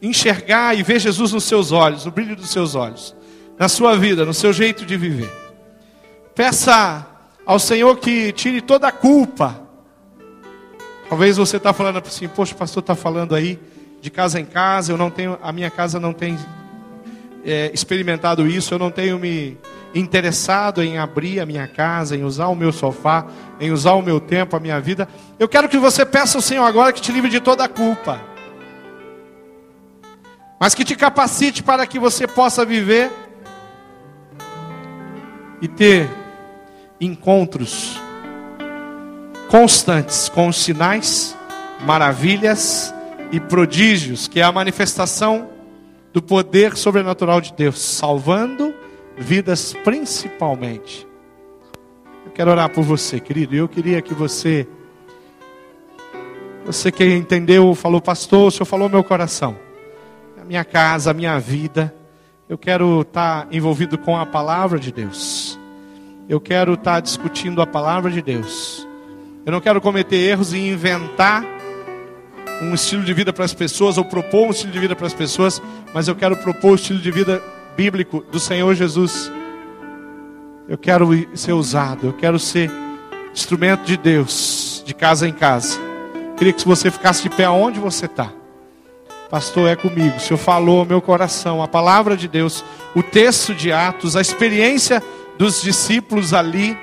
enxergar 0.00 0.78
e 0.78 0.82
ver 0.82 0.98
Jesus 1.00 1.32
nos 1.32 1.44
seus 1.44 1.72
olhos, 1.72 2.04
no 2.04 2.10
brilho 2.10 2.36
dos 2.36 2.50
seus 2.50 2.74
olhos 2.74 3.16
na 3.58 3.68
sua 3.68 3.96
vida, 3.96 4.24
no 4.24 4.32
seu 4.32 4.52
jeito 4.52 4.86
de 4.86 4.96
viver. 4.96 5.30
Peça 6.34 7.04
ao 7.44 7.58
Senhor 7.58 7.96
que 7.96 8.30
tire 8.32 8.60
toda 8.60 8.86
a 8.86 8.92
culpa. 8.92 9.60
Talvez 11.08 11.36
você 11.36 11.56
está 11.56 11.72
falando 11.72 11.98
assim, 11.98 12.28
poxa, 12.28 12.54
o 12.54 12.56
pastor 12.56 12.82
está 12.82 12.94
falando 12.94 13.34
aí 13.34 13.58
de 14.00 14.10
casa 14.10 14.38
em 14.38 14.44
casa, 14.44 14.92
eu 14.92 14.96
não 14.96 15.10
tenho, 15.10 15.36
a 15.42 15.50
minha 15.50 15.70
casa 15.70 15.98
não 15.98 16.12
tem 16.12 16.38
é, 17.44 17.70
experimentado 17.74 18.46
isso, 18.46 18.72
eu 18.72 18.78
não 18.78 18.90
tenho 18.90 19.18
me 19.18 19.58
interessado 19.94 20.82
em 20.82 20.98
abrir 20.98 21.40
a 21.40 21.46
minha 21.46 21.66
casa, 21.66 22.14
em 22.14 22.22
usar 22.22 22.46
o 22.48 22.54
meu 22.54 22.70
sofá, 22.70 23.26
em 23.58 23.72
usar 23.72 23.94
o 23.94 24.02
meu 24.02 24.20
tempo, 24.20 24.54
a 24.54 24.60
minha 24.60 24.78
vida. 24.78 25.08
Eu 25.38 25.48
quero 25.48 25.68
que 25.68 25.78
você 25.78 26.04
peça 26.04 26.38
ao 26.38 26.42
Senhor 26.42 26.64
agora 26.64 26.92
que 26.92 27.00
te 27.00 27.10
livre 27.10 27.30
de 27.30 27.40
toda 27.40 27.64
a 27.64 27.68
culpa, 27.68 28.20
mas 30.58 30.74
que 30.74 30.84
te 30.84 30.96
capacite 30.96 31.62
para 31.62 31.86
que 31.86 31.98
você 31.98 32.26
possa 32.26 32.64
viver 32.64 33.10
e 35.60 35.68
ter 35.68 36.08
encontros 37.00 38.00
constantes 39.48 40.28
com 40.28 40.48
os 40.48 40.56
sinais, 40.56 41.36
maravilhas 41.84 42.94
e 43.30 43.40
prodígios, 43.40 44.28
que 44.28 44.40
é 44.40 44.42
a 44.42 44.52
manifestação 44.52 45.48
do 46.12 46.22
poder 46.22 46.76
sobrenatural 46.76 47.40
de 47.40 47.52
Deus, 47.52 47.78
salvando 47.80 48.74
vidas 49.16 49.74
principalmente. 49.84 51.06
Eu 52.24 52.32
quero 52.32 52.50
orar 52.50 52.68
por 52.70 52.82
você, 52.82 53.18
querido. 53.20 53.54
Eu 53.54 53.68
queria 53.68 54.02
que 54.02 54.14
você, 54.14 54.66
você 56.64 56.90
que 56.92 57.04
entendeu, 57.04 57.74
falou, 57.74 58.00
pastor, 58.00 58.48
o 58.48 58.50
senhor 58.50 58.66
falou 58.66 58.88
meu 58.88 59.02
coração, 59.02 59.56
minha 60.48 60.64
casa, 60.64 61.12
minha 61.12 61.38
vida. 61.38 61.94
Eu 62.48 62.56
quero 62.56 63.02
estar 63.02 63.46
envolvido 63.52 63.98
com 63.98 64.16
a 64.16 64.24
palavra 64.24 64.78
de 64.78 64.90
Deus. 64.90 65.58
Eu 66.26 66.40
quero 66.40 66.72
estar 66.72 67.00
discutindo 67.00 67.60
a 67.60 67.66
palavra 67.66 68.10
de 68.10 68.22
Deus. 68.22 68.88
Eu 69.44 69.52
não 69.52 69.60
quero 69.60 69.78
cometer 69.78 70.16
erros 70.16 70.54
e 70.54 70.58
inventar 70.58 71.44
um 72.62 72.72
estilo 72.72 73.04
de 73.04 73.12
vida 73.12 73.30
para 73.30 73.44
as 73.44 73.52
pessoas 73.52 73.98
ou 73.98 74.04
propor 74.06 74.46
um 74.46 74.50
estilo 74.50 74.72
de 74.72 74.78
vida 74.78 74.96
para 74.96 75.06
as 75.06 75.12
pessoas, 75.12 75.62
mas 75.92 76.08
eu 76.08 76.16
quero 76.16 76.34
propor 76.38 76.72
o 76.72 76.74
estilo 76.74 76.98
de 76.98 77.10
vida 77.10 77.42
bíblico 77.76 78.24
do 78.32 78.40
Senhor 78.40 78.74
Jesus. 78.74 79.30
Eu 80.66 80.78
quero 80.78 81.10
ser 81.36 81.52
usado, 81.52 82.06
eu 82.06 82.12
quero 82.14 82.38
ser 82.38 82.70
instrumento 83.32 83.84
de 83.84 83.98
Deus, 83.98 84.82
de 84.84 84.94
casa 84.94 85.28
em 85.28 85.32
casa. 85.32 85.78
Queria 86.38 86.54
que 86.54 86.66
você 86.66 86.90
ficasse 86.90 87.22
de 87.22 87.28
pé 87.28 87.44
aonde 87.44 87.78
você 87.78 88.06
está. 88.06 88.32
Pastor, 89.30 89.68
é 89.68 89.76
comigo. 89.76 90.16
O 90.16 90.20
Senhor 90.20 90.38
falou 90.38 90.80
ao 90.80 90.86
meu 90.86 91.02
coração, 91.02 91.62
a 91.62 91.68
palavra 91.68 92.16
de 92.16 92.26
Deus, 92.26 92.64
o 92.94 93.02
texto 93.02 93.54
de 93.54 93.70
Atos, 93.70 94.16
a 94.16 94.20
experiência 94.22 95.02
dos 95.36 95.60
discípulos 95.60 96.32
ali, 96.32 96.76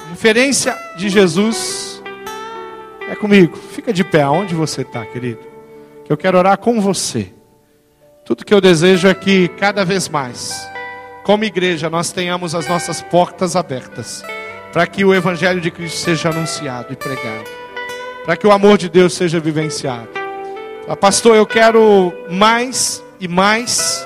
a 0.00 0.10
referência 0.10 0.76
de 0.96 1.08
Jesus. 1.08 2.02
É 3.08 3.16
comigo. 3.16 3.56
Fica 3.56 3.92
de 3.92 4.04
pé 4.04 4.22
aonde 4.22 4.54
você 4.54 4.82
está, 4.82 5.04
querido. 5.04 5.40
Que 6.04 6.12
eu 6.12 6.16
quero 6.16 6.38
orar 6.38 6.56
com 6.58 6.80
você. 6.80 7.32
Tudo 8.24 8.44
que 8.44 8.54
eu 8.54 8.60
desejo 8.60 9.08
é 9.08 9.14
que 9.14 9.48
cada 9.48 9.84
vez 9.84 10.08
mais, 10.08 10.70
como 11.24 11.44
igreja, 11.44 11.90
nós 11.90 12.12
tenhamos 12.12 12.54
as 12.54 12.68
nossas 12.68 13.02
portas 13.02 13.56
abertas 13.56 14.24
para 14.72 14.86
que 14.86 15.04
o 15.04 15.12
Evangelho 15.12 15.60
de 15.60 15.70
Cristo 15.70 15.98
seja 15.98 16.30
anunciado 16.30 16.92
e 16.92 16.96
pregado, 16.96 17.50
para 18.24 18.36
que 18.36 18.46
o 18.46 18.52
amor 18.52 18.78
de 18.78 18.88
Deus 18.88 19.12
seja 19.12 19.38
vivenciado. 19.38 20.21
Ah, 20.88 20.96
pastor, 20.96 21.36
eu 21.36 21.46
quero 21.46 22.12
mais 22.28 23.02
e 23.20 23.28
mais 23.28 24.04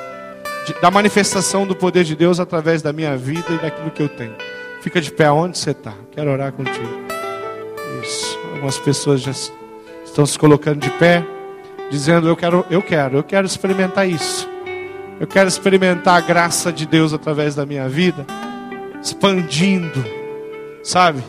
da 0.82 0.90
manifestação 0.90 1.66
do 1.66 1.74
poder 1.74 2.04
de 2.04 2.14
Deus 2.14 2.38
através 2.38 2.82
da 2.82 2.92
minha 2.92 3.16
vida 3.16 3.46
e 3.50 3.56
daquilo 3.56 3.90
que 3.90 4.02
eu 4.02 4.08
tenho. 4.10 4.34
Fica 4.82 5.00
de 5.00 5.10
pé 5.10 5.30
onde 5.30 5.56
você 5.56 5.70
está. 5.70 5.94
Quero 6.12 6.30
orar 6.30 6.52
contigo. 6.52 7.06
Isso. 8.02 8.38
Algumas 8.52 8.78
pessoas 8.78 9.22
já 9.22 9.32
estão 10.04 10.26
se 10.26 10.38
colocando 10.38 10.80
de 10.80 10.90
pé, 10.90 11.24
dizendo: 11.90 12.28
Eu 12.28 12.36
quero, 12.36 12.64
eu 12.70 12.82
quero, 12.82 13.16
eu 13.16 13.24
quero 13.24 13.46
experimentar 13.46 14.06
isso. 14.06 14.48
Eu 15.18 15.26
quero 15.26 15.48
experimentar 15.48 16.16
a 16.16 16.20
graça 16.20 16.70
de 16.70 16.84
Deus 16.84 17.14
através 17.14 17.54
da 17.54 17.64
minha 17.64 17.88
vida, 17.88 18.26
expandindo, 19.02 20.04
sabe? 20.82 21.22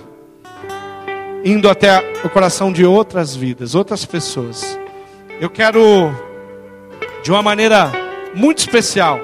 Indo 1.43 1.69
até 1.69 2.03
o 2.25 2.29
coração 2.29 2.69
de 2.69 2.85
outras 2.85 3.33
vidas, 3.33 3.75
outras 3.75 4.03
pessoas. 4.03 4.77
Eu 5.39 5.51
quero, 5.51 6.11
de 7.21 7.29
uma 7.29 7.43
maneira 7.43 7.91
muito 8.33 8.57
especial, 8.57 9.21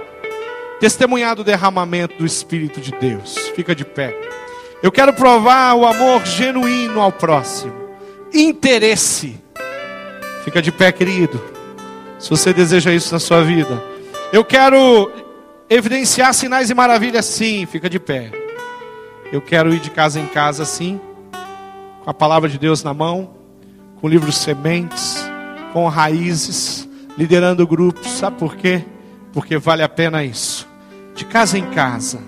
testemunhar 0.80 1.36
do 1.36 1.44
derramamento 1.44 2.18
do 2.18 2.26
Espírito 2.26 2.80
de 2.80 2.92
Deus. 2.92 3.36
Fica 3.56 3.74
de 3.74 3.84
pé. 3.84 4.16
Eu 4.84 4.92
quero 4.92 5.12
provar 5.14 5.74
o 5.74 5.88
amor 5.88 6.24
genuíno 6.24 7.02
ao 7.02 7.12
próximo. 7.12 7.74
Interesse. 8.32 9.42
Fica 10.44 10.62
de 10.62 10.72
pé, 10.72 10.92
querido. 10.92 11.42
Se 12.20 12.30
você 12.30 12.54
deseja 12.54 12.94
isso 12.94 13.12
na 13.12 13.20
sua 13.20 13.44
vida. 13.44 13.84
Eu 14.32 14.46
quero 14.46 15.12
evidenciar 15.68 16.32
sinais 16.36 16.70
e 16.70 16.76
maravilhas, 16.76 17.26
sim. 17.26 17.66
Fica 17.66 17.90
de 17.90 18.00
pé. 18.00 18.30
Eu 19.32 19.42
quero 19.42 19.74
ir 19.74 19.80
de 19.80 19.90
casa 19.90 20.20
em 20.20 20.28
casa, 20.28 20.64
sim. 20.64 21.02
Com 22.04 22.10
a 22.10 22.14
palavra 22.14 22.48
de 22.48 22.60
Deus 22.60 22.84
na 22.84 22.94
mão. 22.94 23.34
Com 24.00 24.06
o 24.06 24.10
livro 24.10 24.32
Sementes 24.32 25.33
com 25.74 25.88
raízes, 25.90 26.88
liderando 27.18 27.68
grupos. 27.68 28.08
Sabe 28.08 28.38
por 28.38 28.56
quê? 28.56 28.86
Porque 29.34 29.58
vale 29.58 29.82
a 29.82 29.90
pena 29.90 30.24
isso. 30.24 30.68
De 31.16 31.26
casa 31.26 31.58
em 31.58 31.66
casa, 31.72 32.20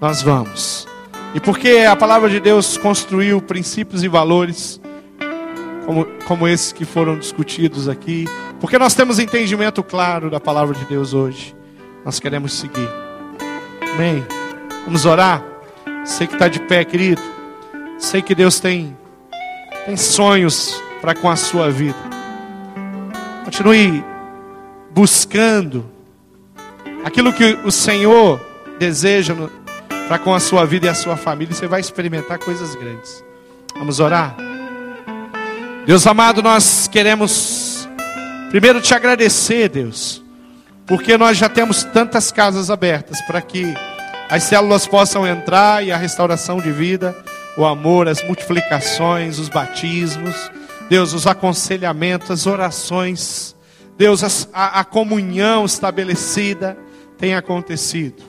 nós 0.00 0.20
vamos. 0.20 0.86
E 1.34 1.40
porque 1.40 1.86
a 1.88 1.96
palavra 1.96 2.28
de 2.28 2.40
Deus 2.40 2.76
construiu 2.76 3.40
princípios 3.40 4.02
e 4.02 4.08
valores, 4.08 4.80
como, 5.86 6.04
como 6.26 6.46
esses 6.46 6.72
que 6.72 6.84
foram 6.84 7.18
discutidos 7.18 7.88
aqui. 7.88 8.26
Porque 8.60 8.78
nós 8.78 8.94
temos 8.94 9.18
entendimento 9.18 9.82
claro 9.82 10.28
da 10.28 10.38
palavra 10.38 10.74
de 10.74 10.84
Deus 10.84 11.14
hoje. 11.14 11.56
Nós 12.04 12.20
queremos 12.20 12.52
seguir. 12.52 12.88
Amém. 13.94 14.24
Vamos 14.84 15.06
orar. 15.06 15.42
Sei 16.04 16.26
que 16.26 16.34
está 16.34 16.48
de 16.48 16.60
pé, 16.60 16.84
querido. 16.84 17.22
Sei 17.98 18.20
que 18.20 18.34
Deus 18.34 18.58
tem, 18.58 18.96
tem 19.86 19.96
sonhos 19.96 20.82
para 21.00 21.14
com 21.14 21.30
a 21.30 21.36
sua 21.36 21.70
vida. 21.70 22.11
Continue 23.52 24.02
buscando 24.94 25.84
aquilo 27.04 27.34
que 27.34 27.58
o 27.66 27.70
Senhor 27.70 28.40
deseja 28.78 29.34
para 30.08 30.18
com 30.18 30.34
a 30.34 30.40
sua 30.40 30.64
vida 30.64 30.86
e 30.86 30.88
a 30.88 30.94
sua 30.94 31.18
família. 31.18 31.54
Você 31.54 31.66
vai 31.66 31.78
experimentar 31.78 32.38
coisas 32.38 32.74
grandes. 32.74 33.22
Vamos 33.76 34.00
orar? 34.00 34.34
Deus 35.84 36.06
amado, 36.06 36.42
nós 36.42 36.88
queremos 36.88 37.86
primeiro 38.48 38.80
te 38.80 38.94
agradecer, 38.94 39.68
Deus, 39.68 40.24
porque 40.86 41.18
nós 41.18 41.36
já 41.36 41.50
temos 41.50 41.84
tantas 41.84 42.32
casas 42.32 42.70
abertas 42.70 43.20
para 43.26 43.42
que 43.42 43.74
as 44.30 44.44
células 44.44 44.86
possam 44.86 45.26
entrar 45.26 45.84
e 45.84 45.92
a 45.92 45.98
restauração 45.98 46.58
de 46.58 46.72
vida, 46.72 47.14
o 47.58 47.66
amor, 47.66 48.08
as 48.08 48.24
multiplicações, 48.24 49.38
os 49.38 49.50
batismos 49.50 50.50
Deus, 50.92 51.14
os 51.14 51.26
aconselhamentos, 51.26 52.30
as 52.30 52.46
orações, 52.46 53.56
Deus, 53.96 54.46
a, 54.52 54.80
a 54.80 54.84
comunhão 54.84 55.64
estabelecida 55.64 56.76
tem 57.16 57.34
acontecido. 57.34 58.22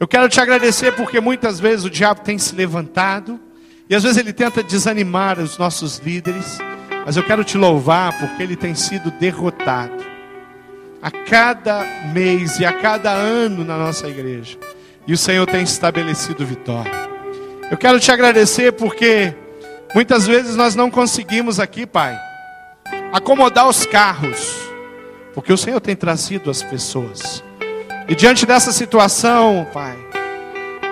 Eu 0.00 0.08
quero 0.08 0.26
te 0.26 0.40
agradecer 0.40 0.96
porque 0.96 1.20
muitas 1.20 1.60
vezes 1.60 1.84
o 1.84 1.90
diabo 1.90 2.22
tem 2.22 2.38
se 2.38 2.56
levantado 2.56 3.38
e 3.86 3.94
às 3.94 4.02
vezes 4.02 4.16
ele 4.16 4.32
tenta 4.32 4.62
desanimar 4.62 5.38
os 5.38 5.58
nossos 5.58 5.98
líderes, 5.98 6.56
mas 7.04 7.18
eu 7.18 7.22
quero 7.22 7.44
te 7.44 7.58
louvar 7.58 8.18
porque 8.18 8.42
ele 8.44 8.56
tem 8.56 8.74
sido 8.74 9.10
derrotado 9.10 10.02
a 11.02 11.10
cada 11.10 11.84
mês 12.14 12.58
e 12.60 12.64
a 12.64 12.72
cada 12.72 13.12
ano 13.12 13.62
na 13.62 13.76
nossa 13.76 14.08
igreja. 14.08 14.56
E 15.06 15.12
o 15.12 15.18
Senhor 15.18 15.44
tem 15.44 15.64
estabelecido 15.64 16.46
vitória. 16.46 17.10
Eu 17.70 17.76
quero 17.76 18.00
te 18.00 18.10
agradecer 18.10 18.72
porque 18.72 19.34
muitas 19.94 20.26
vezes 20.26 20.56
nós 20.56 20.74
não 20.74 20.90
conseguimos 20.90 21.58
aqui, 21.60 21.86
Pai, 21.86 22.18
acomodar 23.12 23.68
os 23.68 23.84
carros, 23.86 24.56
porque 25.34 25.52
o 25.52 25.56
Senhor 25.56 25.80
tem 25.80 25.96
trazido 25.96 26.50
as 26.50 26.62
pessoas. 26.62 27.42
E 28.08 28.14
diante 28.14 28.44
dessa 28.44 28.72
situação, 28.72 29.66
Pai, 29.72 29.96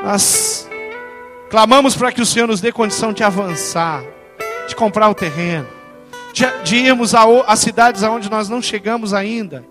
nós 0.04 0.68
clamamos 1.50 1.96
para 1.96 2.12
que 2.12 2.20
o 2.20 2.26
Senhor 2.26 2.46
nos 2.46 2.60
dê 2.60 2.70
condição 2.70 3.12
de 3.12 3.22
avançar, 3.24 4.02
de 4.68 4.76
comprar 4.76 5.08
o 5.08 5.14
terreno, 5.14 5.66
de, 6.32 6.44
de 6.62 6.76
irmos 6.76 7.14
a, 7.14 7.56
cidades 7.56 8.02
aonde 8.02 8.30
nós 8.30 8.48
não 8.48 8.62
chegamos 8.62 9.12
ainda. 9.12 9.64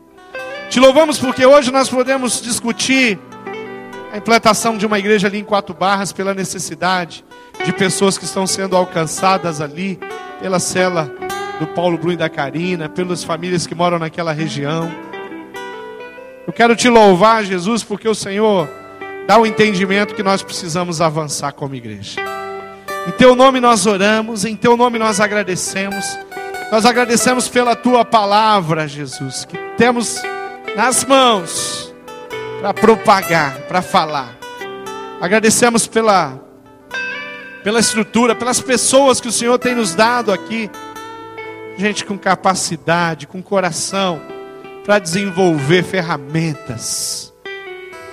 Te 0.69 0.79
louvamos 0.79 1.17
porque 1.17 1.45
hoje 1.45 1.71
nós 1.71 1.87
podemos 1.89 2.41
discutir 2.41 3.17
a 4.11 4.17
implantação 4.17 4.77
de 4.77 4.85
uma 4.85 4.99
igreja 4.99 5.27
ali 5.27 5.39
em 5.39 5.43
Quatro 5.43 5.73
Barras 5.73 6.11
pela 6.11 6.33
necessidade 6.33 7.23
de 7.63 7.73
pessoas 7.73 8.17
que 8.17 8.25
estão 8.25 8.47
sendo 8.47 8.75
alcançadas 8.75 9.59
ali 9.61 9.99
pela 10.39 10.59
cela 10.59 11.11
do 11.59 11.67
Paulo 11.67 11.97
Blum 11.97 12.13
e 12.13 12.17
da 12.17 12.29
Karina, 12.29 12.87
pelas 12.87 13.23
famílias 13.23 13.65
que 13.65 13.75
moram 13.75 13.99
naquela 13.99 14.31
região. 14.31 14.89
Eu 16.45 16.53
quero 16.53 16.75
te 16.75 16.87
louvar, 16.87 17.43
Jesus, 17.43 17.83
porque 17.83 18.07
o 18.07 18.15
Senhor 18.15 18.69
dá 19.27 19.37
o 19.37 19.45
entendimento 19.45 20.15
que 20.15 20.23
nós 20.23 20.41
precisamos 20.41 21.01
avançar 21.01 21.51
como 21.51 21.75
igreja. 21.75 22.21
Em 23.07 23.11
teu 23.11 23.35
nome 23.35 23.59
nós 23.59 23.85
oramos, 23.85 24.45
em 24.45 24.55
teu 24.55 24.77
nome 24.77 24.97
nós 24.97 25.19
agradecemos. 25.19 26.17
Nós 26.71 26.85
agradecemos 26.85 27.47
pela 27.47 27.75
tua 27.75 28.05
palavra, 28.05 28.87
Jesus, 28.87 29.45
que 29.45 29.57
temos 29.77 30.21
nas 30.75 31.03
mãos 31.05 31.86
para 32.59 32.73
propagar, 32.73 33.61
para 33.67 33.81
falar. 33.81 34.37
Agradecemos 35.21 35.87
pela 35.87 36.39
pela 37.63 37.79
estrutura, 37.79 38.33
pelas 38.33 38.61
pessoas 38.61 39.19
que 39.19 39.27
o 39.27 39.31
Senhor 39.31 39.57
tem 39.59 39.75
nos 39.75 39.93
dado 39.93 40.31
aqui. 40.31 40.69
Gente 41.77 42.05
com 42.05 42.17
capacidade, 42.17 43.27
com 43.27 43.41
coração 43.41 44.21
para 44.85 44.99
desenvolver 44.99 45.83
ferramentas. 45.83 47.33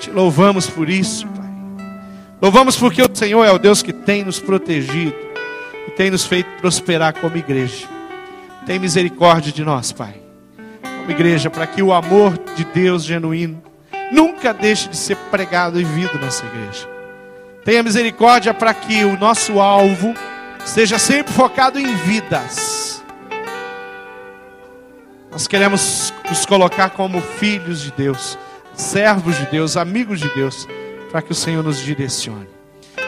Te 0.01 0.11
louvamos 0.11 0.69
por 0.69 0.91
isso, 0.91 1.27
Pai. 1.29 1.45
Louvamos 2.43 2.77
porque 2.77 3.01
o 3.01 3.09
Senhor 3.15 3.45
é 3.45 3.53
o 3.53 3.59
Deus 3.59 3.81
que 3.81 3.93
tem 3.93 4.25
nos 4.25 4.41
protegido 4.41 5.15
e 5.87 5.91
tem 5.93 6.11
nos 6.11 6.27
feito 6.27 6.49
prosperar 6.61 7.15
como 7.15 7.37
igreja. 7.37 7.87
Tem 8.67 8.79
misericórdia 8.79 9.53
de 9.53 9.65
nós, 9.65 9.93
Pai. 9.93 10.21
Como 10.83 11.11
igreja, 11.11 11.49
para 11.49 11.67
que 11.67 11.81
o 11.81 11.93
amor 11.93 12.37
de 12.57 12.65
Deus 12.65 13.05
genuíno 13.05 13.63
nunca 14.13 14.53
deixe 14.53 14.89
de 14.89 14.97
ser 14.97 15.17
pregado 15.31 15.81
e 15.81 15.85
vivido 15.85 16.19
nessa 16.19 16.45
igreja. 16.47 16.89
Tenha 17.65 17.83
misericórdia 17.83 18.53
para 18.53 18.75
que 18.75 19.05
o 19.05 19.19
nosso 19.19 19.61
alvo 19.61 20.15
seja 20.65 20.99
sempre 20.99 21.33
focado 21.33 21.79
em 21.79 21.95
vidas. 21.97 23.03
Nós 25.31 25.47
queremos 25.47 26.13
nos 26.29 26.47
colocar 26.47 26.91
como 26.91 27.21
filhos 27.21 27.83
de 27.83 27.91
Deus, 27.93 28.39
servos 28.75 29.37
de 29.37 29.47
Deus, 29.47 29.77
amigos 29.77 30.21
de 30.21 30.29
Deus, 30.35 30.69
para 31.11 31.23
que 31.23 31.33
o 31.33 31.35
Senhor 31.35 31.65
nos 31.65 31.79
direcione. 31.79 32.49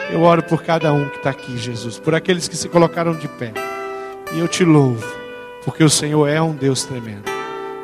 Eu 0.09 0.23
oro 0.23 0.41
por 0.41 0.63
cada 0.63 0.91
um 0.91 1.07
que 1.07 1.17
está 1.17 1.29
aqui, 1.29 1.57
Jesus, 1.57 1.99
por 1.99 2.15
aqueles 2.15 2.47
que 2.47 2.57
se 2.57 2.67
colocaram 2.67 3.13
de 3.13 3.27
pé. 3.27 3.53
E 4.33 4.39
eu 4.39 4.47
te 4.47 4.63
louvo, 4.63 5.05
porque 5.63 5.83
o 5.83 5.89
Senhor 5.89 6.27
é 6.27 6.41
um 6.41 6.53
Deus 6.53 6.83
tremendo. 6.83 7.29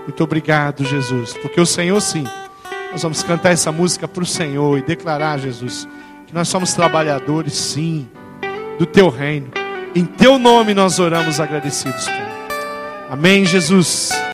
Muito 0.04 0.24
obrigado, 0.24 0.84
Jesus, 0.84 1.34
porque 1.34 1.62
o 1.62 1.66
Senhor 1.66 2.02
sim. 2.02 2.26
Nós 2.94 3.02
vamos 3.02 3.24
cantar 3.24 3.52
essa 3.52 3.72
música 3.72 4.08
para 4.08 4.22
o 4.22 4.26
Senhor 4.26 4.78
e 4.78 4.84
declarar, 4.84 5.40
Jesus, 5.40 5.88
nós 6.32 6.48
somos 6.48 6.74
trabalhadores, 6.74 7.54
sim, 7.54 8.08
do 8.78 8.86
teu 8.86 9.10
reino. 9.10 9.48
Em 9.96 10.06
teu 10.06 10.38
nome 10.38 10.76
nós 10.76 11.00
oramos 11.00 11.40
agradecidos. 11.40 12.08
Amém, 13.10 13.46
Jesus. 13.46 14.24